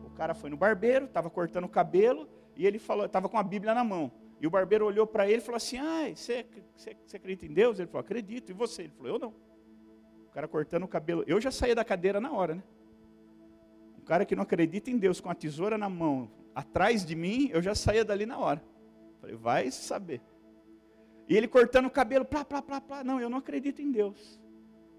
O 0.05 0.11
cara 0.11 0.35
foi 0.35 0.51
no 0.51 0.57
barbeiro, 0.57 1.05
estava 1.05 1.31
cortando 1.31 1.65
o 1.65 1.69
cabelo 1.69 2.29
e 2.57 2.67
ele 2.67 2.79
falou, 2.79 3.07
estava 3.07 3.29
com 3.29 3.39
a 3.39 3.43
Bíblia 3.43 3.73
na 3.73 3.85
mão. 3.85 4.11
E 4.41 4.47
o 4.47 4.51
barbeiro 4.51 4.85
olhou 4.85 5.07
para 5.07 5.27
ele 5.27 5.39
e 5.39 5.41
falou 5.41 5.57
assim: 5.57 5.79
Ah, 5.79 6.11
você, 6.15 6.45
você, 6.75 6.97
você 7.07 7.17
acredita 7.17 7.47
em 7.47 7.55
Deus? 7.55 7.79
Ele 7.79 7.87
falou: 7.87 8.01
Acredito. 8.01 8.51
E 8.51 8.53
você? 8.53 8.83
Ele 8.83 8.93
falou: 8.93 9.13
Eu 9.15 9.19
não. 9.19 9.29
O 10.27 10.31
cara 10.31 10.47
cortando 10.47 10.83
o 10.83 10.89
cabelo. 10.89 11.25
Eu 11.27 11.41
já 11.41 11.51
saía 11.51 11.75
da 11.75 11.85
cadeira 11.85 12.21
na 12.21 12.31
hora, 12.33 12.57
né? 12.57 12.63
Cara 14.07 14.25
que 14.25 14.37
não 14.37 14.45
acredita 14.45 14.91
em 14.91 14.97
Deus 14.97 15.21
com 15.21 15.29
a 15.29 15.35
tesoura 15.35 15.77
na 15.77 15.89
mão, 15.89 16.31
atrás 16.55 17.05
de 17.05 17.15
mim, 17.15 17.51
eu 17.53 17.61
já 17.61 17.75
saía 17.75 18.05
dali 18.05 18.25
na 18.25 18.39
hora. 18.39 18.63
Falei, 19.21 19.37
vai 19.37 19.71
saber. 19.71 20.23
E 21.29 21.37
ele 21.37 21.49
cortando 21.49 21.87
o 21.87 21.91
cabelo, 21.91 22.25
plá, 22.25 22.45
plá, 22.45 22.63
plá, 22.63 22.81
plá. 22.81 23.03
Não, 23.03 23.21
eu 23.21 23.29
não 23.29 23.39
acredito 23.39 23.83
em 23.83 23.91
Deus. 23.91 24.41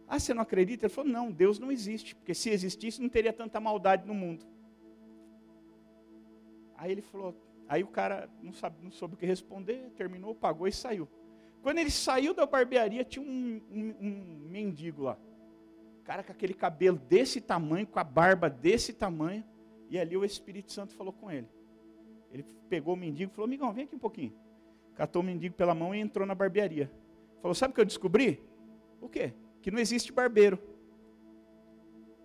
Ah, 0.07 0.19
você 0.19 0.33
não 0.33 0.41
acredita? 0.41 0.85
Ele 0.85 0.93
falou, 0.93 1.09
não, 1.09 1.31
Deus 1.31 1.57
não 1.57 1.71
existe. 1.71 2.15
Porque 2.15 2.33
se 2.33 2.49
existisse, 2.49 3.01
não 3.01 3.07
teria 3.07 3.31
tanta 3.31 3.59
maldade 3.59 4.05
no 4.05 4.13
mundo. 4.13 4.45
Aí 6.75 6.91
ele 6.91 7.01
falou, 7.01 7.33
aí 7.67 7.83
o 7.83 7.87
cara 7.87 8.29
não, 8.43 8.51
sabe, 8.51 8.77
não 8.83 8.91
soube 8.91 9.15
o 9.15 9.17
que 9.17 9.25
responder, 9.25 9.89
terminou, 9.95 10.35
pagou 10.35 10.67
e 10.67 10.71
saiu. 10.71 11.07
Quando 11.61 11.79
ele 11.79 11.89
saiu 11.89 12.33
da 12.33 12.45
barbearia, 12.45 13.03
tinha 13.03 13.25
um, 13.25 13.61
um, 13.71 13.95
um 13.99 14.49
mendigo 14.49 15.03
lá. 15.03 15.17
Cara 16.07 16.23
com 16.23 16.31
aquele 16.31 16.53
cabelo 16.53 16.97
desse 16.97 17.41
tamanho, 17.41 17.85
com 17.85 17.99
a 17.99 18.03
barba 18.03 18.49
desse 18.49 18.93
tamanho. 18.93 19.43
E 19.89 19.99
ali 19.99 20.15
o 20.15 20.23
Espírito 20.23 20.71
Santo 20.71 20.95
falou 20.95 21.11
com 21.11 21.29
ele. 21.29 21.49
Ele 22.31 22.45
pegou 22.69 22.93
o 22.93 22.97
mendigo 22.97 23.29
e 23.29 23.35
falou: 23.35 23.45
Amigão, 23.45 23.73
vem 23.73 23.83
aqui 23.83 23.93
um 23.93 23.99
pouquinho. 23.99 24.33
Catou 24.95 25.21
o 25.21 25.25
mendigo 25.25 25.53
pela 25.53 25.75
mão 25.75 25.93
e 25.93 25.99
entrou 25.99 26.25
na 26.25 26.33
barbearia. 26.33 26.89
Falou: 27.41 27.53
Sabe 27.53 27.73
o 27.73 27.75
que 27.75 27.81
eu 27.81 27.85
descobri? 27.85 28.41
O 29.01 29.09
quê? 29.09 29.33
Que 29.61 29.69
não 29.69 29.79
existe 29.79 30.13
barbeiro. 30.13 30.57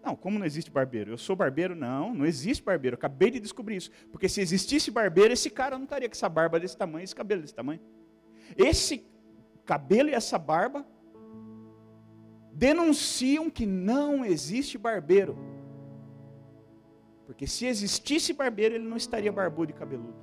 Não, 0.01 0.15
como 0.15 0.39
não 0.39 0.47
existe 0.47 0.71
barbeiro? 0.71 1.11
Eu 1.11 1.19
sou 1.19 1.35
barbeiro? 1.35 1.75
Não, 1.75 2.15
não 2.15 2.25
existe 2.25 2.63
barbeiro. 2.63 2.95
Acabei 2.95 3.33
de 3.33 3.41
descobrir 3.41 3.77
isso. 3.77 3.91
Porque 4.13 4.29
se 4.29 4.41
existisse 4.41 4.93
barbeiro, 4.93 5.33
esse 5.33 5.51
cara 5.51 5.77
não 5.77 5.85
estaria 5.85 6.09
com 6.09 6.15
essa 6.15 6.29
barba 6.29 6.61
desse 6.61 6.77
tamanho, 6.77 7.03
esse 7.03 7.17
cabelo 7.17 7.41
desse 7.41 7.55
tamanho. 7.55 7.81
Esse 8.57 9.05
cabelo 9.65 10.09
e 10.09 10.15
essa 10.15 10.39
barba 10.39 10.87
denunciam 12.53 13.51
que 13.51 13.67
não 13.67 14.25
existe 14.25 14.77
barbeiro. 14.77 15.37
Porque 17.27 17.47
se 17.47 17.67
existisse 17.67 18.33
barbeiro, 18.33 18.75
ele 18.75 18.87
não 18.87 18.97
estaria 18.97 19.33
barbudo 19.33 19.71
e 19.71 19.75
cabeludo. 19.75 20.23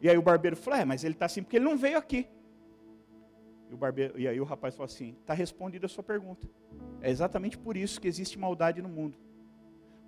E 0.00 0.08
aí 0.08 0.16
o 0.16 0.22
barbeiro 0.22 0.56
falou: 0.56 0.80
É, 0.80 0.84
mas 0.84 1.04
ele 1.04 1.14
está 1.14 1.26
assim 1.26 1.42
porque 1.42 1.56
ele 1.56 1.64
não 1.64 1.76
veio 1.76 1.98
aqui. 1.98 2.26
E, 3.68 3.74
o 3.74 3.76
barbeiro, 3.76 4.18
e 4.18 4.26
aí 4.26 4.40
o 4.40 4.44
rapaz 4.44 4.74
falou 4.74 4.86
assim: 4.86 5.16
Está 5.20 5.34
respondida 5.34 5.86
a 5.86 5.88
sua 5.88 6.02
pergunta. 6.02 6.48
É 7.00 7.10
exatamente 7.10 7.58
por 7.58 7.76
isso 7.76 8.00
que 8.00 8.08
existe 8.08 8.38
maldade 8.38 8.80
no 8.80 8.88
mundo. 8.88 9.18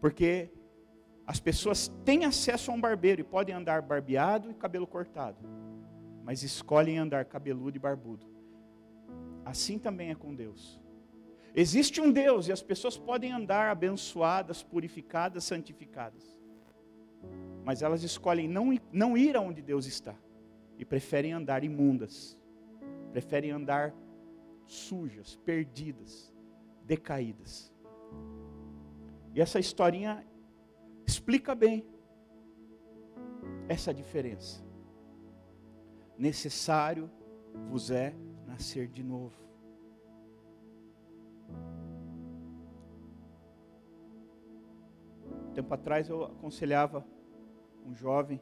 Porque 0.01 0.51
as 1.27 1.39
pessoas 1.39 1.89
têm 2.05 2.25
acesso 2.25 2.71
a 2.71 2.75
um 2.75 2.81
barbeiro 2.81 3.21
e 3.21 3.25
podem 3.25 3.55
andar 3.55 3.83
barbeado 3.83 4.51
e 4.51 4.55
cabelo 4.55 4.87
cortado, 4.87 5.39
mas 6.25 6.43
escolhem 6.43 6.99
andar 6.99 7.25
cabeludo 7.27 7.77
e 7.77 7.81
barbudo. 7.81 8.27
Assim 9.45 9.79
também 9.79 10.11
é 10.11 10.15
com 10.15 10.35
Deus. 10.35 10.82
Existe 11.55 12.01
um 12.01 12.11
Deus 12.11 12.49
e 12.49 12.53
as 12.53 12.63
pessoas 12.63 12.97
podem 12.97 13.33
andar 13.33 13.71
abençoadas, 13.71 14.63
purificadas, 14.63 15.45
santificadas. 15.45 16.41
Mas 17.65 17.83
elas 17.83 18.03
escolhem 18.03 18.49
não, 18.49 18.79
não 18.91 19.17
ir 19.17 19.37
aonde 19.37 19.61
Deus 19.61 19.87
está 19.87 20.15
e 20.79 20.85
preferem 20.85 21.33
andar 21.33 21.63
imundas, 21.63 22.37
preferem 23.13 23.51
andar 23.51 23.95
sujas, 24.67 25.37
perdidas, 25.45 26.33
decaídas. 26.85 27.73
E 29.35 29.41
essa 29.41 29.61
historinha 29.61 30.27
explica 31.07 31.55
bem 31.55 31.85
essa 33.69 33.93
diferença. 33.93 34.65
Necessário 36.17 37.11
vos 37.69 37.91
é 37.91 38.15
nascer 38.47 38.89
de 38.89 39.03
novo. 39.03 39.52
Tempo 45.55 45.75
atrás 45.75 46.09
eu 46.09 46.25
aconselhava 46.25 47.05
um 47.85 47.95
jovem 47.95 48.41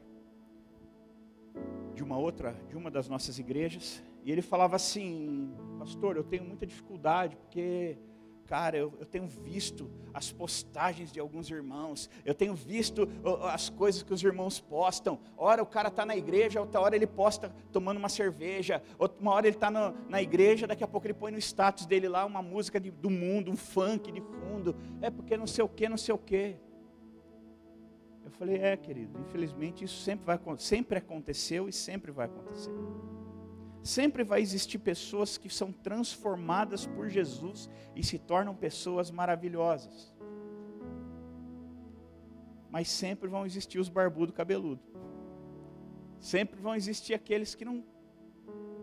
de 1.93 2.01
uma 2.03 2.17
outra, 2.17 2.55
de 2.69 2.77
uma 2.77 2.89
das 2.89 3.09
nossas 3.09 3.37
igrejas, 3.37 4.01
e 4.23 4.31
ele 4.31 4.41
falava 4.41 4.77
assim: 4.77 5.53
Pastor, 5.77 6.15
eu 6.15 6.23
tenho 6.23 6.45
muita 6.45 6.65
dificuldade, 6.65 7.35
porque, 7.35 7.97
cara, 8.45 8.77
eu, 8.77 8.93
eu 8.97 9.05
tenho 9.05 9.27
visto 9.27 9.91
as 10.13 10.31
postagens 10.31 11.11
de 11.11 11.19
alguns 11.19 11.49
irmãos, 11.49 12.09
eu 12.23 12.33
tenho 12.33 12.55
visto 12.55 13.09
as 13.43 13.69
coisas 13.69 14.03
que 14.03 14.13
os 14.13 14.23
irmãos 14.23 14.61
postam. 14.61 15.19
Ora 15.35 15.61
o 15.61 15.65
cara 15.65 15.89
está 15.89 16.05
na 16.05 16.15
igreja, 16.15 16.61
outra 16.61 16.79
hora 16.79 16.95
ele 16.95 17.07
posta 17.07 17.53
tomando 17.73 17.97
uma 17.97 18.09
cerveja, 18.09 18.81
uma 19.19 19.31
hora 19.31 19.47
ele 19.47 19.55
está 19.57 19.69
na 19.69 20.21
igreja, 20.21 20.65
daqui 20.65 20.83
a 20.83 20.87
pouco 20.87 21.07
ele 21.07 21.13
põe 21.13 21.31
no 21.31 21.37
status 21.37 21.85
dele 21.85 22.07
lá 22.07 22.23
uma 22.25 22.41
música 22.41 22.79
de, 22.79 22.89
do 22.89 23.09
mundo, 23.09 23.51
um 23.51 23.57
funk 23.57 24.13
de 24.13 24.21
fundo. 24.21 24.77
É 25.01 25.09
porque 25.09 25.35
não 25.35 25.47
sei 25.47 25.65
o 25.65 25.69
que, 25.69 25.89
não 25.89 25.97
sei 25.97 26.15
o 26.15 26.17
que. 26.17 26.55
Eu 28.31 28.37
falei, 28.37 28.57
é, 28.57 28.77
querido, 28.77 29.19
infelizmente 29.19 29.83
isso 29.83 30.01
sempre, 30.01 30.25
vai, 30.25 30.39
sempre 30.57 30.97
aconteceu 30.97 31.67
e 31.67 31.73
sempre 31.73 32.11
vai 32.11 32.27
acontecer. 32.27 32.71
Sempre 33.83 34.23
vai 34.23 34.41
existir 34.41 34.79
pessoas 34.79 35.37
que 35.37 35.49
são 35.49 35.71
transformadas 35.71 36.85
por 36.85 37.09
Jesus 37.09 37.69
e 37.93 38.03
se 38.03 38.17
tornam 38.17 38.55
pessoas 38.55 39.11
maravilhosas. 39.11 40.15
Mas 42.69 42.89
sempre 42.89 43.27
vão 43.27 43.45
existir 43.45 43.79
os 43.79 43.89
barbudos 43.89 44.33
cabeludos. 44.33 44.85
Sempre 46.19 46.61
vão 46.61 46.73
existir 46.73 47.13
aqueles 47.13 47.53
que 47.53 47.65
não 47.65 47.83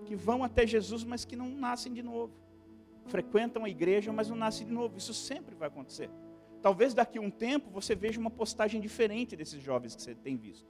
que 0.05 0.17
vão 0.17 0.43
até 0.43 0.67
Jesus, 0.67 1.05
mas 1.05 1.25
que 1.25 1.37
não 1.37 1.49
nascem 1.49 1.93
de 1.93 2.03
novo. 2.03 2.33
Frequentam 3.07 3.65
a 3.65 3.69
igreja, 3.69 4.13
mas 4.13 4.29
não 4.29 4.37
nascem 4.37 4.67
de 4.67 4.73
novo. 4.73 4.97
Isso 4.97 5.15
sempre 5.15 5.55
vai 5.55 5.69
acontecer. 5.69 6.11
Talvez 6.61 6.93
daqui 6.93 7.19
a 7.19 7.21
um 7.21 7.31
tempo 7.31 7.71
você 7.71 7.95
veja 7.95 8.19
uma 8.19 8.31
postagem 8.31 8.81
diferente 8.81 9.37
desses 9.37 9.63
jovens 9.63 9.95
que 9.95 10.03
você 10.03 10.15
tem 10.15 10.37
visto. 10.37 10.67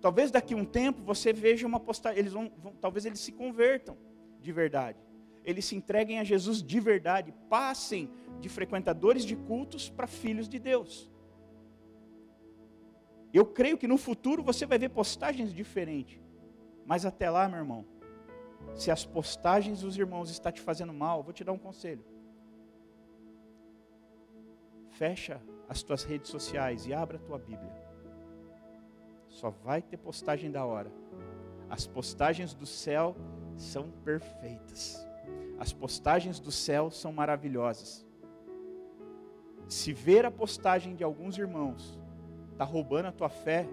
Talvez 0.00 0.30
daqui 0.30 0.54
a 0.54 0.56
um 0.56 0.64
tempo 0.64 1.02
você 1.02 1.32
veja 1.32 1.66
uma 1.66 1.80
postagem, 1.80 2.18
eles 2.18 2.32
vão, 2.32 2.50
vão, 2.58 2.72
talvez 2.74 3.06
eles 3.06 3.20
se 3.20 3.32
convertam 3.32 3.96
de 4.40 4.52
verdade. 4.52 4.98
Eles 5.44 5.64
se 5.64 5.76
entreguem 5.76 6.18
a 6.18 6.24
Jesus 6.24 6.62
de 6.62 6.80
verdade, 6.80 7.32
passem 7.48 8.10
de 8.40 8.48
frequentadores 8.48 9.24
de 9.24 9.36
cultos 9.36 9.88
para 9.88 10.06
filhos 10.06 10.48
de 10.48 10.58
Deus. 10.58 11.10
Eu 13.32 13.46
creio 13.46 13.78
que 13.78 13.86
no 13.86 13.96
futuro 13.96 14.42
você 14.42 14.66
vai 14.66 14.78
ver 14.78 14.88
postagens 14.88 15.52
diferentes. 15.52 16.20
Mas 16.84 17.04
até 17.04 17.28
lá, 17.28 17.48
meu 17.48 17.58
irmão, 17.58 17.84
se 18.74 18.90
as 18.90 19.04
postagens 19.04 19.80
dos 19.80 19.96
irmãos 19.96 20.30
estão 20.30 20.52
te 20.52 20.60
fazendo 20.60 20.92
mal, 20.92 21.22
vou 21.22 21.32
te 21.32 21.44
dar 21.44 21.52
um 21.52 21.58
conselho. 21.58 22.04
Fecha 24.96 25.42
as 25.68 25.82
tuas 25.82 26.04
redes 26.04 26.30
sociais 26.30 26.86
e 26.86 26.94
abra 26.94 27.18
a 27.18 27.20
tua 27.20 27.38
Bíblia. 27.38 27.74
Só 29.28 29.50
vai 29.50 29.82
ter 29.82 29.98
postagem 29.98 30.50
da 30.50 30.64
hora. 30.64 30.90
As 31.68 31.86
postagens 31.86 32.54
do 32.54 32.64
céu 32.64 33.14
são 33.56 33.90
perfeitas. 34.02 35.06
As 35.58 35.70
postagens 35.70 36.40
do 36.40 36.50
céu 36.50 36.90
são 36.90 37.12
maravilhosas. 37.12 38.06
Se 39.68 39.92
ver 39.92 40.24
a 40.24 40.30
postagem 40.30 40.94
de 40.94 41.04
alguns 41.04 41.36
irmãos 41.36 42.00
está 42.52 42.64
roubando 42.64 43.06
a 43.06 43.12
tua 43.12 43.28
fé, 43.28 43.68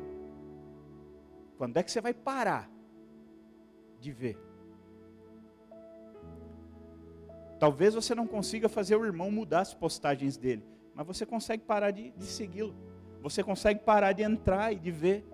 quando 1.57 1.77
é 1.77 1.83
que 1.83 1.91
você 1.91 2.01
vai 2.01 2.13
parar 2.13 2.69
de 3.97 4.11
ver? 4.11 4.37
Talvez 7.57 7.95
você 7.95 8.13
não 8.13 8.27
consiga 8.27 8.67
fazer 8.67 8.97
o 8.97 9.05
irmão 9.05 9.31
mudar 9.31 9.61
as 9.61 9.73
postagens 9.73 10.35
dele, 10.35 10.72
mas 10.95 11.05
você 11.05 11.25
consegue 11.25 11.63
parar 11.63 11.91
de, 11.91 12.11
de 12.11 12.25
segui-lo. 12.25 12.75
Você 13.21 13.43
consegue 13.43 13.79
parar 13.79 14.11
de 14.11 14.23
entrar 14.23 14.73
e 14.73 14.75
de 14.75 14.91
ver. 14.91 15.25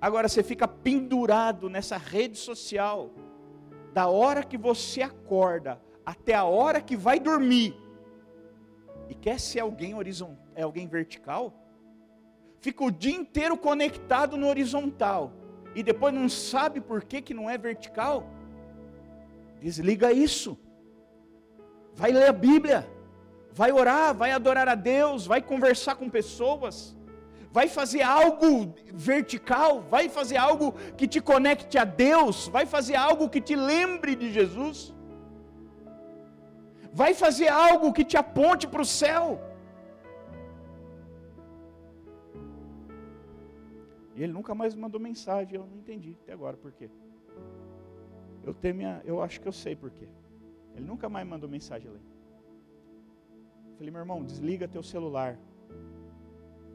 Agora 0.00 0.28
você 0.28 0.42
fica 0.42 0.66
pendurado 0.66 1.70
nessa 1.70 1.96
rede 1.96 2.36
social, 2.36 3.10
da 3.94 4.08
hora 4.08 4.42
que 4.42 4.58
você 4.58 5.02
acorda 5.02 5.80
até 6.04 6.34
a 6.34 6.44
hora 6.44 6.80
que 6.80 6.96
vai 6.96 7.20
dormir, 7.20 7.76
e 9.08 9.14
quer 9.14 9.38
ser 9.38 9.60
alguém 9.60 9.94
horizontal, 9.94 10.44
é 10.54 10.62
alguém 10.62 10.88
vertical? 10.88 11.54
Fica 12.58 12.82
o 12.82 12.90
dia 12.90 13.14
inteiro 13.14 13.56
conectado 13.56 14.36
no 14.36 14.48
horizontal, 14.48 15.32
e 15.74 15.82
depois 15.82 16.12
não 16.12 16.28
sabe 16.28 16.80
por 16.80 17.04
que, 17.04 17.22
que 17.22 17.34
não 17.34 17.48
é 17.48 17.56
vertical? 17.56 18.26
Desliga 19.60 20.12
isso. 20.12 20.58
Vai 21.94 22.10
ler 22.10 22.28
a 22.28 22.32
Bíblia, 22.32 22.88
vai 23.52 23.70
orar, 23.72 24.14
vai 24.14 24.32
adorar 24.32 24.68
a 24.68 24.74
Deus, 24.74 25.26
vai 25.26 25.40
conversar 25.42 25.94
com 25.96 26.08
pessoas 26.08 26.96
vai 27.52 27.68
fazer 27.68 28.02
algo 28.02 28.74
vertical, 29.10 29.82
vai 29.82 30.08
fazer 30.08 30.38
algo 30.38 30.72
que 30.96 31.06
te 31.06 31.20
conecte 31.20 31.76
a 31.76 31.84
Deus, 31.84 32.48
vai 32.48 32.64
fazer 32.64 32.96
algo 32.96 33.28
que 33.28 33.42
te 33.42 33.54
lembre 33.54 34.16
de 34.16 34.32
Jesus, 34.32 34.94
vai 36.92 37.12
fazer 37.12 37.48
algo 37.48 37.92
que 37.92 38.04
te 38.04 38.16
aponte 38.16 38.66
para 38.66 38.80
o 38.80 38.86
céu. 38.86 39.38
E 44.16 44.22
ele 44.22 44.32
nunca 44.32 44.54
mais 44.54 44.74
mandou 44.74 45.00
mensagem, 45.00 45.54
eu 45.54 45.66
não 45.66 45.76
entendi 45.76 46.16
até 46.22 46.32
agora 46.32 46.56
por 46.56 46.72
quê. 46.72 46.88
Eu 48.44 48.54
tenho 48.54 48.74
minha, 48.74 49.02
eu 49.04 49.22
acho 49.22 49.40
que 49.40 49.48
eu 49.48 49.52
sei 49.52 49.76
por 49.76 49.90
quê. 49.90 50.08
Ele 50.74 50.86
nunca 50.86 51.08
mais 51.08 51.26
mandou 51.26 51.48
mensagem 51.48 51.90
ali. 51.90 52.11
Falei, 53.82 53.90
meu 53.90 54.02
irmão, 54.02 54.22
desliga 54.22 54.68
teu 54.68 54.80
celular 54.80 55.36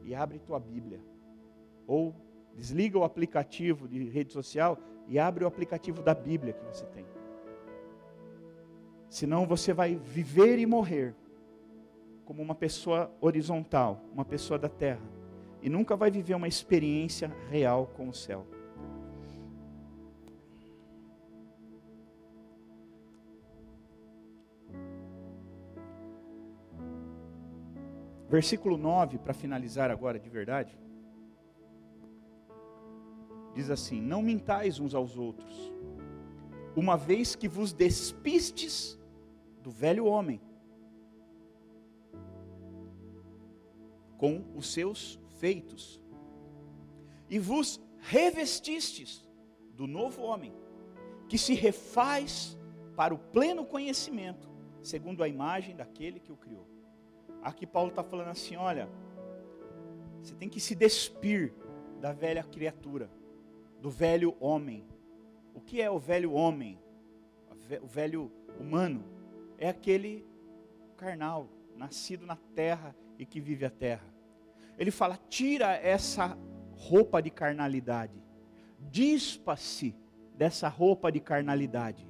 e 0.04 0.14
abre 0.14 0.38
tua 0.38 0.60
Bíblia. 0.60 1.00
Ou 1.86 2.14
desliga 2.54 2.98
o 2.98 3.02
aplicativo 3.02 3.88
de 3.88 4.04
rede 4.10 4.30
social 4.30 4.78
e 5.06 5.18
abre 5.18 5.42
o 5.42 5.46
aplicativo 5.46 6.02
da 6.02 6.12
Bíblia 6.12 6.52
que 6.52 6.62
você 6.66 6.84
tem. 6.84 7.06
Senão 9.08 9.46
você 9.46 9.72
vai 9.72 9.96
viver 9.96 10.58
e 10.58 10.66
morrer 10.66 11.14
como 12.26 12.42
uma 12.42 12.54
pessoa 12.54 13.10
horizontal, 13.22 14.02
uma 14.12 14.26
pessoa 14.26 14.58
da 14.58 14.68
terra, 14.68 15.08
e 15.62 15.70
nunca 15.70 15.96
vai 15.96 16.10
viver 16.10 16.34
uma 16.34 16.46
experiência 16.46 17.34
real 17.48 17.86
com 17.96 18.10
o 18.10 18.14
céu. 18.14 18.46
Versículo 28.28 28.76
9, 28.76 29.18
para 29.18 29.32
finalizar 29.32 29.90
agora 29.90 30.18
de 30.18 30.28
verdade. 30.28 30.78
Diz 33.54 33.70
assim: 33.70 34.00
Não 34.00 34.20
mintais 34.20 34.78
uns 34.78 34.94
aos 34.94 35.16
outros, 35.16 35.72
uma 36.76 36.96
vez 36.96 37.34
que 37.34 37.48
vos 37.48 37.72
despistes 37.72 38.98
do 39.62 39.70
velho 39.70 40.04
homem, 40.04 40.40
com 44.18 44.44
os 44.54 44.72
seus 44.72 45.18
feitos, 45.38 46.02
e 47.30 47.38
vos 47.38 47.80
revestistes 47.98 49.26
do 49.72 49.86
novo 49.86 50.22
homem, 50.22 50.52
que 51.28 51.38
se 51.38 51.54
refaz 51.54 52.58
para 52.94 53.14
o 53.14 53.18
pleno 53.18 53.64
conhecimento, 53.64 54.50
segundo 54.82 55.22
a 55.22 55.28
imagem 55.28 55.74
daquele 55.74 56.20
que 56.20 56.32
o 56.32 56.36
criou. 56.36 56.77
Aqui 57.48 57.66
Paulo 57.66 57.88
está 57.88 58.04
falando 58.04 58.28
assim: 58.28 58.56
olha, 58.56 58.90
você 60.20 60.34
tem 60.34 60.50
que 60.50 60.60
se 60.60 60.74
despir 60.74 61.54
da 61.98 62.12
velha 62.12 62.44
criatura, 62.44 63.10
do 63.80 63.88
velho 63.88 64.36
homem. 64.38 64.86
O 65.54 65.60
que 65.60 65.80
é 65.80 65.90
o 65.90 65.98
velho 65.98 66.32
homem? 66.32 66.78
O 67.82 67.86
velho 67.86 68.30
humano? 68.60 69.02
É 69.56 69.66
aquele 69.66 70.26
carnal, 70.98 71.48
nascido 71.74 72.26
na 72.26 72.36
terra 72.54 72.94
e 73.18 73.24
que 73.24 73.40
vive 73.40 73.64
a 73.64 73.70
terra. 73.70 74.04
Ele 74.78 74.90
fala: 74.90 75.18
tira 75.30 75.72
essa 75.74 76.36
roupa 76.76 77.22
de 77.22 77.30
carnalidade, 77.30 78.22
dispa-se 78.78 79.96
dessa 80.36 80.68
roupa 80.68 81.10
de 81.10 81.18
carnalidade 81.18 82.06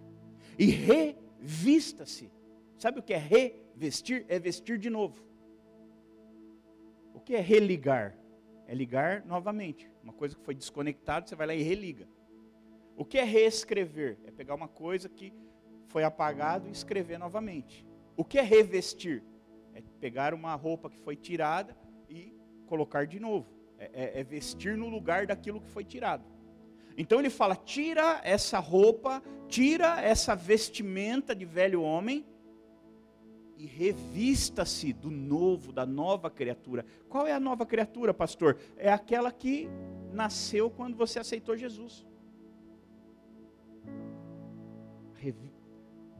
e 0.58 0.66
revista-se. 0.66 2.28
Sabe 2.76 2.98
o 2.98 3.02
que 3.04 3.14
é 3.14 3.18
revestir? 3.18 4.26
É 4.28 4.36
vestir 4.40 4.78
de 4.78 4.90
novo. 4.90 5.27
O 7.18 7.20
que 7.20 7.34
é 7.34 7.40
religar? 7.40 8.16
É 8.64 8.72
ligar 8.72 9.26
novamente. 9.26 9.90
Uma 10.04 10.12
coisa 10.12 10.36
que 10.36 10.44
foi 10.44 10.54
desconectada, 10.54 11.26
você 11.26 11.34
vai 11.34 11.48
lá 11.48 11.54
e 11.54 11.64
religa. 11.64 12.08
O 12.96 13.04
que 13.04 13.18
é 13.18 13.24
reescrever? 13.24 14.20
É 14.24 14.30
pegar 14.30 14.54
uma 14.54 14.68
coisa 14.68 15.08
que 15.08 15.34
foi 15.88 16.04
apagada 16.04 16.68
e 16.68 16.70
escrever 16.70 17.18
novamente. 17.18 17.84
O 18.16 18.24
que 18.24 18.38
é 18.38 18.42
revestir? 18.42 19.24
É 19.74 19.82
pegar 19.98 20.32
uma 20.32 20.54
roupa 20.54 20.88
que 20.88 20.96
foi 20.96 21.16
tirada 21.16 21.76
e 22.08 22.32
colocar 22.66 23.04
de 23.04 23.18
novo. 23.18 23.48
É, 23.78 23.90
é, 23.92 24.20
é, 24.20 24.22
vestir 24.22 24.76
no 24.76 24.88
lugar 24.88 25.26
daquilo 25.26 25.60
que 25.60 25.68
foi 25.70 25.82
tirado. 25.82 26.24
Então 26.96 27.18
ele 27.18 27.30
fala: 27.30 27.56
tira 27.56 28.20
essa 28.22 28.60
roupa, 28.60 29.20
tira 29.48 30.00
essa 30.00 30.36
vestimenta 30.36 31.34
de 31.34 31.44
velho 31.44 31.82
homem 31.82 32.24
e 33.58 33.66
revista-se 33.66 34.92
do 34.92 35.10
novo, 35.10 35.72
da 35.72 35.84
nova 35.84 36.30
criatura. 36.30 36.86
Qual 37.08 37.26
é 37.26 37.32
a 37.32 37.40
nova 37.40 37.66
criatura, 37.66 38.14
pastor? 38.14 38.56
É 38.76 38.90
aquela 38.90 39.30
que 39.30 39.68
nasceu 40.12 40.70
quando 40.70 40.96
você 40.96 41.18
aceitou 41.18 41.56
Jesus. 41.56 42.06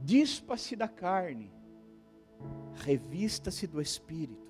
Dispa-se 0.08 0.74
da 0.74 0.88
carne, 0.88 1.52
revista-se 2.76 3.66
do 3.66 3.78
espírito. 3.78 4.48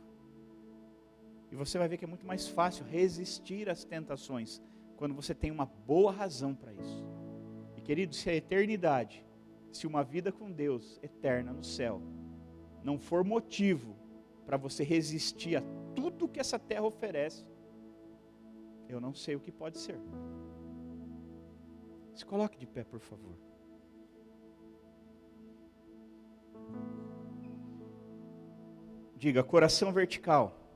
E 1.51 1.57
você 1.57 1.77
vai 1.79 1.89
ver 1.89 1.97
que 1.97 2.05
é 2.05 2.09
muito 2.09 2.25
mais 2.25 2.47
fácil 2.47 2.85
resistir 2.85 3.69
às 3.69 3.85
tentações 3.85 4.63
quando 4.97 5.15
você 5.15 5.35
tem 5.35 5.51
uma 5.51 5.67
boa 5.67 6.13
razão 6.13 6.55
para 6.55 6.73
isso. 6.73 7.05
E 7.77 7.81
querido, 7.81 8.15
se 8.15 8.31
a 8.31 8.35
eternidade, 8.35 9.25
se 9.73 9.85
uma 9.85 10.05
vida 10.05 10.31
com 10.31 10.49
Deus 10.49 11.01
eterna 11.03 11.53
no 11.53 11.65
céu, 11.65 12.01
não 12.83 12.99
for 12.99 13.25
motivo 13.25 13.97
para 14.47 14.57
você 14.57 14.83
resistir 14.85 15.57
a 15.57 15.63
tudo 15.95 16.29
que 16.29 16.41
essa 16.41 16.59
terra 16.59 16.85
oferece, 16.85 17.45
eu 18.89 19.01
não 19.01 19.13
sei 19.13 19.37
o 19.37 19.41
que 19.41 19.53
pode 19.53 19.79
ser. 19.79 20.01
Se 22.15 22.25
coloque 22.25 22.59
de 22.59 22.67
pé, 22.67 22.83
por 22.85 23.01
favor. 23.01 23.37
Diga, 29.17 29.43
coração 29.43 29.93
vertical. 29.93 30.68